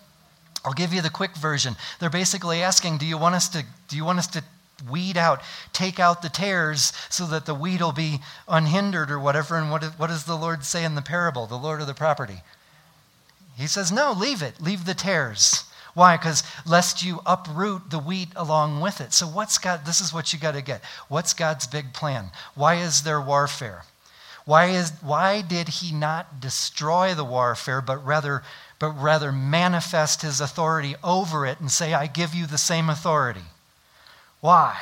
I'll 0.65 0.73
give 0.73 0.95
you 0.95 1.03
the 1.03 1.11
quick 1.11 1.37
version. 1.37 1.77
They're 2.01 2.09
basically 2.09 2.63
asking, 2.63 2.97
do 2.97 3.05
you 3.05 3.19
want 3.19 3.35
us 3.35 3.47
to 3.51 3.63
do 3.89 3.97
you 3.97 4.07
want 4.07 4.19
us 4.19 4.27
to 4.29 4.43
weed 4.91 5.19
out, 5.19 5.43
take 5.75 6.01
out 6.01 6.23
the 6.23 6.31
tares 6.31 6.95
so 7.11 7.27
that 7.27 7.45
the 7.45 7.55
wheat 7.55 7.83
will 7.83 7.93
be 7.93 8.21
unhindered 8.49 9.11
or 9.11 9.19
whatever? 9.19 9.59
And 9.59 9.71
what, 9.71 9.85
what 9.99 10.07
does 10.07 10.25
the 10.25 10.35
Lord 10.35 10.65
say 10.65 10.83
in 10.83 10.95
the 10.95 11.03
parable, 11.03 11.47
the 11.47 11.57
Lord 11.57 11.83
of 11.83 11.87
the 11.87 11.93
property? 11.93 12.39
He 13.59 13.67
says, 13.67 13.93
no, 13.93 14.13
leave 14.13 14.41
it. 14.41 14.63
Leave 14.63 14.87
the 14.87 14.95
tares. 14.95 15.65
Why? 15.93 16.17
Because 16.17 16.43
lest 16.65 17.05
you 17.05 17.21
uproot 17.27 17.91
the 17.91 17.99
wheat 17.99 18.31
along 18.35 18.81
with 18.81 19.03
it. 19.03 19.13
So 19.13 19.27
what's 19.27 19.59
God, 19.59 19.85
this 19.85 20.01
is 20.01 20.15
what 20.15 20.33
you 20.33 20.39
got 20.39 20.55
to 20.55 20.63
get. 20.63 20.83
What's 21.09 21.35
God's 21.35 21.67
big 21.67 21.93
plan? 21.93 22.31
Why 22.55 22.77
is 22.77 23.03
there 23.03 23.21
warfare? 23.21 23.83
Why, 24.47 24.67
is, 24.67 24.93
why 25.03 25.43
did 25.43 25.69
he 25.69 25.93
not 25.93 26.41
destroy 26.41 27.15
the 27.15 27.25
warfare, 27.25 27.83
but 27.83 28.07
rather 28.07 28.45
but 28.79 28.91
rather 28.91 29.33
manifest 29.33 30.23
his 30.23 30.41
authority 30.41 30.97
over 31.03 31.47
it 31.47 31.61
and 31.61 31.71
say, 31.71 31.95
I 31.95 32.07
give 32.07 32.35
you 32.35 32.47
the 32.47 32.59
same 32.59 32.91
authority. 32.91 33.45
Why? 34.41 34.77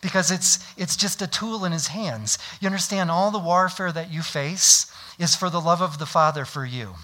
Because 0.00 0.30
it's, 0.30 0.58
it's 0.76 0.96
just 0.96 1.20
a 1.20 1.26
tool 1.26 1.64
in 1.64 1.72
his 1.72 1.88
hands. 1.88 2.38
You 2.60 2.66
understand, 2.66 3.10
all 3.10 3.30
the 3.30 3.38
warfare 3.38 3.92
that 3.92 4.12
you 4.12 4.22
face 4.22 4.90
is 5.18 5.34
for 5.34 5.50
the 5.50 5.60
love 5.60 5.82
of 5.82 5.98
the 5.98 6.06
Father 6.06 6.44
for 6.44 6.64
you. 6.64 6.94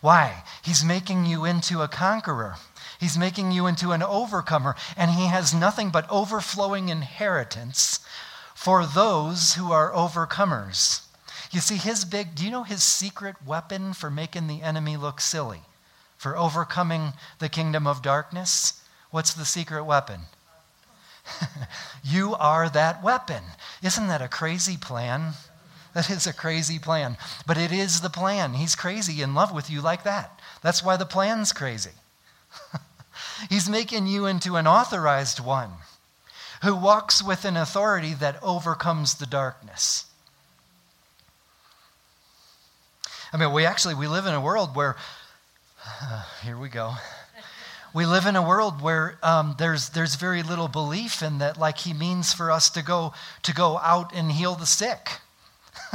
Why? 0.00 0.42
He's 0.62 0.84
making 0.84 1.26
you 1.26 1.44
into 1.44 1.82
a 1.82 1.88
conqueror. 1.88 2.56
He's 2.98 3.18
making 3.18 3.52
you 3.52 3.66
into 3.66 3.92
an 3.92 4.02
overcomer, 4.02 4.76
and 4.96 5.10
he 5.10 5.26
has 5.26 5.54
nothing 5.54 5.90
but 5.90 6.10
overflowing 6.10 6.88
inheritance 6.88 8.00
for 8.54 8.86
those 8.86 9.54
who 9.54 9.72
are 9.72 9.92
overcomers. 9.92 11.03
You 11.54 11.60
see, 11.60 11.76
his 11.76 12.04
big, 12.04 12.34
do 12.34 12.44
you 12.44 12.50
know 12.50 12.64
his 12.64 12.82
secret 12.82 13.36
weapon 13.46 13.92
for 13.92 14.10
making 14.10 14.48
the 14.48 14.60
enemy 14.60 14.96
look 14.96 15.20
silly? 15.20 15.60
For 16.16 16.36
overcoming 16.36 17.12
the 17.38 17.48
kingdom 17.48 17.86
of 17.86 18.02
darkness? 18.02 18.82
What's 19.12 19.32
the 19.32 19.44
secret 19.44 19.84
weapon? 19.84 20.22
you 22.04 22.34
are 22.34 22.68
that 22.68 23.04
weapon. 23.04 23.44
Isn't 23.84 24.08
that 24.08 24.20
a 24.20 24.26
crazy 24.26 24.76
plan? 24.76 25.34
That 25.94 26.10
is 26.10 26.26
a 26.26 26.32
crazy 26.32 26.80
plan. 26.80 27.16
But 27.46 27.56
it 27.56 27.70
is 27.70 28.00
the 28.00 28.10
plan. 28.10 28.54
He's 28.54 28.74
crazy 28.74 29.22
in 29.22 29.34
love 29.34 29.52
with 29.52 29.70
you 29.70 29.80
like 29.80 30.02
that. 30.02 30.40
That's 30.60 30.82
why 30.82 30.96
the 30.96 31.06
plan's 31.06 31.52
crazy. 31.52 31.92
He's 33.48 33.68
making 33.68 34.08
you 34.08 34.26
into 34.26 34.56
an 34.56 34.66
authorized 34.66 35.38
one 35.38 35.70
who 36.62 36.74
walks 36.74 37.22
with 37.22 37.44
an 37.44 37.56
authority 37.56 38.12
that 38.14 38.42
overcomes 38.42 39.14
the 39.14 39.26
darkness. 39.26 40.06
I 43.34 43.36
mean, 43.36 43.50
we 43.52 43.66
actually 43.66 43.96
we 43.96 44.06
live 44.06 44.26
in 44.26 44.32
a 44.32 44.40
world 44.40 44.76
where 44.76 44.94
uh, 45.84 46.22
here 46.44 46.56
we 46.56 46.68
go. 46.68 46.92
We 47.92 48.06
live 48.06 48.26
in 48.26 48.36
a 48.36 48.42
world 48.42 48.80
where 48.80 49.18
um, 49.24 49.56
there's 49.58 49.88
there's 49.88 50.14
very 50.14 50.44
little 50.44 50.68
belief 50.68 51.20
in 51.20 51.38
that, 51.38 51.58
like 51.58 51.78
he 51.78 51.92
means 51.92 52.32
for 52.32 52.52
us 52.52 52.70
to 52.70 52.82
go 52.82 53.12
to 53.42 53.52
go 53.52 53.78
out 53.78 54.14
and 54.14 54.30
heal 54.30 54.54
the 54.54 54.66
sick. 54.66 55.18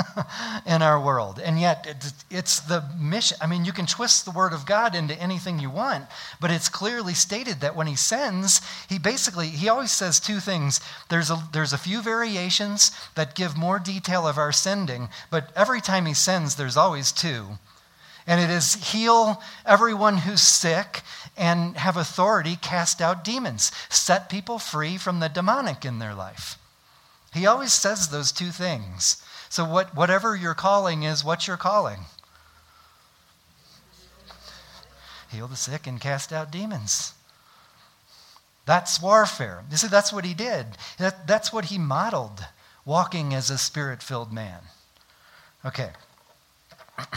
in 0.66 0.82
our 0.82 1.00
world. 1.00 1.40
And 1.44 1.60
yet, 1.60 2.14
it's 2.30 2.60
the 2.60 2.84
mission. 3.00 3.38
I 3.42 3.48
mean, 3.48 3.66
you 3.66 3.74
can 3.74 3.86
twist 3.86 4.26
the 4.26 4.32
word 4.32 4.54
of 4.54 4.66
God 4.66 4.96
into 4.96 5.20
anything 5.20 5.60
you 5.60 5.70
want, 5.70 6.06
but 6.40 6.52
it's 6.52 6.70
clearly 6.70 7.14
stated 7.14 7.62
that 7.62 7.76
when 7.76 7.88
he 7.88 7.96
sends, 7.96 8.62
he 8.88 9.00
basically, 9.00 9.48
he 9.48 9.70
always 9.70 9.92
says 9.92 10.20
two 10.20 10.40
things. 10.40 10.80
There's 11.10 11.30
a, 11.30 11.42
there's 11.54 11.74
a 11.74 11.78
few 11.78 12.02
variations 12.02 12.92
that 13.16 13.36
give 13.36 13.58
more 13.58 13.80
detail 13.80 14.28
of 14.28 14.38
our 14.38 14.52
sending, 14.52 15.10
but 15.32 15.52
every 15.56 15.82
time 15.82 16.06
he 16.06 16.14
sends, 16.14 16.56
there's 16.56 16.78
always 16.78 17.12
two. 17.12 17.46
And 18.28 18.40
it 18.40 18.50
is 18.50 18.92
heal 18.92 19.42
everyone 19.66 20.20
who's 20.20 20.42
sick 20.42 21.02
and 21.36 21.76
have 21.78 21.98
authority 21.98 22.58
cast 22.62 23.02
out 23.02 23.24
demons, 23.24 23.72
set 23.90 24.30
people 24.30 24.60
free 24.60 24.98
from 24.98 25.20
the 25.20 25.30
demonic 25.30 25.84
in 25.84 26.00
their 26.00 26.14
life. 26.14 26.58
He 27.34 27.46
always 27.46 27.74
says 27.74 28.10
those 28.10 28.32
two 28.32 28.52
things. 28.52 29.24
So, 29.50 29.66
what, 29.66 29.96
whatever 29.96 30.36
your 30.36 30.54
calling 30.54 31.04
is, 31.04 31.26
what's 31.26 31.48
your 31.48 31.58
calling? 31.58 32.02
Heal 35.32 35.48
the 35.48 35.56
sick 35.56 35.88
and 35.88 36.00
cast 36.00 36.32
out 36.32 36.52
demons. 36.52 37.14
That's 38.66 39.02
warfare. 39.02 39.64
You 39.72 39.78
see, 39.78 39.88
that's 39.88 40.14
what 40.14 40.26
he 40.26 40.36
did. 40.36 40.68
That, 41.00 41.26
that's 41.26 41.52
what 41.52 41.66
he 41.66 41.80
modeled, 41.80 42.46
walking 42.86 43.34
as 43.34 43.50
a 43.50 43.58
spirit 43.58 44.04
filled 44.04 44.32
man. 44.32 44.60
Okay. 45.66 45.90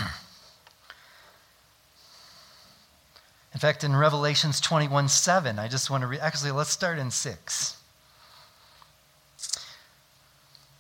In 3.53 3.61
fact, 3.61 3.85
in 3.85 3.95
Revelations 3.95 4.61
21 4.61 5.09
7, 5.09 5.59
I 5.59 5.69
just 5.69 5.91
want 5.91 6.01
to 6.01 6.07
read, 6.07 6.21
actually, 6.21 6.53
let's 6.53 6.71
start 6.71 6.99
in 6.99 7.11
6. 7.11 7.77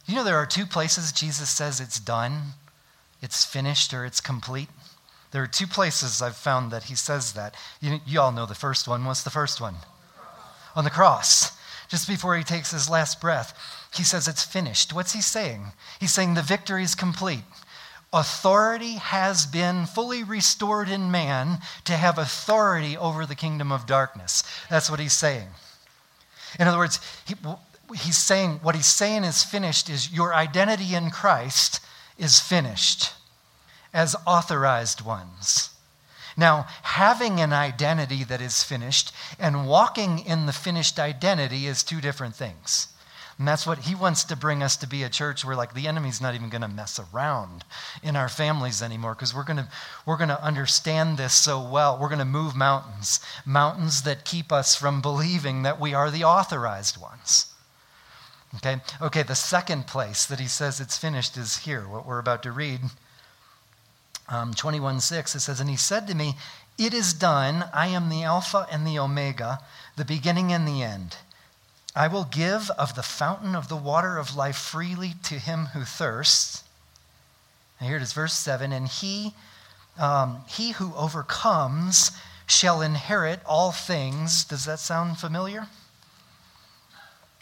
You 0.06 0.16
know, 0.16 0.24
there 0.24 0.36
are 0.36 0.46
two 0.46 0.66
places 0.66 1.12
Jesus 1.12 1.48
says 1.48 1.80
it's 1.80 2.00
done, 2.00 2.54
it's 3.20 3.44
finished, 3.44 3.94
or 3.94 4.04
it's 4.04 4.20
complete. 4.20 4.68
There 5.30 5.42
are 5.42 5.46
two 5.46 5.66
places 5.66 6.20
I've 6.20 6.36
found 6.36 6.70
that 6.70 6.84
he 6.84 6.94
says 6.94 7.32
that. 7.32 7.54
You, 7.80 8.00
you 8.06 8.20
all 8.20 8.32
know 8.32 8.46
the 8.46 8.54
first 8.54 8.86
one. 8.86 9.04
What's 9.04 9.22
the 9.22 9.30
first 9.30 9.60
one? 9.60 9.76
On 10.76 10.84
the 10.84 10.90
cross. 10.90 11.56
Just 11.88 12.08
before 12.08 12.36
he 12.36 12.44
takes 12.44 12.70
his 12.70 12.88
last 12.88 13.20
breath, 13.20 13.58
he 13.94 14.02
says 14.02 14.26
it's 14.26 14.44
finished. 14.44 14.92
What's 14.92 15.12
he 15.12 15.20
saying? 15.20 15.72
He's 16.00 16.12
saying 16.12 16.34
the 16.34 16.42
victory 16.42 16.82
is 16.82 16.94
complete. 16.94 17.44
Authority 18.12 18.94
has 18.94 19.46
been 19.46 19.86
fully 19.86 20.22
restored 20.22 20.88
in 20.88 21.10
man 21.10 21.58
to 21.84 21.94
have 21.94 22.18
authority 22.18 22.96
over 22.96 23.24
the 23.24 23.34
kingdom 23.34 23.72
of 23.72 23.86
darkness. 23.86 24.44
That's 24.68 24.90
what 24.90 25.00
he's 25.00 25.14
saying. 25.14 25.48
In 26.60 26.68
other 26.68 26.76
words, 26.78 27.00
he, 27.26 27.34
he's 27.92 28.18
saying, 28.18 28.60
what 28.62 28.74
he's 28.74 28.86
saying 28.86 29.24
is 29.24 29.42
finished 29.42 29.88
is 29.88 30.12
your 30.12 30.34
identity 30.34 30.94
in 30.94 31.10
Christ 31.10 31.80
is 32.18 32.40
finished 32.40 33.12
as 33.92 34.16
authorized 34.26 35.04
ones. 35.04 35.70
Now, 36.36 36.66
having 36.82 37.40
an 37.40 37.52
identity 37.52 38.24
that 38.24 38.40
is 38.40 38.62
finished 38.62 39.12
and 39.38 39.66
walking 39.66 40.18
in 40.20 40.46
the 40.46 40.52
finished 40.52 40.98
identity 40.98 41.66
is 41.66 41.82
two 41.82 42.00
different 42.00 42.34
things. 42.34 42.88
And 43.38 43.48
that's 43.48 43.66
what 43.66 43.78
he 43.78 43.94
wants 43.94 44.24
to 44.24 44.36
bring 44.36 44.62
us 44.62 44.76
to 44.76 44.86
be 44.86 45.02
a 45.02 45.08
church 45.08 45.44
where 45.44 45.56
like 45.56 45.74
the 45.74 45.88
enemy's 45.88 46.20
not 46.20 46.34
even 46.34 46.48
going 46.48 46.62
to 46.62 46.68
mess 46.68 47.00
around 47.00 47.64
in 48.02 48.14
our 48.14 48.28
families 48.28 48.82
anymore 48.82 49.14
because 49.14 49.34
we're 49.34 49.44
going 49.44 49.56
to 49.56 49.68
we're 50.06 50.18
going 50.18 50.28
to 50.28 50.44
understand 50.44 51.16
this 51.16 51.34
so 51.34 51.60
well. 51.60 51.98
We're 51.98 52.08
going 52.08 52.18
to 52.18 52.24
move 52.24 52.54
mountains, 52.54 53.20
mountains 53.44 54.02
that 54.02 54.24
keep 54.24 54.52
us 54.52 54.76
from 54.76 55.00
believing 55.00 55.62
that 55.62 55.80
we 55.80 55.94
are 55.94 56.10
the 56.10 56.24
authorized 56.24 57.00
ones. 57.00 57.51
Okay? 58.56 58.80
Okay, 59.00 59.22
the 59.22 59.34
second 59.34 59.86
place 59.86 60.26
that 60.26 60.40
he 60.40 60.48
says 60.48 60.80
it's 60.80 60.98
finished 60.98 61.36
is 61.36 61.58
here, 61.58 61.88
what 61.88 62.06
we're 62.06 62.18
about 62.18 62.42
to 62.42 62.52
read. 62.52 62.80
Um, 64.28 64.54
21 64.54 65.00
6, 65.00 65.34
it 65.34 65.40
says, 65.40 65.60
And 65.60 65.70
he 65.70 65.76
said 65.76 66.06
to 66.06 66.14
me, 66.14 66.34
It 66.78 66.94
is 66.94 67.12
done. 67.12 67.64
I 67.72 67.88
am 67.88 68.08
the 68.08 68.22
Alpha 68.22 68.66
and 68.70 68.86
the 68.86 68.98
Omega, 68.98 69.60
the 69.96 70.04
beginning 70.04 70.52
and 70.52 70.66
the 70.66 70.82
end. 70.82 71.16
I 71.94 72.08
will 72.08 72.24
give 72.24 72.70
of 72.78 72.94
the 72.94 73.02
fountain 73.02 73.54
of 73.54 73.68
the 73.68 73.76
water 73.76 74.16
of 74.16 74.36
life 74.36 74.56
freely 74.56 75.14
to 75.24 75.34
him 75.34 75.66
who 75.66 75.84
thirsts. 75.84 76.64
And 77.78 77.88
here 77.88 77.98
it 77.98 78.02
is, 78.02 78.12
verse 78.12 78.34
7 78.34 78.72
And 78.72 78.88
he, 78.88 79.34
um, 79.98 80.44
he 80.46 80.72
who 80.72 80.94
overcomes 80.94 82.12
shall 82.46 82.80
inherit 82.80 83.40
all 83.44 83.72
things. 83.72 84.44
Does 84.44 84.64
that 84.66 84.78
sound 84.78 85.18
familiar? 85.18 85.66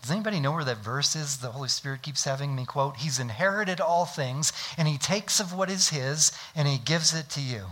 Does 0.02 0.10
anybody 0.10 0.40
know 0.40 0.52
where 0.52 0.64
that 0.64 0.78
verse 0.78 1.14
is 1.14 1.38
the 1.38 1.50
Holy 1.50 1.68
Spirit 1.68 2.02
keeps 2.02 2.24
having 2.24 2.54
me 2.54 2.64
quote? 2.64 2.96
He's 2.96 3.18
inherited 3.18 3.80
all 3.80 4.06
things, 4.06 4.52
and 4.78 4.88
he 4.88 4.96
takes 4.96 5.40
of 5.40 5.52
what 5.52 5.70
is 5.70 5.90
his, 5.90 6.32
and 6.54 6.66
he 6.66 6.78
gives 6.78 7.14
it 7.14 7.28
to 7.30 7.40
you. 7.40 7.66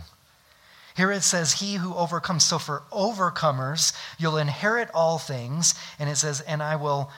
Here 0.95 1.11
it 1.11 1.23
says, 1.23 1.53
He 1.53 1.75
who 1.75 1.95
overcomes. 1.95 2.43
So 2.43 2.59
for 2.59 2.83
overcomers, 2.91 3.93
you'll 4.17 4.37
inherit 4.37 4.89
all 4.93 5.17
things. 5.17 5.73
And 5.97 6.09
it 6.09 6.17
says, 6.17 6.41
And 6.41 6.61
I 6.61 6.75
will. 6.75 7.09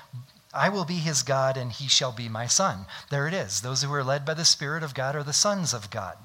I 0.53 0.67
will 0.67 0.83
be 0.83 0.97
his 0.97 1.23
God, 1.23 1.55
and 1.55 1.71
he 1.71 1.87
shall 1.87 2.11
be 2.11 2.27
my 2.27 2.45
son. 2.45 2.85
There 3.09 3.25
it 3.25 3.33
is. 3.33 3.61
Those 3.61 3.81
who 3.83 3.93
are 3.93 4.03
led 4.03 4.25
by 4.25 4.33
the 4.33 4.43
Spirit 4.43 4.83
of 4.83 4.93
God 4.93 5.15
are 5.15 5.23
the 5.23 5.31
sons 5.31 5.73
of 5.73 5.89
God. 5.89 6.17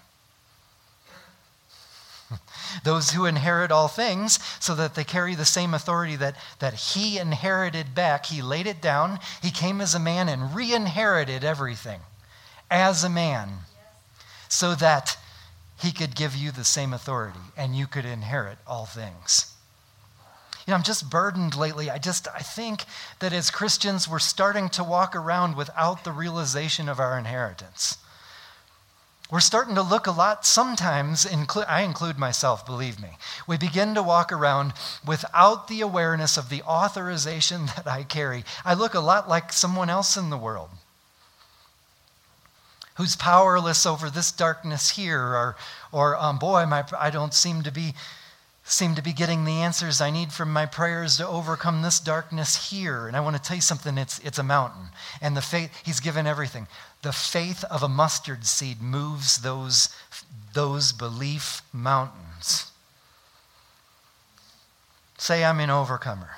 Those 2.85 3.11
who 3.11 3.27
inherit 3.27 3.71
all 3.71 3.89
things, 3.89 4.39
so 4.61 4.75
that 4.75 4.95
they 4.95 5.05
carry 5.05 5.35
the 5.35 5.45
same 5.45 5.75
authority 5.75 6.17
that, 6.17 6.37
that 6.59 6.75
he 6.75 7.19
inherited 7.19 7.95
back. 7.95 8.27
He 8.27 8.43
laid 8.43 8.67
it 8.67 8.81
down. 8.81 9.19
He 9.43 9.51
came 9.51 9.81
as 9.81 9.95
a 9.95 10.01
man 10.01 10.29
and 10.29 10.55
re 10.55 10.73
inherited 10.75 11.45
everything 11.45 12.01
as 12.71 13.05
a 13.05 13.09
man, 13.09 13.51
so 14.49 14.75
that 14.75 15.17
he 15.79 15.93
could 15.93 16.17
give 16.17 16.35
you 16.35 16.51
the 16.51 16.65
same 16.65 16.93
authority 16.93 17.39
and 17.57 17.77
you 17.77 17.87
could 17.87 18.05
inherit 18.05 18.59
all 18.67 18.87
things. 18.87 19.53
You 20.67 20.73
know, 20.73 20.77
I'm 20.77 20.83
just 20.83 21.09
burdened 21.09 21.55
lately. 21.55 21.91
I 21.91 21.99
just 21.99 22.27
I 22.35 22.41
think 22.41 22.85
that 23.21 23.33
as 23.33 23.51
Christians 23.51 24.09
we're 24.09 24.19
starting 24.19 24.69
to 24.71 24.83
walk 24.83 25.15
around 25.15 25.57
without 25.57 26.03
the 26.03 26.13
realization 26.13 26.89
of 26.89 26.99
our 26.99 27.17
inheritance. 27.17 27.99
We're 29.31 29.41
starting 29.41 29.75
to 29.75 29.83
look 29.83 30.07
a 30.07 30.13
lot, 30.13 30.47
sometimes, 30.47 31.25
inclu- 31.25 31.69
I 31.69 31.83
include 31.83 32.17
myself, 32.17 32.65
believe 32.65 33.01
me. 33.01 33.11
We 33.49 33.59
begin 33.59 33.95
to 33.97 34.03
walk 34.03 34.31
around 34.31 34.73
without 35.05 35.67
the 35.67 35.81
awareness 35.81 36.37
of 36.37 36.49
the 36.49 36.63
authorization 36.63 37.67
that 37.77 37.89
I 37.89 38.05
carry. 38.05 38.45
I 38.65 38.75
look 38.75 38.95
a 38.95 39.01
lot 39.01 39.29
like 39.29 39.53
someone 39.53 39.91
else 39.91 40.17
in 40.17 40.31
the 40.31 40.39
world 40.39 40.71
who's 42.97 43.17
powerless 43.17 43.85
over 43.85 44.09
this 44.09 44.33
darkness 44.33 44.91
here, 44.91 45.21
or, 45.21 45.57
or 45.93 46.17
um, 46.17 46.39
boy, 46.39 46.65
my, 46.67 46.85
I 46.99 47.11
don't 47.11 47.35
seem 47.35 47.63
to 47.63 47.71
be 47.71 47.95
seem 48.69 48.97
to 48.97 49.03
be 49.03 49.13
getting 49.13 49.45
the 49.45 49.63
answers 49.63 50.01
I 50.01 50.11
need 50.11 50.33
from 50.33 50.53
my 50.53 50.67
prayers 50.67 51.19
to 51.19 51.29
overcome 51.29 51.83
this 51.83 52.01
darkness 52.01 52.71
here. 52.71 53.07
And 53.07 53.17
I 53.17 53.21
want 53.21 53.37
to 53.37 53.43
tell 53.43 53.55
you 53.55 53.63
something, 53.63 53.97
it's, 53.97 54.19
it's 54.19 54.41
a 54.41 54.43
mountain. 54.43 54.89
And 55.21 55.37
the 55.37 55.41
faith, 55.41 55.71
he's 55.85 56.01
given 56.01 56.27
everything. 56.27 56.67
The 57.03 57.13
faith 57.13 57.65
of 57.65 57.83
a 57.83 57.89
mustard 57.89 58.47
seed 58.47 58.81
moves 58.81 59.39
those, 59.39 59.95
those 60.55 60.93
belief 60.93 61.63
mountains. 61.73 62.71
Say, 65.19 65.45
I'm 65.45 65.61
an 65.61 65.71
overcomer. 65.71 66.31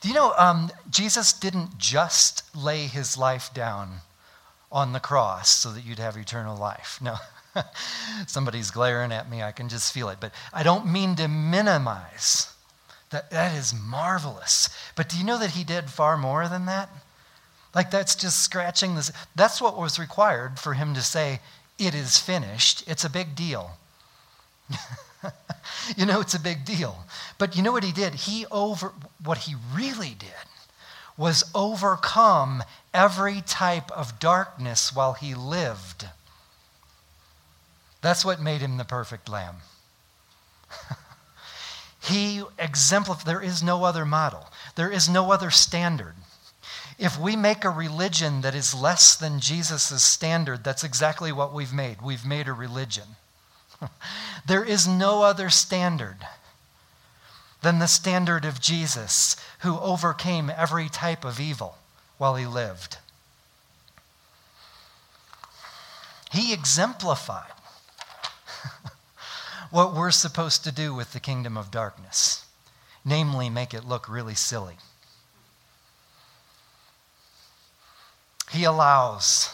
Do 0.00 0.08
you 0.08 0.14
know, 0.14 0.34
um, 0.36 0.70
Jesus 0.90 1.32
didn't 1.32 1.78
just 1.78 2.42
lay 2.54 2.86
his 2.86 3.16
life 3.16 3.52
down 3.54 4.00
on 4.70 4.92
the 4.92 5.00
cross 5.00 5.50
so 5.50 5.70
that 5.70 5.84
you'd 5.84 5.98
have 6.00 6.16
eternal 6.16 6.56
life. 6.56 6.98
No. 7.00 7.16
Somebody's 8.26 8.70
glaring 8.70 9.12
at 9.12 9.30
me. 9.30 9.42
I 9.42 9.52
can 9.52 9.68
just 9.68 9.92
feel 9.92 10.08
it. 10.08 10.18
But 10.20 10.32
I 10.52 10.62
don't 10.62 10.90
mean 10.90 11.14
to 11.16 11.28
minimize. 11.28 12.52
That, 13.10 13.30
that 13.30 13.54
is 13.54 13.72
marvelous. 13.72 14.68
But 14.96 15.08
do 15.08 15.16
you 15.16 15.24
know 15.24 15.38
that 15.38 15.52
he 15.52 15.62
did 15.62 15.88
far 15.88 16.16
more 16.16 16.48
than 16.48 16.66
that? 16.66 16.88
Like 17.74 17.90
that's 17.90 18.14
just 18.14 18.42
scratching 18.42 18.94
this. 18.94 19.10
That's 19.34 19.60
what 19.60 19.76
was 19.76 19.98
required 19.98 20.58
for 20.58 20.74
him 20.74 20.94
to 20.94 21.02
say, 21.02 21.40
It 21.78 21.94
is 21.94 22.18
finished. 22.18 22.84
It's 22.86 23.04
a 23.04 23.10
big 23.10 23.34
deal. 23.34 23.72
you 25.96 26.06
know, 26.06 26.20
it's 26.20 26.34
a 26.34 26.40
big 26.40 26.64
deal. 26.64 27.04
But 27.38 27.56
you 27.56 27.62
know 27.62 27.72
what 27.72 27.84
he 27.84 27.92
did? 27.92 28.14
He 28.14 28.46
over, 28.50 28.92
what 29.22 29.38
he 29.38 29.54
really 29.74 30.14
did 30.18 30.28
was 31.16 31.44
overcome 31.54 32.62
every 32.92 33.40
type 33.40 33.90
of 33.92 34.18
darkness 34.18 34.94
while 34.94 35.12
he 35.12 35.34
lived. 35.34 36.06
That's 38.00 38.24
what 38.24 38.40
made 38.40 38.60
him 38.60 38.76
the 38.76 38.84
perfect 38.84 39.28
lamb. 39.28 39.56
he 42.02 42.42
exemplified, 42.58 43.26
there 43.26 43.40
is 43.40 43.62
no 43.62 43.84
other 43.84 44.04
model, 44.04 44.46
there 44.74 44.90
is 44.90 45.08
no 45.08 45.30
other 45.32 45.50
standard. 45.50 46.14
If 46.98 47.18
we 47.18 47.34
make 47.34 47.64
a 47.64 47.70
religion 47.70 48.42
that 48.42 48.54
is 48.54 48.74
less 48.74 49.16
than 49.16 49.40
Jesus' 49.40 50.02
standard, 50.02 50.62
that's 50.62 50.84
exactly 50.84 51.32
what 51.32 51.52
we've 51.52 51.72
made. 51.72 52.00
We've 52.00 52.24
made 52.24 52.46
a 52.46 52.52
religion. 52.52 53.16
there 54.46 54.64
is 54.64 54.86
no 54.86 55.22
other 55.22 55.50
standard 55.50 56.18
than 57.62 57.78
the 57.78 57.88
standard 57.88 58.44
of 58.44 58.60
Jesus, 58.60 59.36
who 59.60 59.78
overcame 59.80 60.50
every 60.54 60.88
type 60.88 61.24
of 61.24 61.40
evil 61.40 61.78
while 62.18 62.36
he 62.36 62.46
lived. 62.46 62.98
He 66.30 66.52
exemplified 66.52 67.52
what 69.70 69.94
we're 69.94 70.10
supposed 70.10 70.62
to 70.64 70.72
do 70.72 70.94
with 70.94 71.12
the 71.12 71.20
kingdom 71.20 71.56
of 71.56 71.70
darkness, 71.70 72.44
namely, 73.04 73.48
make 73.48 73.72
it 73.72 73.88
look 73.88 74.08
really 74.08 74.34
silly. 74.34 74.76
He 78.54 78.62
allows 78.62 79.50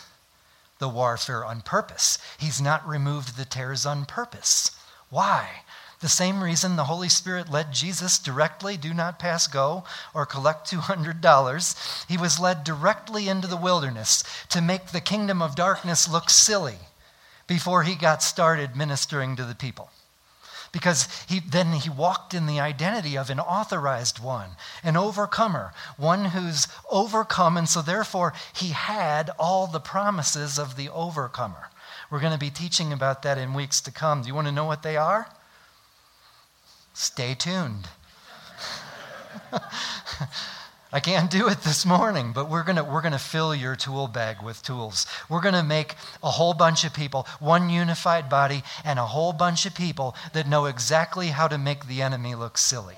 the 0.78 0.88
warfare 0.88 1.42
on 1.42 1.62
purpose. 1.62 2.18
He's 2.38 2.60
not 2.60 2.86
removed 2.86 3.38
the 3.38 3.46
tares 3.46 3.86
on 3.86 4.04
purpose. 4.04 4.72
Why? 5.08 5.62
The 6.00 6.08
same 6.08 6.44
reason 6.44 6.76
the 6.76 6.84
Holy 6.84 7.08
Spirit 7.08 7.50
led 7.50 7.72
Jesus 7.72 8.18
directly, 8.18 8.76
do 8.76 8.92
not 8.92 9.18
pass 9.18 9.46
go 9.46 9.84
or 10.12 10.26
collect 10.26 10.70
$200. 10.70 12.06
He 12.08 12.18
was 12.18 12.38
led 12.38 12.62
directly 12.62 13.28
into 13.28 13.48
the 13.48 13.56
wilderness 13.56 14.22
to 14.50 14.60
make 14.60 14.88
the 14.88 15.00
kingdom 15.00 15.40
of 15.40 15.54
darkness 15.54 16.06
look 16.06 16.28
silly 16.28 16.78
before 17.46 17.84
he 17.84 17.94
got 17.94 18.22
started 18.22 18.76
ministering 18.76 19.34
to 19.36 19.44
the 19.44 19.54
people. 19.54 19.90
Because 20.72 21.09
he, 21.28 21.40
then 21.40 21.72
he 21.72 21.90
walked 21.90 22.33
in 22.33 22.46
the 22.46 22.61
identity 22.61 23.16
of 23.16 23.28
an 23.28 23.40
authorized 23.40 24.22
one, 24.22 24.50
an 24.85 24.96
overcomer, 24.96 25.72
one 25.96 26.26
who's 26.26 26.68
overcome, 26.88 27.56
and 27.56 27.68
so 27.68 27.83
therefore 27.83 28.33
he 28.55 28.68
had 28.68 29.30
all 29.38 29.66
the 29.66 29.80
promises 29.80 30.59
of 30.59 30.76
the 30.76 30.88
overcomer. 30.88 31.70
We're 32.11 32.20
going 32.20 32.32
to 32.32 32.38
be 32.38 32.51
teaching 32.51 32.92
about 32.92 33.22
that 33.22 33.38
in 33.38 33.55
weeks 33.55 33.80
to 33.82 33.90
come. 33.90 34.22
Do 34.22 34.28
you 34.28 34.34
want 34.34 34.47
to 34.47 34.53
know 34.53 34.64
what 34.64 34.82
they 34.82 34.97
are? 34.97 35.28
Stay 36.92 37.34
tuned. 37.34 37.88
I 40.93 40.99
can't 40.99 41.30
do 41.30 41.49
it 41.49 41.61
this 41.61 41.86
morning, 41.86 42.32
but 42.32 42.51
we're 42.51 42.64
going 42.64 42.84
we're 42.84 43.03
to 43.03 43.18
fill 43.18 43.55
your 43.55 43.76
tool 43.76 44.09
bag 44.09 44.43
with 44.43 44.61
tools. 44.62 45.07
We're 45.28 45.41
going 45.41 45.55
to 45.55 45.62
make 45.62 45.95
a 46.20 46.30
whole 46.30 46.53
bunch 46.53 46.84
of 46.84 46.93
people, 46.93 47.28
one 47.38 47.70
unified 47.70 48.28
body, 48.28 48.64
and 48.84 48.99
a 48.99 49.07
whole 49.07 49.32
bunch 49.32 49.66
of 49.66 49.74
people 49.74 50.16
that 50.32 50.49
know 50.49 50.66
exactly 50.66 51.28
how 51.28 51.47
to 51.47 51.59
make 51.59 51.86
the 51.86 52.03
enemy 52.03 52.34
look 52.34 52.59
silly. 52.59 52.97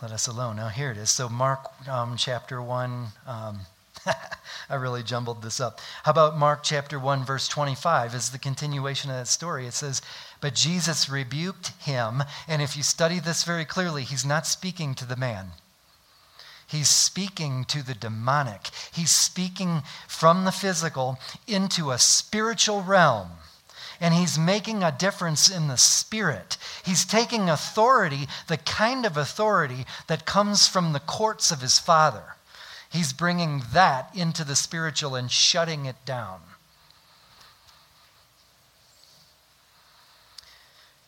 Let 0.00 0.12
us 0.12 0.26
alone. 0.26 0.56
Now, 0.56 0.68
here 0.68 0.90
it 0.90 0.96
is. 0.96 1.10
So, 1.10 1.28
Mark 1.28 1.86
um, 1.88 2.16
chapter 2.16 2.62
1. 2.62 3.08
Um, 3.26 3.60
I 4.70 4.74
really 4.74 5.02
jumbled 5.02 5.42
this 5.42 5.60
up. 5.60 5.80
How 6.02 6.10
about 6.10 6.38
Mark 6.38 6.62
chapter 6.62 6.98
1, 6.98 7.24
verse 7.24 7.48
25 7.48 8.14
is 8.14 8.30
the 8.30 8.38
continuation 8.38 9.10
of 9.10 9.16
that 9.16 9.28
story. 9.28 9.66
It 9.66 9.74
says, 9.74 10.02
But 10.40 10.54
Jesus 10.54 11.08
rebuked 11.08 11.68
him. 11.80 12.22
And 12.46 12.60
if 12.60 12.76
you 12.76 12.82
study 12.82 13.18
this 13.18 13.44
very 13.44 13.64
clearly, 13.64 14.04
he's 14.04 14.26
not 14.26 14.46
speaking 14.46 14.94
to 14.96 15.06
the 15.06 15.16
man. 15.16 15.52
He's 16.66 16.90
speaking 16.90 17.64
to 17.66 17.82
the 17.82 17.94
demonic. 17.94 18.68
He's 18.92 19.10
speaking 19.10 19.82
from 20.06 20.44
the 20.44 20.52
physical 20.52 21.18
into 21.46 21.90
a 21.90 21.98
spiritual 21.98 22.82
realm. 22.82 23.28
And 24.00 24.14
he's 24.14 24.38
making 24.38 24.82
a 24.82 24.92
difference 24.96 25.50
in 25.50 25.68
the 25.68 25.78
spirit. 25.78 26.58
He's 26.84 27.04
taking 27.06 27.48
authority, 27.48 28.28
the 28.46 28.58
kind 28.58 29.06
of 29.06 29.16
authority 29.16 29.86
that 30.08 30.26
comes 30.26 30.68
from 30.68 30.92
the 30.92 31.00
courts 31.00 31.50
of 31.50 31.62
his 31.62 31.78
father. 31.78 32.36
He's 32.90 33.12
bringing 33.12 33.62
that 33.72 34.10
into 34.14 34.44
the 34.44 34.56
spiritual 34.56 35.14
and 35.14 35.30
shutting 35.30 35.86
it 35.86 35.96
down. 36.04 36.40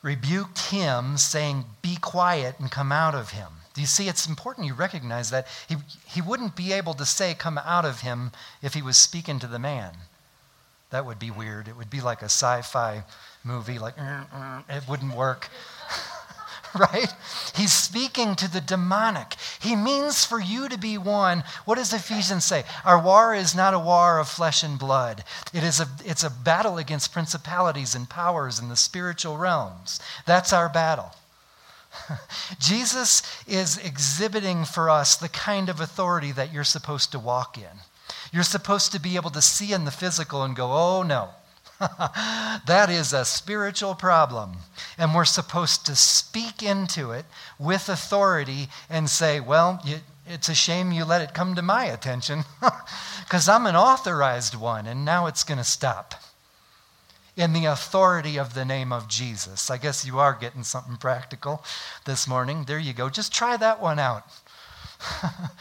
Rebuked 0.03 0.59
him, 0.71 1.19
saying, 1.19 1.65
Be 1.83 1.97
quiet 1.97 2.57
and 2.59 2.71
come 2.71 2.93
out 2.93 3.15
of 3.15 3.31
him. 3.31 3.49
Do 3.75 3.81
you 3.81 3.87
see? 3.87 4.09
It's 4.09 4.27
important 4.27 4.67
you 4.67 4.75
recognize 4.75 5.31
that 5.31 5.47
he, 5.69 5.77
he 6.07 6.23
wouldn't 6.23 6.57
be 6.57 6.73
able 6.73 6.95
to 6.95 7.07
say, 7.07 7.35
Come 7.35 7.59
out 7.59 7.85
of 7.85 8.01
him, 8.01 8.33
if 8.63 8.75
he 8.75 8.83
was 8.83 8.97
speaking 8.97 9.39
to 9.41 9.47
the 9.47 9.59
man. 9.59 9.93
That 10.91 11.07
would 11.07 11.19
be 11.19 11.31
weird. 11.31 11.69
It 11.69 11.77
would 11.77 11.91
be 11.91 12.01
like 12.01 12.23
a 12.23 12.27
sci 12.27 12.63
fi 12.63 13.05
movie, 13.45 13.79
like, 13.79 13.97
mm, 13.97 14.29
mm, 14.31 14.65
it 14.69 14.89
wouldn't 14.89 15.15
work. 15.15 15.49
right? 16.79 17.13
He's 17.55 17.73
speaking 17.73 18.35
to 18.37 18.51
the 18.51 18.61
demonic. 18.61 19.37
He 19.61 19.75
means 19.77 20.25
for 20.25 20.41
you 20.41 20.69
to 20.69 20.79
be 20.79 20.99
one. 20.99 21.45
What 21.65 21.77
does 21.77 21.93
Ephesians 21.93 22.45
say? 22.45 22.65
Our 22.85 23.01
war 23.01 23.35
is 23.35 23.55
not 23.55 23.75
a 23.75 23.79
war 23.79 24.19
of 24.19 24.29
flesh 24.29 24.63
and 24.63 24.79
blood. 24.79 25.25
It 25.53 25.65
is 25.65 25.81
a, 25.81 25.89
it's 26.05 26.23
a 26.23 26.31
battle 26.31 26.79
against 26.79 27.13
principalities 27.13 27.95
and 27.95 28.09
powers 28.09 28.59
in 28.59 28.69
the 28.69 28.77
spiritual 28.77 29.37
realms. 29.37 30.01
That's 30.27 30.53
our 30.53 30.69
battle. 30.69 31.13
Jesus 32.59 33.23
is 33.47 33.79
exhibiting 33.79 34.65
for 34.65 34.89
us 34.89 35.17
the 35.17 35.29
kind 35.29 35.69
of 35.69 35.81
authority 35.81 36.33
that 36.33 36.53
you're 36.53 36.65
supposed 36.65 37.13
to 37.13 37.19
walk 37.19 37.59
in. 37.59 37.81
You're 38.33 38.43
supposed 38.45 38.93
to 38.93 39.01
be 39.01 39.17
able 39.17 39.31
to 39.31 39.43
see 39.43 39.73
in 39.73 39.85
the 39.85 39.91
physical 39.91 40.43
and 40.43 40.55
go, 40.55 40.71
oh 40.73 41.03
no, 41.03 41.31
that 42.67 42.89
is 42.91 43.13
a 43.13 43.25
spiritual 43.25 43.95
problem. 43.95 44.57
And 44.99 45.15
we're 45.15 45.25
supposed 45.25 45.87
to 45.87 45.97
speak 45.97 46.63
into 46.63 47.13
it 47.13 47.25
with 47.59 47.89
authority 47.89 48.69
and 48.91 49.09
say, 49.09 49.41
well, 49.41 49.81
you, 49.85 49.97
it's 50.27 50.49
a 50.49 50.55
shame 50.55 50.93
you 50.93 51.05
let 51.05 51.23
it 51.23 51.35
come 51.35 51.55
to 51.55 51.63
my 51.63 51.87
attention 51.87 52.45
because 53.25 53.49
I'm 53.49 53.67
an 53.67 53.77
authorized 53.77 54.55
one 54.55 54.87
and 54.87 55.05
now 55.05 55.27
it's 55.27 55.45
going 55.45 55.59
to 55.59 55.65
stop. 55.65 56.15
In 57.37 57.55
the 57.55 57.65
authority 57.65 58.39
of 58.39 58.53
the 58.53 58.67
name 58.67 58.93
of 58.93 59.09
Jesus. 59.09 59.71
I 59.71 59.79
guess 59.79 60.05
you 60.05 60.19
are 60.19 60.35
getting 60.35 60.65
something 60.65 60.97
practical 60.97 61.65
this 62.05 62.29
morning. 62.29 62.65
There 62.67 62.79
you 62.79 62.93
go. 62.93 63.09
Just 63.09 63.33
try 63.33 63.57
that 63.57 63.81
one 63.81 63.99
out. 63.99 64.25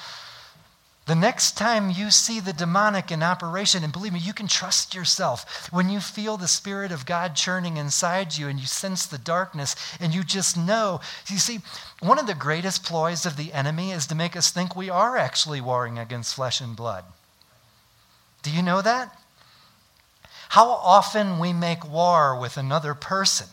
Next 1.19 1.57
time 1.57 1.89
you 1.89 2.11
see 2.11 2.39
the 2.39 2.53
demonic 2.53 3.11
in 3.11 3.21
operation, 3.21 3.83
and 3.83 3.91
believe 3.91 4.13
me, 4.13 4.19
you 4.19 4.31
can 4.31 4.47
trust 4.47 4.95
yourself. 4.95 5.67
When 5.71 5.89
you 5.89 5.99
feel 5.99 6.37
the 6.37 6.47
Spirit 6.47 6.93
of 6.93 7.05
God 7.05 7.35
churning 7.35 7.75
inside 7.75 8.37
you 8.37 8.47
and 8.47 8.57
you 8.57 8.65
sense 8.65 9.05
the 9.05 9.17
darkness 9.17 9.75
and 9.99 10.13
you 10.15 10.23
just 10.23 10.55
know. 10.55 11.01
You 11.27 11.37
see, 11.37 11.59
one 11.99 12.19
of 12.19 12.27
the 12.27 12.33
greatest 12.35 12.83
ploys 12.83 13.25
of 13.25 13.35
the 13.35 13.51
enemy 13.51 13.91
is 13.91 14.07
to 14.07 14.15
make 14.15 14.37
us 14.37 14.49
think 14.49 14.75
we 14.75 14.89
are 14.89 15.17
actually 15.17 15.59
warring 15.59 15.99
against 15.99 16.35
flesh 16.35 16.61
and 16.61 16.73
blood. 16.73 17.03
Do 18.41 18.51
you 18.51 18.61
know 18.61 18.81
that? 18.81 19.19
How 20.49 20.69
often 20.69 21.37
we 21.37 21.51
make 21.51 21.89
war 21.89 22.39
with 22.39 22.55
another 22.55 22.93
person 22.93 23.47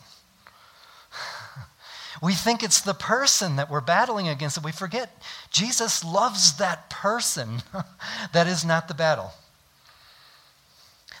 we 2.21 2.33
think 2.33 2.63
it's 2.63 2.81
the 2.81 2.93
person 2.93 3.55
that 3.57 3.69
we're 3.69 3.81
battling 3.81 4.27
against, 4.27 4.57
and 4.57 4.65
we 4.65 4.71
forget 4.71 5.21
Jesus 5.51 6.03
loves 6.03 6.57
that 6.57 6.89
person. 6.89 7.61
that 8.33 8.47
is 8.47 8.65
not 8.65 8.87
the 8.87 8.93
battle. 8.93 9.31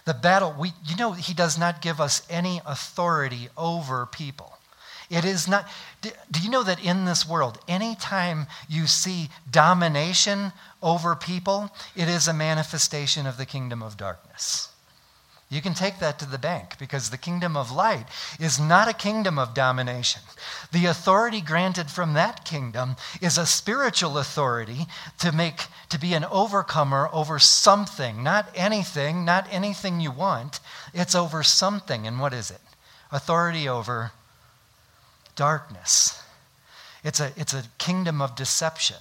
The 0.05 0.13
battle, 0.13 0.55
we, 0.57 0.71
you 0.85 0.95
know, 0.95 1.11
he 1.11 1.33
does 1.33 1.57
not 1.57 1.81
give 1.81 1.99
us 1.99 2.25
any 2.29 2.61
authority 2.65 3.49
over 3.57 4.05
people. 4.05 4.57
It 5.09 5.23
is 5.23 5.47
not, 5.47 5.67
do, 6.01 6.09
do 6.31 6.41
you 6.41 6.49
know 6.49 6.63
that 6.63 6.83
in 6.83 7.05
this 7.05 7.27
world, 7.27 7.59
anytime 7.67 8.47
you 8.67 8.87
see 8.87 9.29
domination 9.49 10.51
over 10.81 11.15
people, 11.15 11.71
it 11.95 12.07
is 12.09 12.27
a 12.27 12.33
manifestation 12.33 13.25
of 13.25 13.37
the 13.37 13.45
kingdom 13.45 13.81
of 13.81 13.97
darkness? 13.97 14.69
You 15.49 15.61
can 15.61 15.73
take 15.73 15.99
that 15.99 16.19
to 16.19 16.25
the 16.25 16.37
bank 16.37 16.77
because 16.77 17.09
the 17.09 17.17
kingdom 17.17 17.55
of 17.55 17.71
light 17.71 18.07
is 18.37 18.59
not 18.59 18.89
a 18.89 18.93
kingdom 18.93 19.39
of 19.39 19.53
domination. 19.53 20.21
The 20.73 20.87
authority 20.87 21.39
granted 21.39 21.89
from 21.89 22.13
that 22.13 22.43
kingdom 22.43 22.97
is 23.21 23.37
a 23.37 23.45
spiritual 23.45 24.17
authority 24.17 24.87
to 25.19 25.31
make 25.31 25.61
to 25.87 25.97
be 25.97 26.13
an 26.13 26.25
overcomer 26.25 27.09
over 27.13 27.39
something, 27.39 28.21
not 28.23 28.49
anything, 28.55 29.23
not 29.23 29.47
anything 29.49 30.01
you 30.01 30.11
want. 30.11 30.59
It's 30.93 31.15
over 31.15 31.43
something. 31.43 32.05
And 32.05 32.19
what 32.19 32.33
is 32.33 32.51
it? 32.51 32.61
Authority 33.09 33.69
over 33.69 34.11
darkness. 35.37 36.21
It's 37.05 37.21
a, 37.21 37.31
it's 37.37 37.53
a 37.53 37.63
kingdom 37.77 38.21
of 38.21 38.35
deception. 38.35 38.97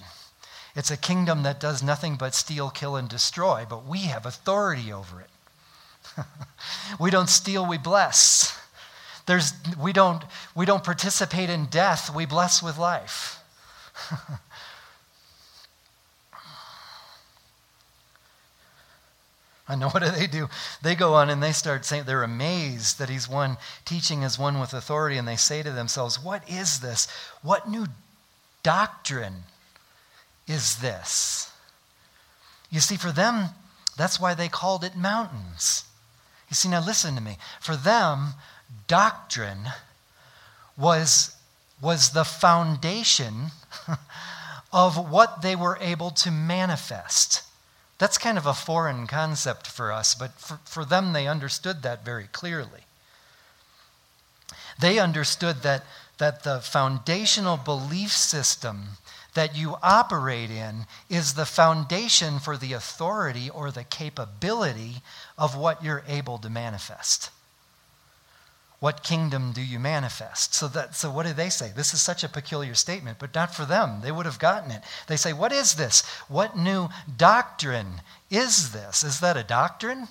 It's 0.77 0.93
a 0.93 0.97
kingdom 0.97 1.43
that 1.43 1.59
does 1.59 1.83
nothing 1.83 2.15
but 2.15 2.37
steal, 2.37 2.71
kill, 2.71 2.95
and 2.95 3.09
destroy, 3.09 3.67
but 3.69 3.85
we 3.85 4.03
have 4.03 4.27
authority 4.27 4.93
over 4.93 5.21
it. 5.21 5.31
we 7.01 7.11
don't 7.11 7.29
steal, 7.29 7.67
we 7.67 7.79
bless. 7.79 8.59
There's, 9.27 9.53
we, 9.81 9.93
don't, 9.93 10.23
we 10.55 10.67
don't 10.67 10.85
participate 10.85 11.51
in 11.51 11.67
death, 11.67 12.15
we 12.15 12.27
bless 12.27 12.63
with 12.63 12.79
life. 12.79 13.43
I 19.69 19.75
know 19.75 19.89
what 19.89 20.03
do 20.03 20.11
they 20.11 20.29
do? 20.29 20.49
They 20.83 20.95
go 20.95 21.15
on 21.15 21.29
and 21.29 21.43
they 21.43 21.51
start 21.51 21.85
saying 21.85 22.05
they're 22.07 22.23
amazed 22.23 22.99
that 22.99 23.09
he's 23.09 23.29
one 23.29 23.57
teaching 23.85 24.23
as 24.23 24.39
one 24.39 24.61
with 24.61 24.73
authority, 24.73 25.17
and 25.17 25.27
they 25.27 25.35
say 25.37 25.63
to 25.63 25.73
themselves, 25.73 26.23
What 26.23 26.49
is 26.49 26.79
this? 26.79 27.09
What 27.43 27.69
new 27.69 27.87
doctrine 28.63 29.43
is 30.47 30.77
this? 30.77 31.51
You 32.71 32.79
see, 32.79 32.97
for 32.97 33.11
them, 33.11 33.49
that's 33.97 34.21
why 34.21 34.35
they 34.35 34.49
called 34.49 34.85
it 34.85 34.97
mountains. 34.97 35.85
You 36.49 36.55
see, 36.55 36.69
now 36.69 36.85
listen 36.85 37.15
to 37.17 37.21
me. 37.21 37.39
For 37.61 37.77
them, 37.77 38.35
doctrine 38.87 39.69
was, 40.77 41.35
was 41.81 42.11
the 42.11 42.25
foundation 42.25 43.47
of 44.73 45.11
what 45.11 45.43
they 45.43 45.57
were 45.57 45.79
able 45.81 46.11
to 46.11 46.31
manifest. 46.31 47.43
That's 47.99 48.19
kind 48.19 48.37
of 48.37 48.47
a 48.47 48.55
foreign 48.55 49.07
concept 49.07 49.67
for 49.67 49.91
us, 49.91 50.15
but 50.15 50.33
for, 50.33 50.61
for 50.65 50.85
them, 50.85 51.13
they 51.13 51.27
understood 51.27 51.83
that 51.83 52.05
very 52.05 52.29
clearly. 52.31 52.83
They 54.79 54.99
understood 54.99 55.63
that, 55.63 55.85
that 56.19 56.43
the 56.43 56.61
foundational 56.61 57.57
belief 57.57 58.13
system 58.13 58.99
that 59.35 59.55
you 59.55 59.77
operate 59.83 60.51
in 60.51 60.87
is 61.11 61.35
the 61.35 61.45
foundation 61.45 62.39
for 62.39 62.57
the 62.57 62.73
authority 62.73 63.51
or 63.51 63.71
the 63.71 63.85
capability 63.85 65.03
of 65.37 65.57
what 65.57 65.85
you're 65.85 66.05
able 66.09 66.39
to 66.39 66.49
manifest. 66.49 67.31
What 68.79 69.03
kingdom 69.03 69.53
do 69.53 69.63
you 69.63 69.79
manifest? 69.79 70.55
So 70.55 70.69
that 70.69 70.95
so 70.95 71.11
what 71.11 71.27
do 71.27 71.33
they 71.33 71.49
say? 71.49 71.73
This 71.75 71.95
is 71.95 72.03
such 72.03 72.25
a 72.25 72.29
peculiar 72.29 72.75
statement, 72.75 73.19
but 73.19 73.35
not 73.35 73.55
for 73.55 73.65
them. 73.65 74.01
They 74.03 74.13
would 74.13 74.27
have 74.27 74.39
gotten 74.39 74.71
it. 74.71 74.83
They 75.07 75.17
say, 75.17 75.33
"What 75.33 75.53
is 75.53 75.75
this? 75.75 76.03
What 76.29 76.57
new 76.57 76.91
doctrine 77.17 78.03
is 78.31 78.73
this? 78.73 79.03
Is 79.03 79.21
that 79.21 79.37
a 79.37 79.43
doctrine?" 79.43 80.09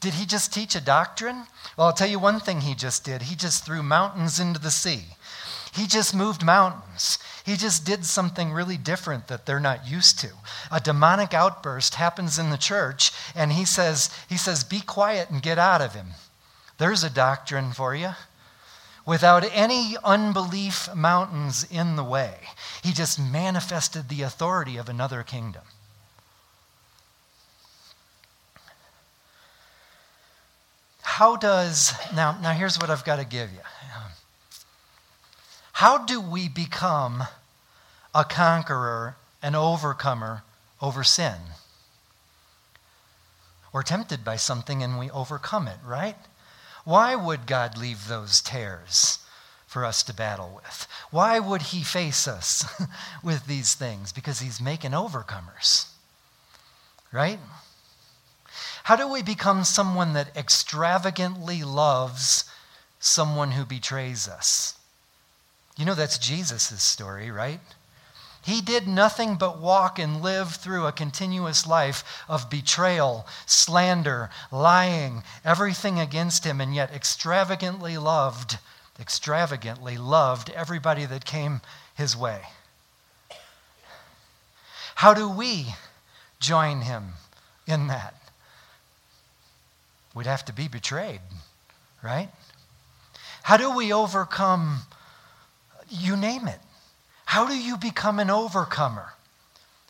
Did 0.00 0.14
he 0.14 0.26
just 0.26 0.52
teach 0.52 0.74
a 0.74 0.80
doctrine? 0.80 1.46
Well, 1.76 1.86
I'll 1.88 1.92
tell 1.92 2.08
you 2.08 2.18
one 2.18 2.38
thing 2.38 2.60
he 2.60 2.74
just 2.74 3.04
did. 3.04 3.22
He 3.22 3.34
just 3.34 3.64
threw 3.64 3.82
mountains 3.82 4.38
into 4.38 4.60
the 4.60 4.70
sea. 4.70 5.16
He 5.74 5.88
just 5.88 6.14
moved 6.14 6.44
mountains. 6.44 7.18
He 7.44 7.56
just 7.56 7.84
did 7.84 8.06
something 8.06 8.52
really 8.52 8.76
different 8.76 9.26
that 9.26 9.44
they're 9.44 9.58
not 9.58 9.88
used 9.88 10.20
to. 10.20 10.30
A 10.70 10.78
demonic 10.78 11.34
outburst 11.34 11.96
happens 11.96 12.38
in 12.38 12.50
the 12.50 12.56
church, 12.56 13.10
and 13.34 13.52
he 13.52 13.64
says, 13.64 14.08
he 14.28 14.36
says, 14.36 14.62
Be 14.62 14.80
quiet 14.80 15.30
and 15.30 15.42
get 15.42 15.58
out 15.58 15.82
of 15.82 15.94
him. 15.94 16.10
There's 16.78 17.02
a 17.02 17.10
doctrine 17.10 17.72
for 17.72 17.94
you. 17.94 18.10
Without 19.04 19.44
any 19.52 19.96
unbelief 20.04 20.88
mountains 20.94 21.66
in 21.70 21.96
the 21.96 22.04
way, 22.04 22.34
he 22.82 22.92
just 22.92 23.20
manifested 23.20 24.08
the 24.08 24.22
authority 24.22 24.76
of 24.76 24.88
another 24.88 25.24
kingdom. 25.24 25.62
How 31.02 31.36
does, 31.36 31.92
now, 32.14 32.38
now 32.40 32.52
here's 32.52 32.78
what 32.78 32.90
I've 32.90 33.04
got 33.04 33.16
to 33.16 33.24
give 33.24 33.52
you. 33.52 33.60
How 35.74 35.98
do 35.98 36.20
we 36.20 36.48
become 36.48 37.24
a 38.14 38.24
conqueror, 38.24 39.16
an 39.42 39.54
overcomer 39.54 40.42
over 40.80 41.04
sin? 41.04 41.36
We're 43.72 43.82
tempted 43.82 44.24
by 44.24 44.36
something 44.36 44.82
and 44.82 44.98
we 44.98 45.10
overcome 45.10 45.66
it, 45.66 45.78
right? 45.84 46.16
Why 46.84 47.16
would 47.16 47.46
God 47.46 47.76
leave 47.76 48.08
those 48.08 48.40
tares? 48.40 49.18
for 49.74 49.84
us 49.84 50.04
to 50.04 50.14
battle 50.14 50.52
with. 50.54 50.86
Why 51.10 51.40
would 51.40 51.60
he 51.60 51.82
face 51.82 52.28
us 52.28 52.64
with 53.24 53.48
these 53.48 53.74
things? 53.74 54.12
Because 54.12 54.38
he's 54.38 54.60
making 54.60 54.92
overcomers. 54.92 55.86
Right? 57.10 57.40
How 58.84 58.94
do 58.94 59.08
we 59.12 59.20
become 59.20 59.64
someone 59.64 60.12
that 60.12 60.36
extravagantly 60.36 61.64
loves 61.64 62.44
someone 63.00 63.50
who 63.50 63.64
betrays 63.64 64.28
us? 64.28 64.78
You 65.76 65.84
know, 65.84 65.94
that's 65.94 66.18
Jesus' 66.18 66.82
story, 66.82 67.30
right? 67.30 67.60
He 68.44 68.60
did 68.60 68.86
nothing 68.86 69.36
but 69.36 69.58
walk 69.58 69.98
and 69.98 70.20
live 70.20 70.56
through 70.56 70.86
a 70.86 70.92
continuous 70.92 71.66
life 71.66 72.04
of 72.28 72.50
betrayal, 72.50 73.26
slander, 73.46 74.28
lying, 74.52 75.22
everything 75.44 75.98
against 75.98 76.44
him, 76.44 76.60
and 76.60 76.74
yet 76.74 76.92
extravagantly 76.92 77.96
loved, 77.96 78.58
extravagantly 79.00 79.96
loved 79.96 80.50
everybody 80.50 81.06
that 81.06 81.24
came 81.24 81.62
his 81.96 82.14
way. 82.14 82.42
How 84.96 85.14
do 85.14 85.28
we 85.28 85.74
join 86.38 86.82
him 86.82 87.14
in 87.66 87.86
that? 87.88 88.14
We'd 90.14 90.26
have 90.26 90.44
to 90.44 90.52
be 90.52 90.68
betrayed, 90.68 91.20
right? 92.02 92.28
How 93.42 93.56
do 93.56 93.74
we 93.74 93.92
overcome, 93.92 94.80
you 95.88 96.16
name 96.16 96.48
it? 96.48 96.60
How 97.26 97.46
do 97.46 97.56
you 97.56 97.76
become 97.76 98.18
an 98.18 98.30
overcomer? 98.30 99.14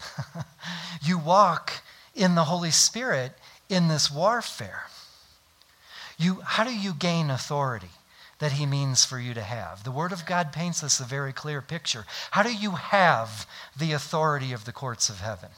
you 1.02 1.18
walk 1.18 1.82
in 2.14 2.34
the 2.34 2.44
Holy 2.44 2.70
Spirit 2.70 3.32
in 3.68 3.88
this 3.88 4.10
warfare. 4.10 4.84
You, 6.18 6.40
how 6.44 6.64
do 6.64 6.74
you 6.74 6.94
gain 6.94 7.30
authority 7.30 7.90
that 8.38 8.52
He 8.52 8.66
means 8.66 9.04
for 9.04 9.18
you 9.18 9.34
to 9.34 9.42
have? 9.42 9.84
The 9.84 9.90
Word 9.90 10.12
of 10.12 10.26
God 10.26 10.52
paints 10.52 10.82
us 10.82 11.00
a 11.00 11.04
very 11.04 11.32
clear 11.32 11.60
picture. 11.60 12.06
How 12.30 12.42
do 12.42 12.54
you 12.54 12.72
have 12.72 13.46
the 13.76 13.92
authority 13.92 14.52
of 14.52 14.64
the 14.64 14.72
courts 14.72 15.08
of 15.08 15.20
heaven? 15.20 15.50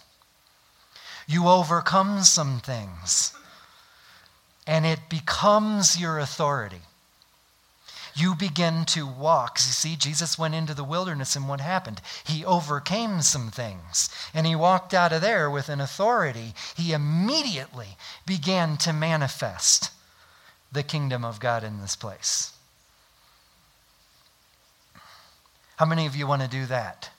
You 1.26 1.48
overcome 1.48 2.22
some 2.22 2.60
things, 2.60 3.34
and 4.66 4.86
it 4.86 5.08
becomes 5.08 6.00
your 6.00 6.18
authority 6.18 6.82
you 8.16 8.34
begin 8.34 8.84
to 8.86 9.06
walk. 9.06 9.58
You 9.58 9.72
see, 9.72 9.96
Jesus 9.96 10.38
went 10.38 10.54
into 10.54 10.74
the 10.74 10.84
wilderness, 10.84 11.36
and 11.36 11.48
what 11.48 11.60
happened? 11.60 12.00
He 12.24 12.44
overcame 12.44 13.22
some 13.22 13.50
things, 13.50 14.08
and 14.32 14.46
he 14.46 14.56
walked 14.56 14.94
out 14.94 15.12
of 15.12 15.20
there 15.20 15.50
with 15.50 15.68
an 15.68 15.80
authority. 15.80 16.54
He 16.76 16.92
immediately 16.92 17.96
began 18.26 18.76
to 18.78 18.92
manifest 18.92 19.90
the 20.72 20.82
kingdom 20.82 21.24
of 21.24 21.40
God 21.40 21.62
in 21.62 21.80
this 21.80 21.96
place. 21.96 22.52
How 25.76 25.86
many 25.86 26.06
of 26.06 26.16
you 26.16 26.26
want 26.26 26.42
to 26.42 26.48
do 26.48 26.66
that? 26.66 27.10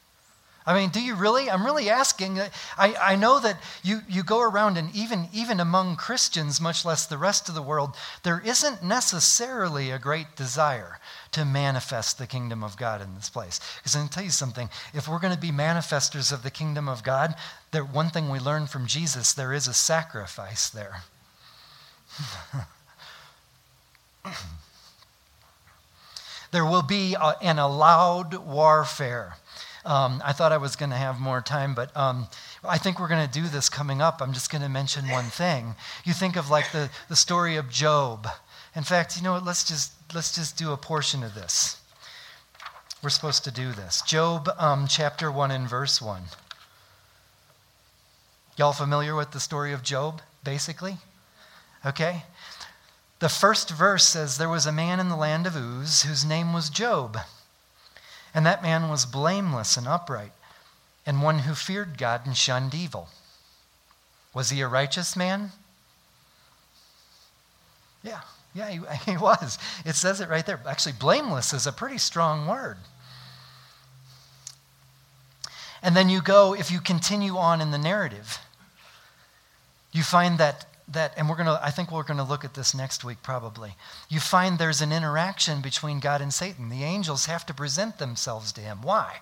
I 0.67 0.77
mean, 0.77 0.89
do 0.89 0.99
you 1.01 1.15
really? 1.15 1.49
I'm 1.49 1.65
really 1.65 1.89
asking. 1.89 2.41
I, 2.77 2.93
I 3.01 3.15
know 3.15 3.39
that 3.39 3.57
you, 3.83 4.01
you 4.09 4.21
go 4.21 4.41
around, 4.41 4.77
and 4.77 4.93
even, 4.93 5.29
even 5.31 5.61
among 5.61 5.95
Christians, 5.95 6.59
much 6.59 6.83
less 6.83 7.05
the 7.05 7.17
rest 7.17 7.47
of 7.47 7.55
the 7.55 7.61
world, 7.61 7.95
there 8.23 8.41
isn't 8.43 8.83
necessarily 8.83 9.91
a 9.91 9.97
great 9.97 10.35
desire 10.35 10.99
to 11.31 11.45
manifest 11.45 12.17
the 12.17 12.27
kingdom 12.27 12.65
of 12.65 12.75
God 12.75 13.01
in 13.01 13.15
this 13.15 13.29
place. 13.29 13.61
Because 13.77 13.95
I'm 13.95 14.01
going 14.01 14.09
to 14.09 14.15
tell 14.15 14.25
you 14.25 14.29
something. 14.29 14.69
If 14.93 15.07
we're 15.07 15.19
going 15.19 15.33
to 15.33 15.39
be 15.39 15.51
manifestors 15.51 16.33
of 16.33 16.43
the 16.43 16.51
kingdom 16.51 16.89
of 16.89 17.01
God, 17.01 17.35
there, 17.71 17.85
one 17.85 18.09
thing 18.09 18.29
we 18.29 18.39
learn 18.39 18.67
from 18.67 18.87
Jesus, 18.87 19.31
there 19.31 19.53
is 19.53 19.69
a 19.69 19.73
sacrifice 19.73 20.69
there. 20.69 21.03
there 26.51 26.65
will 26.65 26.83
be 26.83 27.13
a, 27.13 27.35
an 27.41 27.57
allowed 27.57 28.33
warfare 28.33 29.37
um, 29.87 30.21
I 30.23 30.33
thought 30.33 30.51
I 30.51 30.57
was 30.57 30.75
going 30.75 30.89
to 30.89 30.97
have 30.97 31.19
more 31.19 31.41
time, 31.41 31.73
but 31.73 31.95
um, 31.95 32.27
I 32.63 32.77
think 32.77 32.99
we're 32.99 33.07
going 33.07 33.25
to 33.25 33.33
do 33.33 33.47
this 33.47 33.69
coming 33.69 34.01
up. 34.01 34.21
I'm 34.21 34.33
just 34.33 34.51
going 34.51 34.61
to 34.61 34.69
mention 34.69 35.07
one 35.09 35.25
thing. 35.25 35.75
You 36.03 36.13
think 36.13 36.35
of 36.35 36.49
like 36.49 36.71
the, 36.73 36.89
the 37.07 37.15
story 37.15 37.55
of 37.55 37.69
Job. 37.69 38.27
In 38.75 38.83
fact, 38.83 39.15
you 39.15 39.23
know 39.23 39.31
what? 39.31 39.45
Let's 39.45 39.63
just, 39.63 39.93
let's 40.13 40.35
just 40.35 40.57
do 40.57 40.73
a 40.73 40.77
portion 40.77 41.23
of 41.23 41.33
this. 41.33 41.81
We're 43.01 43.09
supposed 43.09 43.45
to 43.45 43.51
do 43.51 43.71
this. 43.71 44.01
Job 44.01 44.49
um, 44.57 44.87
chapter 44.89 45.31
1 45.31 45.51
and 45.51 45.69
verse 45.69 46.01
1. 46.01 46.23
Y'all 48.57 48.73
familiar 48.73 49.15
with 49.15 49.31
the 49.31 49.39
story 49.39 49.71
of 49.71 49.83
Job, 49.83 50.21
basically? 50.43 50.97
Okay? 51.85 52.23
The 53.19 53.29
first 53.29 53.69
verse 53.69 54.03
says, 54.03 54.37
There 54.37 54.49
was 54.49 54.65
a 54.65 54.71
man 54.71 54.99
in 54.99 55.07
the 55.07 55.15
land 55.15 55.47
of 55.47 55.55
Uz 55.55 56.03
whose 56.03 56.25
name 56.25 56.51
was 56.51 56.69
Job. 56.69 57.17
And 58.37 58.45
that 58.45 58.61
man 58.61 58.87
was 58.87 59.07
blameless 59.07 59.77
and 59.77 59.87
upright, 59.87 60.31
and 61.07 61.23
one 61.23 61.39
who 61.39 61.55
feared 61.55 61.97
God 61.97 62.21
and 62.23 62.37
shunned 62.37 62.75
evil. 62.75 63.09
Was 64.31 64.51
he 64.51 64.61
a 64.61 64.67
righteous 64.67 65.15
man? 65.15 65.53
Yeah, 68.03 68.21
yeah, 68.53 68.69
he, 68.69 68.79
he 69.11 69.17
was. 69.17 69.57
It 69.87 69.95
says 69.95 70.21
it 70.21 70.29
right 70.29 70.45
there. 70.45 70.61
Actually, 70.67 70.93
blameless 70.99 71.51
is 71.51 71.65
a 71.65 71.71
pretty 71.71 71.97
strong 71.97 72.45
word. 72.45 72.77
And 75.81 75.97
then 75.97 76.07
you 76.07 76.21
go, 76.21 76.53
if 76.53 76.69
you 76.69 76.79
continue 76.79 77.37
on 77.37 77.59
in 77.59 77.71
the 77.71 77.79
narrative, 77.79 78.37
you 79.91 80.03
find 80.03 80.37
that 80.37 80.67
that, 80.89 81.13
and 81.17 81.29
we're 81.29 81.35
going 81.35 81.47
to, 81.47 81.59
I 81.63 81.71
think 81.71 81.91
we're 81.91 82.03
going 82.03 82.17
to 82.17 82.23
look 82.23 82.45
at 82.45 82.53
this 82.53 82.73
next 82.73 83.03
week 83.03 83.17
probably. 83.21 83.75
You 84.09 84.19
find 84.19 84.57
there's 84.57 84.81
an 84.81 84.91
interaction 84.91 85.61
between 85.61 85.99
God 85.99 86.21
and 86.21 86.33
Satan. 86.33 86.69
The 86.69 86.83
angels 86.83 87.25
have 87.25 87.45
to 87.47 87.53
present 87.53 87.97
themselves 87.97 88.51
to 88.53 88.61
him. 88.61 88.81
Why? 88.81 89.19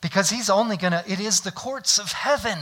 Because 0.00 0.30
he's 0.30 0.50
only 0.50 0.76
going 0.76 0.92
to, 0.92 1.02
it 1.10 1.18
is 1.18 1.40
the 1.40 1.50
courts 1.50 1.98
of 1.98 2.12
heaven. 2.12 2.58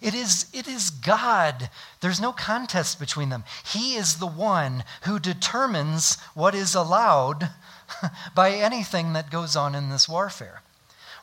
It 0.00 0.14
is, 0.14 0.46
it 0.52 0.66
is 0.66 0.90
God. 0.90 1.70
There's 2.00 2.20
no 2.20 2.32
contest 2.32 2.98
between 2.98 3.28
them. 3.28 3.44
He 3.64 3.94
is 3.94 4.16
the 4.16 4.26
one 4.26 4.82
who 5.02 5.20
determines 5.20 6.20
what 6.34 6.54
is 6.54 6.74
allowed 6.74 7.50
by 8.34 8.50
anything 8.50 9.12
that 9.12 9.30
goes 9.30 9.54
on 9.54 9.74
in 9.74 9.90
this 9.90 10.08
warfare. 10.08 10.62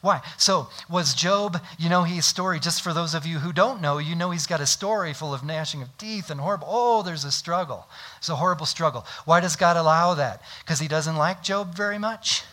Why? 0.02 0.22
So, 0.38 0.70
was 0.90 1.14
Job, 1.14 1.62
you 1.78 1.90
know, 1.90 2.04
his 2.04 2.26
story, 2.26 2.60
just 2.60 2.82
for 2.82 2.94
those 2.94 3.14
of 3.14 3.26
you 3.26 3.40
who 3.40 3.52
don't 3.52 3.82
know, 3.82 3.98
you 3.98 4.16
know 4.16 4.32
he's 4.32 4.48
got 4.48 4.62
a 4.62 4.66
story 4.66 5.14
full 5.14 5.34
of 5.34 5.44
gnashing 5.44 5.82
of 5.82 5.98
teeth 5.98 6.30
and 6.30 6.40
horrible. 6.40 6.68
Oh, 6.70 7.04
there's 7.04 7.26
a 7.26 7.32
struggle. 7.32 7.86
It's 8.18 8.30
a 8.30 8.38
horrible 8.38 8.66
struggle. 8.66 9.06
Why 9.26 9.42
does 9.42 9.58
God 9.58 9.76
allow 9.76 10.14
that? 10.14 10.42
Because 10.62 10.80
he 10.80 10.88
doesn't 10.88 11.18
like 11.18 11.44
Job 11.44 11.76
very 11.76 11.98
much? 11.98 12.44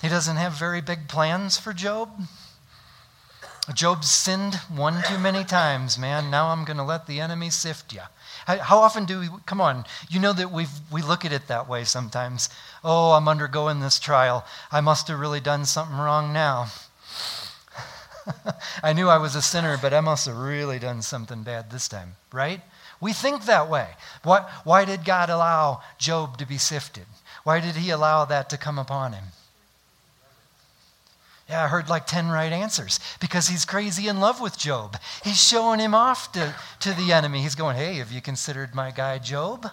He 0.00 0.08
doesn't 0.08 0.36
have 0.36 0.52
very 0.52 0.80
big 0.80 1.08
plans 1.08 1.58
for 1.58 1.72
Job? 1.72 2.10
Job 3.74 4.04
sinned 4.04 4.56
one 4.74 5.04
too 5.04 5.18
many 5.18 5.44
times, 5.44 5.96
man. 5.96 6.30
Now 6.30 6.48
I'm 6.48 6.64
going 6.64 6.78
to 6.78 6.82
let 6.82 7.06
the 7.06 7.20
enemy 7.20 7.48
sift 7.48 7.92
you. 7.92 8.00
How 8.44 8.78
often 8.78 9.04
do 9.04 9.20
we, 9.20 9.28
come 9.46 9.60
on, 9.60 9.84
you 10.10 10.18
know 10.18 10.32
that 10.32 10.50
we 10.50 10.66
we 10.90 11.00
look 11.00 11.24
at 11.24 11.32
it 11.32 11.46
that 11.46 11.68
way 11.68 11.84
sometimes. 11.84 12.48
Oh, 12.82 13.12
I'm 13.12 13.28
undergoing 13.28 13.78
this 13.78 14.00
trial. 14.00 14.44
I 14.72 14.80
must 14.80 15.06
have 15.06 15.20
really 15.20 15.38
done 15.38 15.64
something 15.64 15.96
wrong 15.96 16.32
now. 16.32 16.72
I 18.82 18.92
knew 18.92 19.08
I 19.08 19.18
was 19.18 19.36
a 19.36 19.42
sinner, 19.42 19.78
but 19.80 19.94
I 19.94 20.00
must 20.00 20.26
have 20.26 20.36
really 20.36 20.80
done 20.80 21.00
something 21.02 21.44
bad 21.44 21.70
this 21.70 21.86
time, 21.86 22.16
right? 22.32 22.62
We 23.00 23.12
think 23.12 23.44
that 23.44 23.70
way. 23.70 23.90
Why, 24.24 24.50
why 24.64 24.84
did 24.84 25.04
God 25.04 25.30
allow 25.30 25.82
Job 25.98 26.36
to 26.38 26.46
be 26.46 26.58
sifted? 26.58 27.06
Why 27.44 27.60
did 27.60 27.76
he 27.76 27.90
allow 27.90 28.24
that 28.24 28.50
to 28.50 28.56
come 28.56 28.78
upon 28.78 29.12
him? 29.12 29.24
Yeah, 31.48 31.64
I 31.64 31.68
heard 31.68 31.88
like 31.88 32.06
10 32.06 32.28
right 32.28 32.52
answers 32.52 33.00
because 33.20 33.48
he's 33.48 33.64
crazy 33.64 34.08
in 34.08 34.20
love 34.20 34.40
with 34.40 34.58
Job. 34.58 34.96
He's 35.24 35.42
showing 35.42 35.80
him 35.80 35.94
off 35.94 36.32
to, 36.32 36.54
to 36.80 36.94
the 36.94 37.12
enemy. 37.12 37.42
He's 37.42 37.54
going, 37.54 37.76
Hey, 37.76 37.96
have 37.96 38.12
you 38.12 38.20
considered 38.20 38.74
my 38.74 38.90
guy 38.90 39.18
Job? 39.18 39.70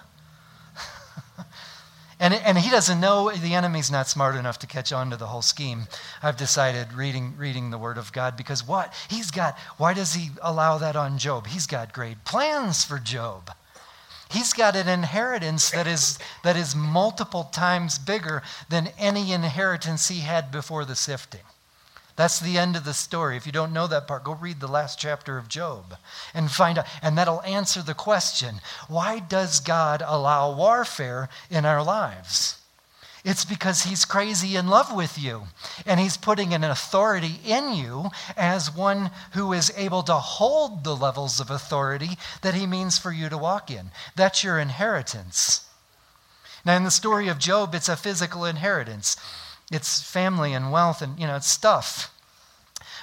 and, 2.20 2.34
and 2.34 2.58
he 2.58 2.70
doesn't 2.70 3.00
know 3.00 3.32
the 3.32 3.54
enemy's 3.54 3.92
not 3.92 4.08
smart 4.08 4.36
enough 4.36 4.60
to 4.60 4.68
catch 4.68 4.92
on 4.92 5.10
to 5.12 5.18
the 5.18 5.28
whole 5.28 5.42
scheme. 5.42 5.84
I've 6.22 6.38
decided 6.38 6.94
reading, 6.94 7.36
reading 7.38 7.70
the 7.70 7.78
Word 7.78 7.98
of 7.98 8.12
God 8.12 8.36
because 8.36 8.68
what? 8.68 8.94
He's 9.10 9.32
got, 9.32 9.58
why 9.78 9.94
does 9.94 10.16
he 10.16 10.32
allow 10.42 10.78
that 10.80 10.96
on 10.96 11.18
Job? 11.18 11.48
He's 11.48 11.68
got 11.68 11.94
great 11.94 12.26
plans 12.26 12.84
for 12.84 13.00
Job. 13.00 13.52
He's 14.30 14.54
got 14.54 14.76
an 14.76 14.88
inheritance 14.88 15.72
that 15.72 15.88
is, 15.88 16.20
that 16.44 16.56
is 16.56 16.76
multiple 16.76 17.46
times 17.46 17.98
bigger 17.98 18.44
than 18.70 18.90
any 19.00 19.32
inheritance 19.32 20.08
he 20.08 20.20
had 20.20 20.52
before 20.52 20.86
the 20.86 20.96
sifting. 20.96 21.42
That's 22.20 22.42
the 22.42 22.58
end 22.58 22.76
of 22.76 22.84
the 22.84 22.94
story. 22.94 23.38
If 23.38 23.46
you 23.46 23.54
don't 23.54 23.72
know 23.72 23.88
that 23.88 24.06
part, 24.06 24.26
go 24.26 24.34
read 24.34 24.60
the 24.60 24.68
last 24.68 25.00
chapter 25.00 25.38
of 25.38 25.48
Job 25.48 25.96
and 26.34 26.52
find 26.52 26.78
out. 26.78 26.86
And 27.02 27.18
that'll 27.18 27.42
answer 27.44 27.82
the 27.82 27.94
question 27.94 28.56
why 28.90 29.20
does 29.20 29.62
God 29.62 30.04
allow 30.06 30.54
warfare 30.54 31.30
in 31.50 31.64
our 31.64 31.82
lives? 31.82 32.60
It's 33.24 33.46
because 33.46 33.84
he's 33.84 34.04
crazy 34.04 34.58
in 34.58 34.68
love 34.68 34.94
with 34.94 35.18
you. 35.18 35.44
And 35.86 35.98
he's 35.98 36.18
putting 36.18 36.54
an 36.54 36.66
authority 36.66 37.40
in 37.46 37.74
you 37.74 38.10
as 38.36 38.76
one 38.76 39.12
who 39.32 39.54
is 39.54 39.72
able 39.78 40.04
to 40.04 40.16
hold 40.16 40.84
the 40.84 40.98
levels 40.98 41.40
of 41.40 41.50
authority 41.50 42.18
that 42.42 42.54
he 42.54 42.68
means 42.68 42.98
for 42.98 43.14
you 43.14 43.30
to 43.30 43.38
walk 43.38 43.72
in. 43.72 43.92
That's 44.18 44.44
your 44.44 44.60
inheritance. 44.60 45.70
Now, 46.66 46.76
in 46.76 46.84
the 46.84 46.92
story 46.92 47.30
of 47.30 47.40
Job, 47.40 47.74
it's 47.74 47.88
a 47.88 47.96
physical 47.96 48.44
inheritance, 48.44 49.16
it's 49.72 50.02
family 50.02 50.54
and 50.54 50.72
wealth 50.72 51.02
and, 51.02 51.20
you 51.20 51.28
know, 51.28 51.36
it's 51.36 51.50
stuff 51.50 52.12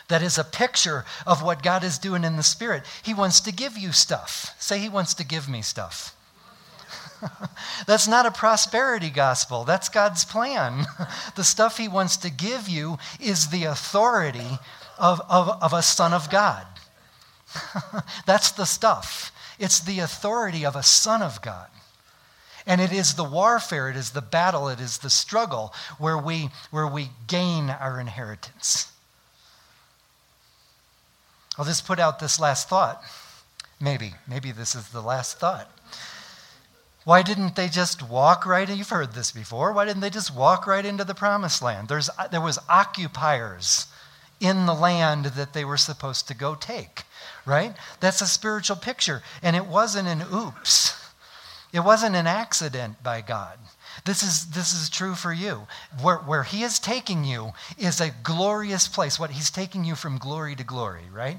that 0.09 0.23
is 0.23 0.39
a 0.39 0.45
picture 0.45 1.05
of 1.27 1.43
what 1.43 1.63
God 1.63 1.83
is 1.83 1.99
doing 1.99 2.25
in 2.25 2.37
the 2.37 2.43
Spirit. 2.43 2.85
He 3.03 3.15
wants 3.15 3.41
to 3.41 3.53
give 3.53 3.77
you 3.77 3.93
stuff. 3.93 4.55
Say, 4.59 4.79
He 4.79 4.89
wants 4.89 5.15
to 5.15 5.25
give 5.25 5.49
me 5.49 5.63
stuff. 5.63 6.15
That's 7.87 8.07
not 8.07 8.27
a 8.27 8.31
prosperity 8.31 9.11
gospel. 9.11 9.65
That's 9.65 9.89
God's 9.89 10.25
plan. 10.25 10.85
the 11.35 11.45
stuff 11.45 11.79
He 11.79 11.89
wants 11.89 12.17
to 12.19 12.31
give 12.31 12.69
you 12.69 12.99
is 13.21 13.49
the 13.49 13.65
authority 13.65 14.59
of, 14.99 15.21
of, 15.29 15.63
of 15.63 15.73
a 15.73 15.83
son 15.83 16.13
of 16.13 16.31
God. 16.31 16.67
That's 18.27 18.53
the 18.53 18.65
stuff. 18.65 19.33
It's 19.59 19.81
the 19.81 20.01
authority 20.01 20.65
of 20.65 20.77
a 20.77 20.83
son 20.83 21.23
of 21.23 21.41
God. 21.43 21.69
And 22.67 22.81
it 22.81 22.93
is 22.93 23.15
the 23.15 23.25
warfare, 23.25 23.89
it 23.89 23.97
is 23.97 24.11
the 24.11 24.21
battle, 24.21 24.69
it 24.69 24.81
is 24.81 24.99
the 24.99 25.11
struggle 25.11 25.73
where 25.99 26.19
we, 26.19 26.51
where 26.71 26.87
we 26.87 27.11
gain 27.29 27.71
our 27.71 28.01
inheritance. 28.01 28.91
I'll 31.57 31.65
just 31.65 31.87
put 31.87 32.01
out 32.01 32.19
this 32.19 32.41
last 32.41 32.69
thought. 32.69 33.03
Maybe, 33.81 34.15
maybe 34.29 34.53
this 34.53 34.75
is 34.75 34.89
the 34.89 35.01
last 35.01 35.39
thought. 35.39 35.71
Why 37.05 37.23
didn't 37.23 37.55
they 37.55 37.69
just 37.69 38.03
walk 38.03 38.45
right? 38.47 38.69
You've 38.69 38.89
heard 38.89 39.13
this 39.13 39.31
before. 39.31 39.73
Why 39.73 39.85
didn't 39.85 40.01
they 40.01 40.11
just 40.11 40.35
walk 40.35 40.67
right 40.67 40.85
into 40.85 41.05
the 41.05 41.15
promised 41.15 41.63
land? 41.63 41.87
There's, 41.87 42.11
there 42.33 42.41
was 42.41 42.59
occupiers 42.69 43.87
in 44.41 44.67
the 44.67 44.75
land 44.75 45.27
that 45.27 45.53
they 45.53 45.65
were 45.65 45.77
supposed 45.77 46.27
to 46.29 46.35
go 46.35 46.57
take, 46.57 47.05
right? 47.47 47.77
That's 48.01 48.21
a 48.21 48.27
spiritual 48.27 48.77
picture. 48.77 49.23
And 49.41 49.55
it 49.55 49.67
wasn't 49.67 50.09
an 50.09 50.25
oops. 50.35 51.01
It 51.77 51.85
wasn't 51.85 52.17
an 52.17 52.27
accident 52.27 53.03
by 53.03 53.21
God. 53.21 53.59
This 54.07 54.23
is, 54.23 54.47
this 54.47 54.73
is 54.73 54.89
true 54.89 55.15
for 55.15 55.31
you. 55.31 55.67
Where, 56.01 56.17
where 56.17 56.43
He 56.43 56.63
is 56.63 56.79
taking 56.79 57.23
you 57.23 57.53
is 57.77 58.01
a 58.01 58.15
glorious 58.23 58.89
place. 58.89 59.21
What 59.21 59.33
He's 59.33 59.51
taking 59.51 59.85
you 59.85 59.95
from 59.95 60.17
glory 60.17 60.57
to 60.57 60.65
glory, 60.65 61.05
right? 61.13 61.37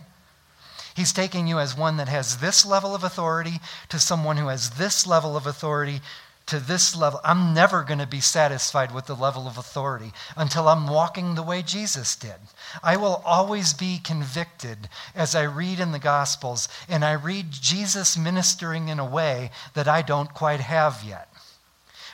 He's 0.96 1.12
taking 1.12 1.48
you 1.48 1.58
as 1.58 1.76
one 1.76 1.98
that 1.98 2.08
has 2.08 2.38
this 2.38 2.68
level 2.68 2.94
of 2.94 3.04
authority 3.04 3.60
to 3.90 3.98
someone 3.98 4.38
who 4.38 4.50
has 4.50 4.70
this 4.70 5.08
level 5.08 5.36
of 5.36 5.48
authority 5.48 6.02
to 6.48 6.60
this 6.60 6.96
level. 6.96 7.20
I'm 7.24 7.54
never 7.54 7.84
going 7.84 8.00
to 8.00 8.08
be 8.08 8.22
satisfied 8.22 8.94
with 8.94 9.06
the 9.06 9.16
level 9.16 9.48
of 9.48 9.58
authority 9.58 10.12
until 10.36 10.68
I'm 10.68 10.88
walking 10.88 11.36
the 11.36 11.44
way 11.44 11.62
Jesus 11.62 12.16
did. 12.16 12.36
I 12.82 12.98
will 12.98 13.22
always 13.26 13.74
be 13.74 14.00
convicted 14.00 14.90
as 15.14 15.36
I 15.36 15.44
read 15.44 15.80
in 15.80 15.92
the 15.92 16.00
Gospels 16.00 16.68
and 16.90 17.06
I 17.06 17.14
read 17.14 17.52
Jesus 17.52 18.18
ministering 18.18 18.88
in 18.88 19.00
a 19.00 19.06
way 19.06 19.52
that 19.74 19.88
I 19.88 20.02
don't 20.02 20.34
quite 20.34 20.62
have 20.62 21.04
yet. 21.06 21.30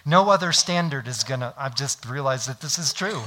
No 0.05 0.29
other 0.29 0.51
standard 0.51 1.07
is 1.07 1.23
going 1.23 1.39
to, 1.39 1.53
I've 1.57 1.75
just 1.75 2.05
realized 2.05 2.49
that 2.49 2.59
this 2.59 2.77
is 2.77 2.91
true. 2.91 3.21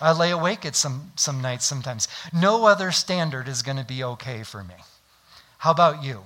I 0.00 0.12
lay 0.12 0.30
awake 0.30 0.64
at 0.64 0.74
some, 0.74 1.12
some 1.16 1.42
nights 1.42 1.66
sometimes. 1.66 2.08
No 2.32 2.64
other 2.64 2.92
standard 2.92 3.46
is 3.46 3.62
going 3.62 3.76
to 3.76 3.84
be 3.84 4.02
okay 4.02 4.42
for 4.42 4.64
me. 4.64 4.74
How 5.58 5.70
about 5.70 6.02
you? 6.02 6.22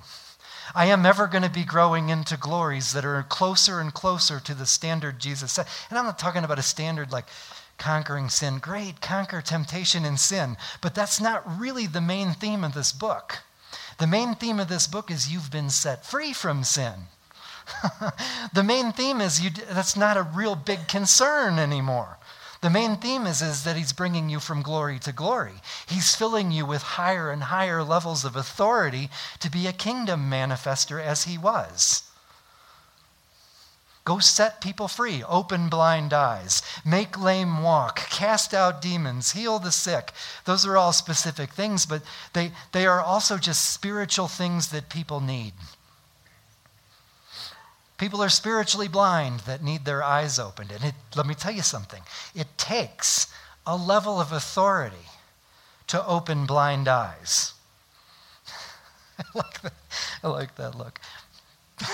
I 0.75 0.85
am 0.85 1.05
ever 1.05 1.27
going 1.27 1.43
to 1.43 1.49
be 1.49 1.63
growing 1.63 2.09
into 2.09 2.37
glories 2.37 2.93
that 2.93 3.05
are 3.05 3.23
closer 3.23 3.79
and 3.79 3.93
closer 3.93 4.39
to 4.39 4.53
the 4.53 4.65
standard 4.65 5.19
Jesus 5.19 5.53
set. 5.53 5.67
And 5.89 5.97
I'm 5.97 6.05
not 6.05 6.19
talking 6.19 6.43
about 6.43 6.59
a 6.59 6.63
standard 6.63 7.11
like 7.11 7.25
conquering 7.77 8.29
sin. 8.29 8.59
Great, 8.59 9.01
conquer 9.01 9.41
temptation 9.41 10.05
and 10.05 10.19
sin. 10.19 10.57
But 10.81 10.93
that's 10.93 11.19
not 11.19 11.59
really 11.59 11.87
the 11.87 12.01
main 12.01 12.33
theme 12.33 12.63
of 12.63 12.73
this 12.73 12.91
book. 12.91 13.39
The 13.97 14.07
main 14.07 14.35
theme 14.35 14.59
of 14.59 14.69
this 14.69 14.87
book 14.87 15.09
is 15.11 15.31
you've 15.31 15.51
been 15.51 15.69
set 15.69 16.05
free 16.05 16.33
from 16.33 16.63
sin. 16.63 17.07
the 18.53 18.63
main 18.63 18.91
theme 18.91 19.21
is 19.21 19.41
you, 19.41 19.49
that's 19.71 19.95
not 19.95 20.17
a 20.17 20.23
real 20.23 20.55
big 20.55 20.87
concern 20.87 21.59
anymore. 21.59 22.17
The 22.61 22.69
main 22.69 22.97
theme 22.97 23.25
is, 23.25 23.41
is 23.41 23.63
that 23.63 23.77
he's 23.77 23.93
bringing 23.93 24.29
you 24.29 24.39
from 24.39 24.61
glory 24.61 24.99
to 24.99 25.13
glory. 25.13 25.61
He's 25.87 26.15
filling 26.15 26.51
you 26.51 26.65
with 26.65 26.81
higher 26.81 27.31
and 27.31 27.43
higher 27.43 27.83
levels 27.83 28.25
of 28.25 28.35
authority 28.35 29.09
to 29.39 29.49
be 29.49 29.65
a 29.65 29.73
kingdom 29.73 30.29
manifester 30.29 31.01
as 31.01 31.23
he 31.23 31.37
was. 31.37 32.03
Go 34.03 34.19
set 34.19 34.59
people 34.59 34.87
free, 34.87 35.23
open 35.23 35.69
blind 35.69 36.13
eyes, 36.13 36.61
make 36.83 37.17
lame 37.19 37.61
walk, 37.61 37.97
cast 38.09 38.53
out 38.53 38.81
demons, 38.81 39.33
heal 39.33 39.59
the 39.59 39.71
sick. 39.71 40.11
Those 40.45 40.65
are 40.65 40.75
all 40.75 40.93
specific 40.93 41.51
things, 41.53 41.85
but 41.85 42.01
they, 42.33 42.51
they 42.71 42.87
are 42.87 43.01
also 43.01 43.37
just 43.37 43.69
spiritual 43.69 44.27
things 44.27 44.69
that 44.69 44.89
people 44.89 45.21
need. 45.21 45.53
People 47.99 48.23
are 48.23 48.29
spiritually 48.29 48.87
blind 48.87 49.41
that 49.41 49.61
need 49.61 49.83
their 49.83 50.01
eyes 50.01 50.39
opened. 50.39 50.71
And 50.71 50.83
it, 50.85 50.95
let 51.17 51.27
me 51.27 51.35
tell 51.35 51.51
you 51.51 51.61
something 51.61 52.01
it 52.33 52.47
takes 52.57 53.27
a 53.67 53.75
level 53.75 54.21
of 54.21 54.31
authority 54.31 54.95
to 55.87 56.05
open 56.07 56.45
blind 56.45 56.87
eyes. 56.87 57.53
I, 59.19 59.23
like 59.35 59.61
that. 59.61 59.73
I 60.23 60.27
like 60.29 60.55
that 60.55 60.75
look. 60.75 61.01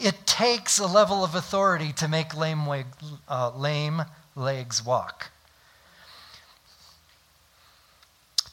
it 0.00 0.26
takes 0.26 0.78
a 0.78 0.86
level 0.86 1.22
of 1.22 1.34
authority 1.34 1.92
to 1.92 2.08
make 2.08 2.34
lame, 2.34 2.66
uh, 3.28 3.50
lame 3.54 4.02
legs 4.34 4.82
walk. 4.82 5.30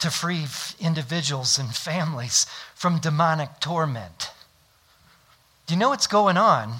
To 0.00 0.10
free 0.10 0.44
individuals 0.78 1.58
and 1.58 1.74
families 1.74 2.44
from 2.74 2.98
demonic 2.98 3.58
torment 3.60 4.32
do 5.70 5.74
you 5.74 5.78
know 5.78 5.90
what's 5.90 6.08
going 6.08 6.36
on? 6.36 6.78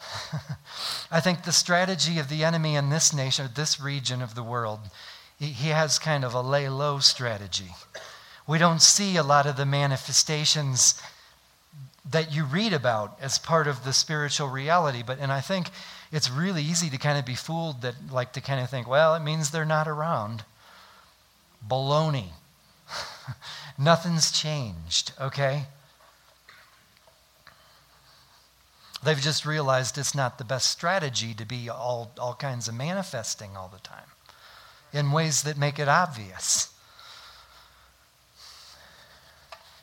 I 1.10 1.20
think 1.20 1.44
the 1.44 1.52
strategy 1.52 2.18
of 2.18 2.30
the 2.30 2.44
enemy 2.44 2.76
in 2.76 2.88
this 2.88 3.12
nation, 3.12 3.50
this 3.54 3.78
region 3.78 4.22
of 4.22 4.34
the 4.34 4.42
world, 4.42 4.80
he 5.38 5.68
has 5.68 5.98
kind 5.98 6.24
of 6.24 6.32
a 6.32 6.40
lay 6.40 6.70
low 6.70 6.98
strategy. 6.98 7.72
We 8.46 8.56
don't 8.56 8.80
see 8.80 9.18
a 9.18 9.22
lot 9.22 9.44
of 9.44 9.58
the 9.58 9.66
manifestations 9.66 10.98
that 12.10 12.34
you 12.34 12.46
read 12.46 12.72
about 12.72 13.18
as 13.20 13.38
part 13.38 13.66
of 13.66 13.84
the 13.84 13.92
spiritual 13.92 14.48
reality. 14.48 15.02
But, 15.06 15.18
and 15.18 15.30
I 15.30 15.42
think 15.42 15.68
it's 16.10 16.30
really 16.30 16.62
easy 16.62 16.88
to 16.88 16.96
kind 16.96 17.18
of 17.18 17.26
be 17.26 17.34
fooled 17.34 17.82
that, 17.82 17.96
like, 18.10 18.32
to 18.32 18.40
kind 18.40 18.62
of 18.62 18.70
think, 18.70 18.88
well, 18.88 19.14
it 19.14 19.20
means 19.20 19.50
they're 19.50 19.66
not 19.66 19.86
around. 19.86 20.42
Baloney. 21.68 22.28
Nothing's 23.78 24.32
changed, 24.32 25.12
okay? 25.20 25.66
They've 29.06 29.20
just 29.20 29.46
realized 29.46 29.96
it's 29.98 30.16
not 30.16 30.36
the 30.36 30.44
best 30.44 30.68
strategy 30.68 31.32
to 31.34 31.44
be 31.46 31.68
all, 31.68 32.10
all 32.18 32.34
kinds 32.34 32.66
of 32.66 32.74
manifesting 32.74 33.56
all 33.56 33.68
the 33.68 33.78
time 33.78 34.08
in 34.92 35.12
ways 35.12 35.44
that 35.44 35.56
make 35.56 35.78
it 35.78 35.86
obvious. 35.86 36.74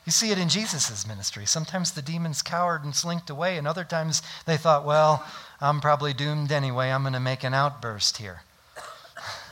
You 0.04 0.12
see 0.12 0.30
it 0.30 0.36
in 0.36 0.50
Jesus' 0.50 1.06
ministry. 1.06 1.46
Sometimes 1.46 1.92
the 1.92 2.02
demons 2.02 2.42
cowered 2.42 2.84
and 2.84 2.94
slinked 2.94 3.30
away, 3.30 3.56
and 3.56 3.66
other 3.66 3.84
times 3.84 4.20
they 4.44 4.58
thought, 4.58 4.84
well, 4.84 5.24
I'm 5.58 5.80
probably 5.80 6.12
doomed 6.12 6.52
anyway. 6.52 6.90
I'm 6.90 7.00
going 7.00 7.14
to 7.14 7.20
make 7.20 7.44
an 7.44 7.54
outburst 7.54 8.18
here. 8.18 8.42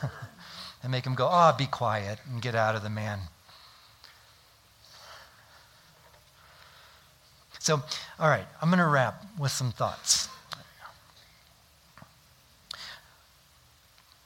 and 0.83 0.91
make 0.91 1.07
him 1.07 1.15
go, 1.15 1.27
oh, 1.31 1.55
be 1.57 1.65
quiet 1.65 2.19
and 2.29 2.43
get 2.43 2.53
out 2.53 2.75
of 2.75 2.83
the 2.83 2.91
man. 2.91 3.21
So, 7.63 7.81
all 8.19 8.27
right, 8.27 8.45
I'm 8.61 8.67
going 8.67 8.79
to 8.79 8.87
wrap 8.87 9.23
with 9.39 9.53
some 9.53 9.71
thoughts. 9.71 10.27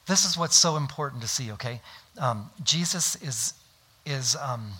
This 0.08 0.26
is 0.26 0.36
what's 0.36 0.56
so 0.56 0.76
important 0.76 1.22
to 1.22 1.28
see, 1.28 1.52
okay? 1.52 1.82
Um, 2.18 2.50
Jesus 2.64 3.16
is, 3.22 3.54
is 4.08 4.36
um, 4.38 4.72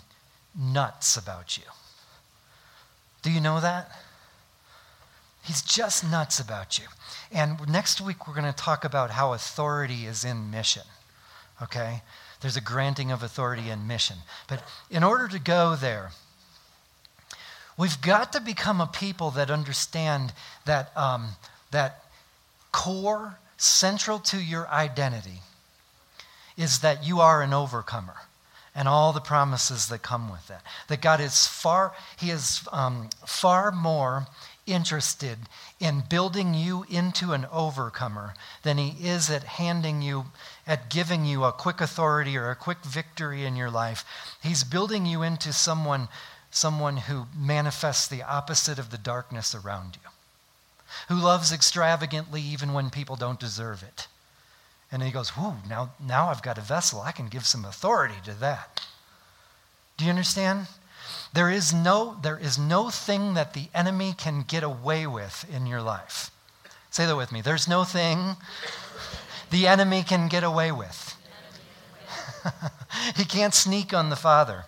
nuts 0.58 1.16
about 1.16 1.56
you. 1.56 1.62
Do 3.22 3.30
you 3.30 3.40
know 3.40 3.60
that? 3.60 3.92
He's 5.44 5.62
just 5.62 6.02
nuts 6.02 6.40
about 6.40 6.80
you. 6.80 6.86
And 7.30 7.60
next 7.68 8.00
week, 8.00 8.26
we're 8.26 8.34
going 8.34 8.52
to 8.52 8.52
talk 8.52 8.84
about 8.84 9.12
how 9.12 9.34
authority 9.34 10.04
is 10.04 10.24
in 10.24 10.50
mission, 10.50 10.82
okay? 11.62 12.02
There's 12.40 12.56
a 12.56 12.60
granting 12.60 13.12
of 13.12 13.22
authority 13.22 13.70
in 13.70 13.86
mission. 13.86 14.16
But 14.48 14.64
in 14.90 15.04
order 15.04 15.28
to 15.28 15.38
go 15.38 15.76
there, 15.76 16.10
We've 17.78 18.00
got 18.00 18.32
to 18.32 18.40
become 18.40 18.80
a 18.80 18.88
people 18.88 19.30
that 19.30 19.50
understand 19.50 20.32
that, 20.66 20.94
um, 20.96 21.28
that 21.70 22.02
core, 22.72 23.38
central 23.56 24.18
to 24.18 24.38
your 24.38 24.66
identity, 24.68 25.40
is 26.56 26.80
that 26.80 27.06
you 27.06 27.20
are 27.20 27.40
an 27.40 27.54
overcomer 27.54 28.16
and 28.74 28.88
all 28.88 29.12
the 29.12 29.20
promises 29.20 29.88
that 29.88 30.02
come 30.02 30.28
with 30.30 30.46
that. 30.48 30.62
That 30.88 31.00
God 31.00 31.20
is 31.20 31.46
far, 31.46 31.94
He 32.18 32.30
is 32.30 32.66
um, 32.72 33.10
far 33.24 33.70
more 33.70 34.26
interested 34.66 35.38
in 35.80 36.02
building 36.10 36.54
you 36.54 36.84
into 36.90 37.32
an 37.32 37.46
overcomer 37.52 38.34
than 38.64 38.76
He 38.76 39.06
is 39.06 39.30
at 39.30 39.44
handing 39.44 40.02
you, 40.02 40.26
at 40.66 40.90
giving 40.90 41.24
you 41.24 41.44
a 41.44 41.52
quick 41.52 41.80
authority 41.80 42.36
or 42.36 42.50
a 42.50 42.56
quick 42.56 42.84
victory 42.84 43.44
in 43.44 43.54
your 43.54 43.70
life. 43.70 44.04
He's 44.42 44.64
building 44.64 45.06
you 45.06 45.22
into 45.22 45.52
someone 45.52 46.08
someone 46.50 46.96
who 46.96 47.26
manifests 47.36 48.08
the 48.08 48.22
opposite 48.22 48.78
of 48.78 48.90
the 48.90 48.98
darkness 48.98 49.54
around 49.54 49.96
you. 50.02 50.10
who 51.08 51.14
loves 51.14 51.52
extravagantly 51.52 52.40
even 52.40 52.72
when 52.72 52.88
people 52.88 53.14
don't 53.14 53.38
deserve 53.38 53.82
it. 53.82 54.06
And 54.90 55.02
he 55.02 55.10
goes, 55.10 55.36
Whoo, 55.36 55.54
now, 55.68 55.90
now 56.00 56.28
I've 56.28 56.42
got 56.42 56.56
a 56.56 56.62
vessel. 56.62 57.00
I 57.00 57.12
can 57.12 57.28
give 57.28 57.46
some 57.46 57.64
authority 57.64 58.14
to 58.24 58.32
that. 58.40 58.86
Do 59.98 60.04
you 60.04 60.10
understand? 60.10 60.66
There 61.34 61.50
is, 61.50 61.74
no, 61.74 62.16
there 62.22 62.38
is 62.38 62.58
no 62.58 62.88
thing 62.88 63.34
that 63.34 63.52
the 63.52 63.68
enemy 63.74 64.14
can 64.16 64.42
get 64.42 64.62
away 64.62 65.06
with 65.06 65.44
in 65.54 65.66
your 65.66 65.82
life. 65.82 66.30
Say 66.90 67.04
that 67.04 67.16
with 67.16 67.32
me. 67.32 67.42
There's 67.42 67.68
no 67.68 67.84
thing 67.84 68.36
the 69.50 69.66
enemy 69.66 70.02
can 70.02 70.28
get 70.28 70.42
away 70.42 70.72
with. 70.72 71.16
he 73.16 73.24
can't 73.24 73.54
sneak 73.54 73.92
on 73.92 74.08
the 74.08 74.16
Father. 74.16 74.64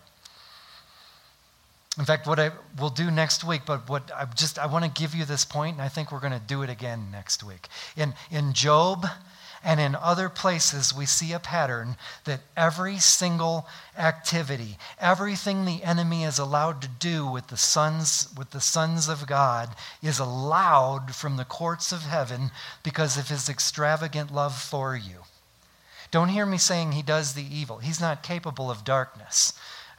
In 1.99 2.05
fact, 2.05 2.27
what 2.27 2.39
I 2.39 2.53
will 2.79 2.91
do 2.91 3.11
next 3.11 3.43
week, 3.43 3.63
but 3.67 3.89
what 3.89 4.11
I 4.15 4.25
just 4.25 4.59
I 4.59 4.67
want 4.67 4.85
to 4.85 5.01
give 5.01 5.15
you 5.15 5.25
this 5.25 5.45
point, 5.45 5.75
and 5.75 5.83
I 5.83 5.89
think 5.89 6.13
we're 6.13 6.21
going 6.21 6.33
to 6.33 6.39
do 6.39 6.63
it 6.63 6.71
again 6.71 7.09
next 7.11 7.43
week. 7.43 7.69
In 7.97 8.15
in 8.31 8.53
Job 8.53 9.07
and 9.63 9.79
in 9.79 9.95
other 9.95 10.29
places, 10.29 10.95
we 10.95 11.05
see 11.05 11.33
a 11.33 11.39
pattern 11.39 11.97
that 12.25 12.41
every 12.57 12.99
single 12.99 13.67
activity, 13.99 14.79
everything 14.99 15.65
the 15.65 15.85
enemy 15.85 16.25
is 16.25 16.39
allowed 16.39 16.81
to 16.83 16.89
do 16.89 17.27
with 17.27 17.49
the 17.49 17.59
sons, 17.59 18.29
with 18.39 18.51
the 18.51 18.61
sons 18.61 19.09
of 19.09 19.27
God, 19.27 19.75
is 20.03 20.19
allowed 20.19 21.15
from 21.15 21.37
the 21.37 21.45
courts 21.45 21.93
of 21.93 22.03
heaven 22.03 22.51
because 22.83 23.19
of 23.19 23.29
his 23.29 23.51
extravagant 23.51 24.33
love 24.33 24.59
for 24.59 24.97
you. 24.97 25.25
Don't 26.11 26.31
hear 26.31 26.47
me 26.47 26.59
saying 26.59 26.93
he 26.93 27.03
does 27.03 27.35
the 27.35 27.45
evil. 27.45 27.79
He's 27.79 28.01
not 28.01 28.23
capable 28.23 28.71
of 28.71 28.85
darkness, 28.85 29.53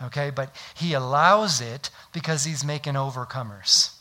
okay? 0.04 0.30
But 0.30 0.56
he 0.76 0.94
allows 0.94 1.62
it 1.62 1.90
because 2.12 2.44
he's 2.44 2.64
making 2.64 2.94
overcomers. 2.94 3.96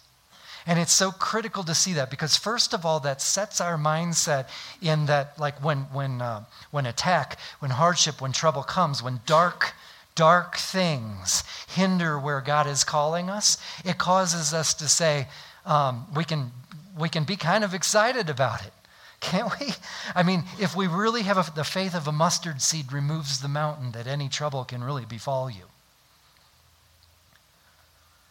And 0.66 0.78
it's 0.78 0.92
so 0.92 1.11
critical 1.11 1.64
to 1.64 1.74
see 1.74 1.94
that 1.94 2.11
because, 2.11 2.36
first 2.36 2.74
of 2.74 2.84
all, 2.84 3.01
that 3.01 3.22
sets 3.22 3.61
our 3.61 3.78
mindset 3.78 4.48
in 4.82 5.07
that, 5.07 5.38
like 5.38 5.62
when, 5.64 5.78
when, 5.92 6.20
uh, 6.20 6.44
when 6.70 6.86
attack, 6.86 7.38
when 7.61 7.70
hardship, 7.70 8.20
when 8.20 8.32
trouble 8.32 8.62
comes, 8.62 9.03
when 9.03 9.20
dark, 9.24 9.72
dark 10.14 10.57
things 10.57 11.44
hinder 11.74 12.18
where 12.18 12.40
God 12.40 12.66
is 12.66 12.84
calling 12.84 13.30
us, 13.30 13.57
it 13.84 13.96
causes 13.96 14.53
us 14.53 14.74
to 14.74 14.88
say, 14.88 15.28
um, 15.64 16.07
we, 16.14 16.24
can, 16.24 16.53
we 16.98 17.09
can 17.09 17.24
be 17.24 17.36
kind 17.36 17.64
of 17.64 17.72
excited 17.72 18.28
about 18.28 18.64
it. 18.64 18.72
Can't 19.20 19.51
we? 19.59 19.72
I 20.14 20.22
mean, 20.22 20.44
if 20.59 20.76
we 20.76 20.86
really 20.86 21.22
have 21.22 21.38
a, 21.38 21.55
the 21.55 21.64
faith 21.64 21.94
of 21.94 22.07
a 22.07 22.12
mustard 22.12 22.61
seed 22.61 22.92
removes 22.92 23.40
the 23.40 23.48
mountain, 23.48 23.92
that 23.92 24.07
any 24.07 24.28
trouble 24.28 24.64
can 24.64 24.84
really 24.84 25.05
befall 25.05 25.51
you 25.51 25.69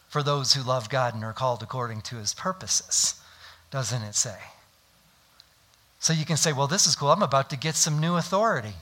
for 0.10 0.24
those 0.24 0.54
who 0.54 0.64
love 0.64 0.90
God 0.90 1.16
and 1.16 1.24
are 1.24 1.34
called 1.34 1.64
according 1.64 2.02
to 2.02 2.18
his 2.18 2.34
purposes, 2.34 3.22
doesn't 3.72 4.02
it 4.02 4.16
say? 4.16 4.38
So 6.00 6.14
you 6.14 6.26
can 6.26 6.38
say, 6.38 6.52
well, 6.52 6.68
this 6.68 6.88
is 6.88 6.96
cool. 6.96 7.12
I'm 7.12 7.24
about 7.24 7.50
to 7.52 7.58
get 7.58 7.76
some 7.76 8.00
new 8.00 8.16
authority. 8.16 8.74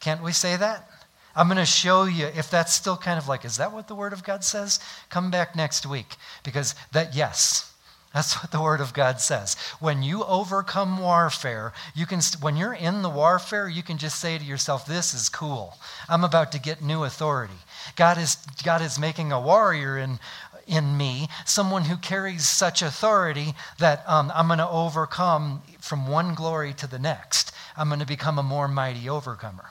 Can't 0.00 0.22
we 0.22 0.32
say 0.32 0.56
that? 0.56 0.88
I'm 1.34 1.46
going 1.46 1.56
to 1.56 1.64
show 1.64 2.04
you 2.04 2.26
if 2.26 2.50
that's 2.50 2.74
still 2.74 2.96
kind 2.96 3.18
of 3.18 3.28
like, 3.28 3.44
is 3.44 3.56
that 3.56 3.72
what 3.72 3.88
the 3.88 3.94
Word 3.94 4.12
of 4.12 4.22
God 4.24 4.44
says? 4.44 4.80
Come 5.08 5.30
back 5.30 5.56
next 5.56 5.86
week. 5.86 6.16
Because 6.44 6.74
that, 6.92 7.14
yes, 7.14 7.72
that's 8.12 8.42
what 8.42 8.50
the 8.50 8.60
Word 8.60 8.80
of 8.80 8.92
God 8.92 9.20
says. 9.20 9.54
When 9.80 10.02
you 10.02 10.24
overcome 10.24 11.00
warfare, 11.00 11.72
you 11.94 12.04
can, 12.04 12.20
when 12.40 12.56
you're 12.56 12.74
in 12.74 13.00
the 13.00 13.08
warfare, 13.08 13.68
you 13.68 13.82
can 13.82 13.96
just 13.96 14.20
say 14.20 14.36
to 14.36 14.44
yourself, 14.44 14.84
This 14.84 15.14
is 15.14 15.30
cool. 15.30 15.78
I'm 16.08 16.24
about 16.24 16.52
to 16.52 16.60
get 16.60 16.82
new 16.82 17.04
authority. 17.04 17.54
God 17.96 18.18
is, 18.18 18.36
God 18.64 18.82
is 18.82 18.98
making 18.98 19.32
a 19.32 19.40
warrior 19.40 19.98
in, 19.98 20.18
in 20.66 20.96
me, 20.96 21.28
someone 21.44 21.84
who 21.84 21.96
carries 21.96 22.48
such 22.48 22.82
authority 22.82 23.54
that 23.78 24.02
um, 24.08 24.32
I'm 24.34 24.46
going 24.46 24.58
to 24.58 24.68
overcome 24.68 25.62
from 25.80 26.06
one 26.06 26.34
glory 26.34 26.72
to 26.74 26.86
the 26.86 26.98
next. 26.98 27.52
I'm 27.76 27.88
going 27.88 28.00
to 28.00 28.06
become 28.06 28.38
a 28.38 28.42
more 28.42 28.68
mighty 28.68 29.08
overcomer. 29.08 29.70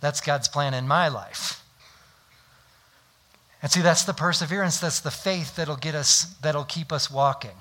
That's 0.00 0.20
God's 0.20 0.48
plan 0.48 0.74
in 0.74 0.88
my 0.88 1.08
life. 1.08 1.62
And 3.62 3.70
see, 3.70 3.82
that's 3.82 4.04
the 4.04 4.14
perseverance, 4.14 4.80
that's 4.80 5.00
the 5.00 5.10
faith 5.10 5.56
that'll 5.56 5.76
get 5.76 5.94
us, 5.94 6.34
that'll 6.42 6.64
keep 6.64 6.92
us 6.92 7.10
walking. 7.10 7.56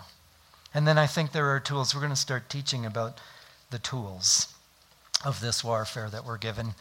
And 0.73 0.87
then 0.87 0.97
I 0.97 1.07
think 1.07 1.31
there 1.31 1.49
are 1.53 1.59
tools. 1.59 1.93
We're 1.93 2.01
going 2.01 2.13
to 2.13 2.15
start 2.15 2.49
teaching 2.49 2.85
about 2.85 3.19
the 3.71 3.79
tools 3.79 4.53
of 5.25 5.41
this 5.41 5.63
warfare 5.63 6.09
that 6.09 6.25
we're 6.25 6.37
given. 6.37 6.73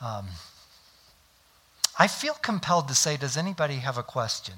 Um, 0.00 0.26
I 1.98 2.06
feel 2.06 2.34
compelled 2.34 2.88
to 2.88 2.94
say, 2.94 3.16
does 3.16 3.36
anybody 3.36 3.76
have 3.76 3.98
a 3.98 4.02
question? 4.02 4.54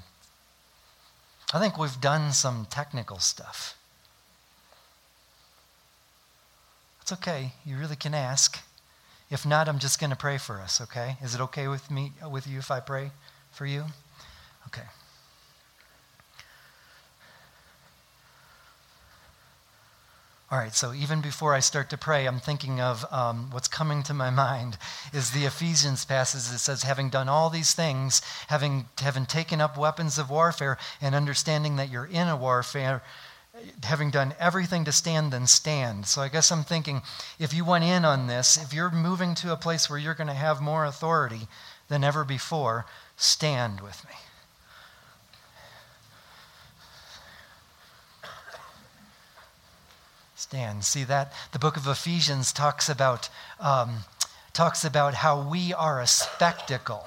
I 1.53 1.59
think 1.59 1.77
we've 1.77 1.99
done 1.99 2.31
some 2.31 2.67
technical 2.69 3.19
stuff. 3.19 3.75
It's 7.01 7.11
okay. 7.11 7.53
You 7.65 7.77
really 7.77 7.95
can 7.95 8.13
ask. 8.13 8.59
If 9.29 9.45
not, 9.45 9.67
I'm 9.67 9.79
just 9.79 9.99
going 9.99 10.11
to 10.11 10.15
pray 10.15 10.37
for 10.37 10.61
us, 10.61 10.79
okay? 10.81 11.17
Is 11.21 11.33
it 11.33 11.41
okay 11.41 11.67
with 11.67 11.89
me 11.89 12.13
with 12.29 12.45
you 12.47 12.59
if 12.59 12.69
I 12.69 12.79
pray? 12.79 13.11
for 13.51 13.65
you? 13.65 13.85
Okay. 14.67 14.87
All 20.51 20.57
right, 20.57 20.75
so 20.75 20.93
even 20.93 21.21
before 21.21 21.53
I 21.53 21.61
start 21.61 21.89
to 21.91 21.97
pray, 21.97 22.27
I'm 22.27 22.41
thinking 22.41 22.81
of 22.81 23.05
um, 23.09 23.51
what's 23.51 23.69
coming 23.69 24.03
to 24.03 24.13
my 24.13 24.29
mind 24.29 24.77
is 25.13 25.31
the 25.31 25.45
Ephesians 25.45 26.03
passage 26.03 26.51
that 26.51 26.59
says, 26.59 26.83
having 26.83 27.09
done 27.09 27.29
all 27.29 27.49
these 27.49 27.73
things, 27.73 28.21
having, 28.49 28.89
having 28.97 29.25
taken 29.25 29.61
up 29.61 29.77
weapons 29.77 30.17
of 30.17 30.29
warfare, 30.29 30.77
and 30.99 31.15
understanding 31.15 31.77
that 31.77 31.89
you're 31.89 32.05
in 32.05 32.27
a 32.27 32.35
warfare, 32.35 33.01
having 33.83 34.11
done 34.11 34.33
everything 34.39 34.83
to 34.83 34.91
stand, 34.91 35.31
then 35.31 35.47
stand. 35.47 36.05
So 36.05 36.21
I 36.21 36.27
guess 36.27 36.51
I'm 36.51 36.65
thinking 36.65 37.01
if 37.39 37.53
you 37.53 37.63
went 37.63 37.85
in 37.85 38.03
on 38.03 38.27
this, 38.27 38.61
if 38.61 38.73
you're 38.73 38.91
moving 38.91 39.35
to 39.35 39.53
a 39.53 39.57
place 39.57 39.89
where 39.89 39.99
you're 39.99 40.13
going 40.13 40.27
to 40.27 40.33
have 40.33 40.59
more 40.59 40.83
authority 40.83 41.47
than 41.87 42.03
ever 42.03 42.25
before, 42.25 42.85
Stand 43.21 43.81
with 43.81 44.03
me. 44.05 44.15
Stand. 50.41 50.83
See 50.83 51.03
that? 51.03 51.31
The 51.51 51.59
book 51.59 51.77
of 51.77 51.85
Ephesians 51.85 52.51
talks 52.51 52.89
about, 52.89 53.29
um, 53.59 54.05
talks 54.53 54.83
about 54.83 55.13
how 55.13 55.39
we 55.39 55.71
are 55.71 56.01
a 56.01 56.07
spectacle. 56.07 57.05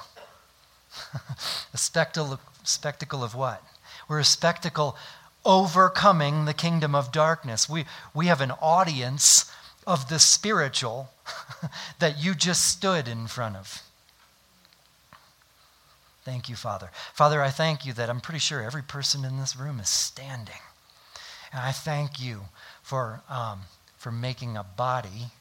a 1.75 1.77
spectacle, 1.77 2.39
spectacle 2.63 3.25
of 3.25 3.35
what? 3.35 3.61
We're 4.07 4.21
a 4.21 4.25
spectacle 4.25 4.97
overcoming 5.45 6.45
the 6.45 6.55
kingdom 6.55 6.95
of 6.95 7.11
darkness. 7.11 7.69
We, 7.69 7.87
we 8.15 8.27
have 8.27 8.41
an 8.41 8.53
audience 8.53 9.51
of 9.85 10.09
the 10.09 10.21
spiritual 10.21 11.11
that 11.99 12.23
you 12.23 12.37
just 12.37 12.69
stood 12.69 13.09
in 13.09 13.27
front 13.27 13.57
of. 13.57 13.83
Thank 16.23 16.49
you, 16.49 16.55
Father. 16.55 16.91
Father, 17.13 17.43
I 17.43 17.51
thank 17.51 17.85
you 17.85 17.93
that 17.95 18.09
I'm 18.09 18.21
pretty 18.21 18.39
sure 18.39 18.63
every 18.63 18.85
person 18.85 19.25
in 19.25 19.39
this 19.41 19.57
room 19.57 19.81
is 19.81 19.89
standing. 19.89 20.63
And 21.53 21.61
I 21.61 21.73
thank 21.73 22.21
you 22.21 22.43
for, 22.85 23.23
um, 23.29 23.63
for 23.97 24.13
making 24.13 24.57
a 24.57 24.63
body 24.63 25.33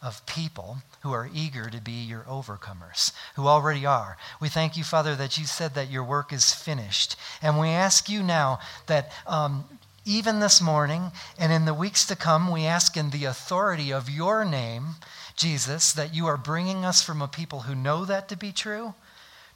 of 0.00 0.24
people 0.26 0.78
who 1.02 1.12
are 1.12 1.28
eager 1.34 1.68
to 1.68 1.80
be 1.80 1.90
your 1.90 2.20
overcomers, 2.20 3.12
who 3.34 3.48
already 3.48 3.84
are. 3.84 4.16
We 4.40 4.48
thank 4.48 4.76
you, 4.76 4.84
Father, 4.84 5.16
that 5.16 5.36
you 5.36 5.44
said 5.44 5.74
that 5.74 5.90
your 5.90 6.04
work 6.04 6.32
is 6.32 6.54
finished. 6.54 7.16
And 7.42 7.58
we 7.58 7.68
ask 7.68 8.08
you 8.08 8.22
now 8.22 8.60
that 8.86 9.10
um, 9.26 9.64
even 10.06 10.38
this 10.38 10.62
morning 10.62 11.10
and 11.36 11.52
in 11.52 11.64
the 11.64 11.74
weeks 11.74 12.06
to 12.06 12.16
come, 12.16 12.50
we 12.52 12.64
ask 12.64 12.96
in 12.96 13.10
the 13.10 13.24
authority 13.24 13.92
of 13.92 14.08
your 14.08 14.44
name, 14.44 14.96
Jesus, 15.36 15.92
that 15.92 16.14
you 16.14 16.26
are 16.26 16.36
bringing 16.36 16.84
us 16.84 17.02
from 17.02 17.20
a 17.20 17.28
people 17.28 17.62
who 17.62 17.74
know 17.74 18.04
that 18.04 18.28
to 18.28 18.36
be 18.36 18.52
true 18.52 18.94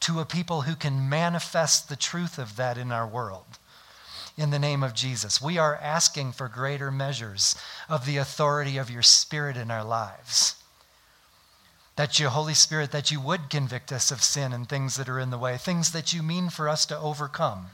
to 0.00 0.18
a 0.18 0.24
people 0.24 0.62
who 0.62 0.74
can 0.74 1.08
manifest 1.08 1.88
the 1.88 1.94
truth 1.94 2.36
of 2.36 2.56
that 2.56 2.76
in 2.76 2.90
our 2.90 3.06
world. 3.06 3.46
In 4.36 4.50
the 4.50 4.58
name 4.58 4.82
of 4.82 4.94
Jesus, 4.94 5.42
we 5.42 5.58
are 5.58 5.76
asking 5.76 6.32
for 6.32 6.48
greater 6.48 6.90
measures 6.90 7.54
of 7.88 8.06
the 8.06 8.16
authority 8.16 8.78
of 8.78 8.90
your 8.90 9.02
Spirit 9.02 9.56
in 9.56 9.70
our 9.70 9.84
lives. 9.84 10.56
That 11.96 12.18
you, 12.18 12.30
Holy 12.30 12.54
Spirit, 12.54 12.92
that 12.92 13.10
you 13.10 13.20
would 13.20 13.50
convict 13.50 13.92
us 13.92 14.10
of 14.10 14.22
sin 14.22 14.54
and 14.54 14.66
things 14.66 14.96
that 14.96 15.08
are 15.08 15.20
in 15.20 15.30
the 15.30 15.38
way, 15.38 15.58
things 15.58 15.92
that 15.92 16.14
you 16.14 16.22
mean 16.22 16.48
for 16.48 16.68
us 16.68 16.86
to 16.86 16.98
overcome. 16.98 17.66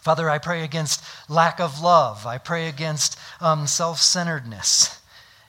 Father, 0.00 0.30
I 0.30 0.38
pray 0.38 0.62
against 0.62 1.04
lack 1.28 1.60
of 1.60 1.80
love. 1.80 2.26
I 2.26 2.38
pray 2.38 2.68
against 2.68 3.18
um, 3.40 3.66
self 3.66 4.00
centeredness 4.00 5.00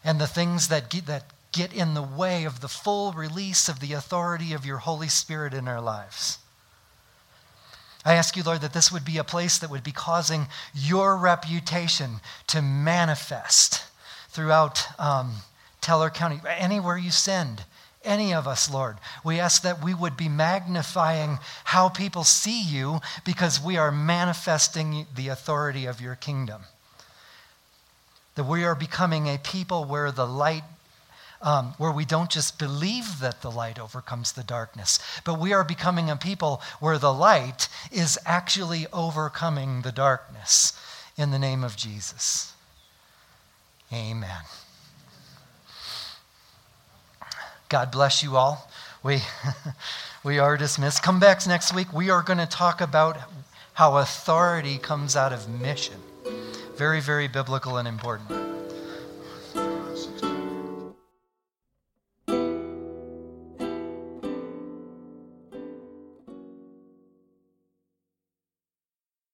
and 0.04 0.20
the 0.20 0.28
things 0.28 0.68
that, 0.68 0.90
that 1.06 1.26
get 1.54 1.72
in 1.72 1.94
the 1.94 2.02
way 2.02 2.44
of 2.44 2.60
the 2.60 2.68
full 2.68 3.14
release 3.14 3.70
of 3.70 3.80
the 3.80 3.94
authority 3.94 4.54
of 4.54 4.66
your 4.66 4.80
Holy 4.80 5.08
Spirit 5.08 5.54
in 5.54 5.68
our 5.68 5.80
lives. 5.80 6.40
I 8.06 8.14
ask 8.14 8.38
you, 8.38 8.44
Lord, 8.44 8.62
that 8.62 8.74
this 8.74 8.92
would 8.92 9.06
be 9.06 9.18
a 9.18 9.24
place 9.24 9.58
that 9.58 9.70
would 9.70 9.84
be 9.84 9.92
causing 9.92 10.48
your 10.74 11.18
reputation 11.18 12.22
to 12.48 12.62
manifest 12.62 13.84
throughout 14.30 14.88
um, 15.00 15.34
Teller 15.82 16.10
County, 16.10 16.40
anywhere 16.48 16.98
you 16.98 17.12
send, 17.12 17.64
any 18.04 18.34
of 18.34 18.48
us, 18.48 18.72
Lord. 18.72 18.98
We 19.24 19.40
ask 19.40 19.62
that 19.64 19.84
we 19.84 19.94
would 19.94 20.16
be 20.16 20.30
magnifying 20.30 21.40
how 21.66 21.90
people 21.90 22.24
see 22.24 22.62
you 22.62 23.00
because 23.26 23.62
we 23.62 23.78
are 23.78 23.92
manifesting 23.92 25.06
the 25.16 25.28
authority 25.30 25.86
of 25.86 26.00
your 26.00 26.16
kingdom. 26.16 26.62
That 28.36 28.46
we 28.46 28.64
are 28.64 28.76
becoming 28.76 29.28
a 29.28 29.38
people 29.38 29.86
where 29.86 30.12
the 30.12 30.28
light 30.28 30.64
um, 31.42 31.74
where 31.78 31.92
we 31.92 32.06
don't 32.06 32.30
just 32.30 32.60
believe 32.60 33.20
that 33.20 33.42
the 33.42 33.52
light 33.52 33.80
overcomes 33.80 34.32
the 34.32 34.44
darkness, 34.44 35.00
but 35.24 35.40
we 35.40 35.54
are 35.54 35.64
becoming 35.64 36.10
a 36.10 36.16
people 36.16 36.62
where 36.80 36.98
the 36.98 37.14
light 37.14 37.70
is 37.92 38.18
actually 38.26 38.88
overcoming 38.92 39.82
the 39.82 39.92
darkness 39.92 40.80
in 41.18 41.32
the 41.32 41.40
name 41.40 41.64
of 41.64 41.76
Jesus. 41.76 42.54
Amen. 43.94 44.42
God 47.70 47.92
bless 47.92 48.24
you 48.24 48.38
all. 48.38 48.70
We, 49.04 49.20
we 50.24 50.40
are 50.40 50.58
dismissed. 50.58 51.04
Come 51.04 51.20
back 51.20 51.46
next 51.48 51.74
week. 51.74 51.92
We 51.94 52.10
are 52.10 52.22
going 52.22 52.40
to 52.40 52.46
talk 52.46 52.82
about 52.82 53.18
how 53.74 53.98
authority 53.98 54.78
comes 54.78 55.16
out 55.16 55.34
of 55.34 55.48
mission. 55.50 56.02
Very, 56.76 57.02
very 57.02 57.28
biblical 57.28 57.78
and 57.78 57.88
important. 57.88 58.57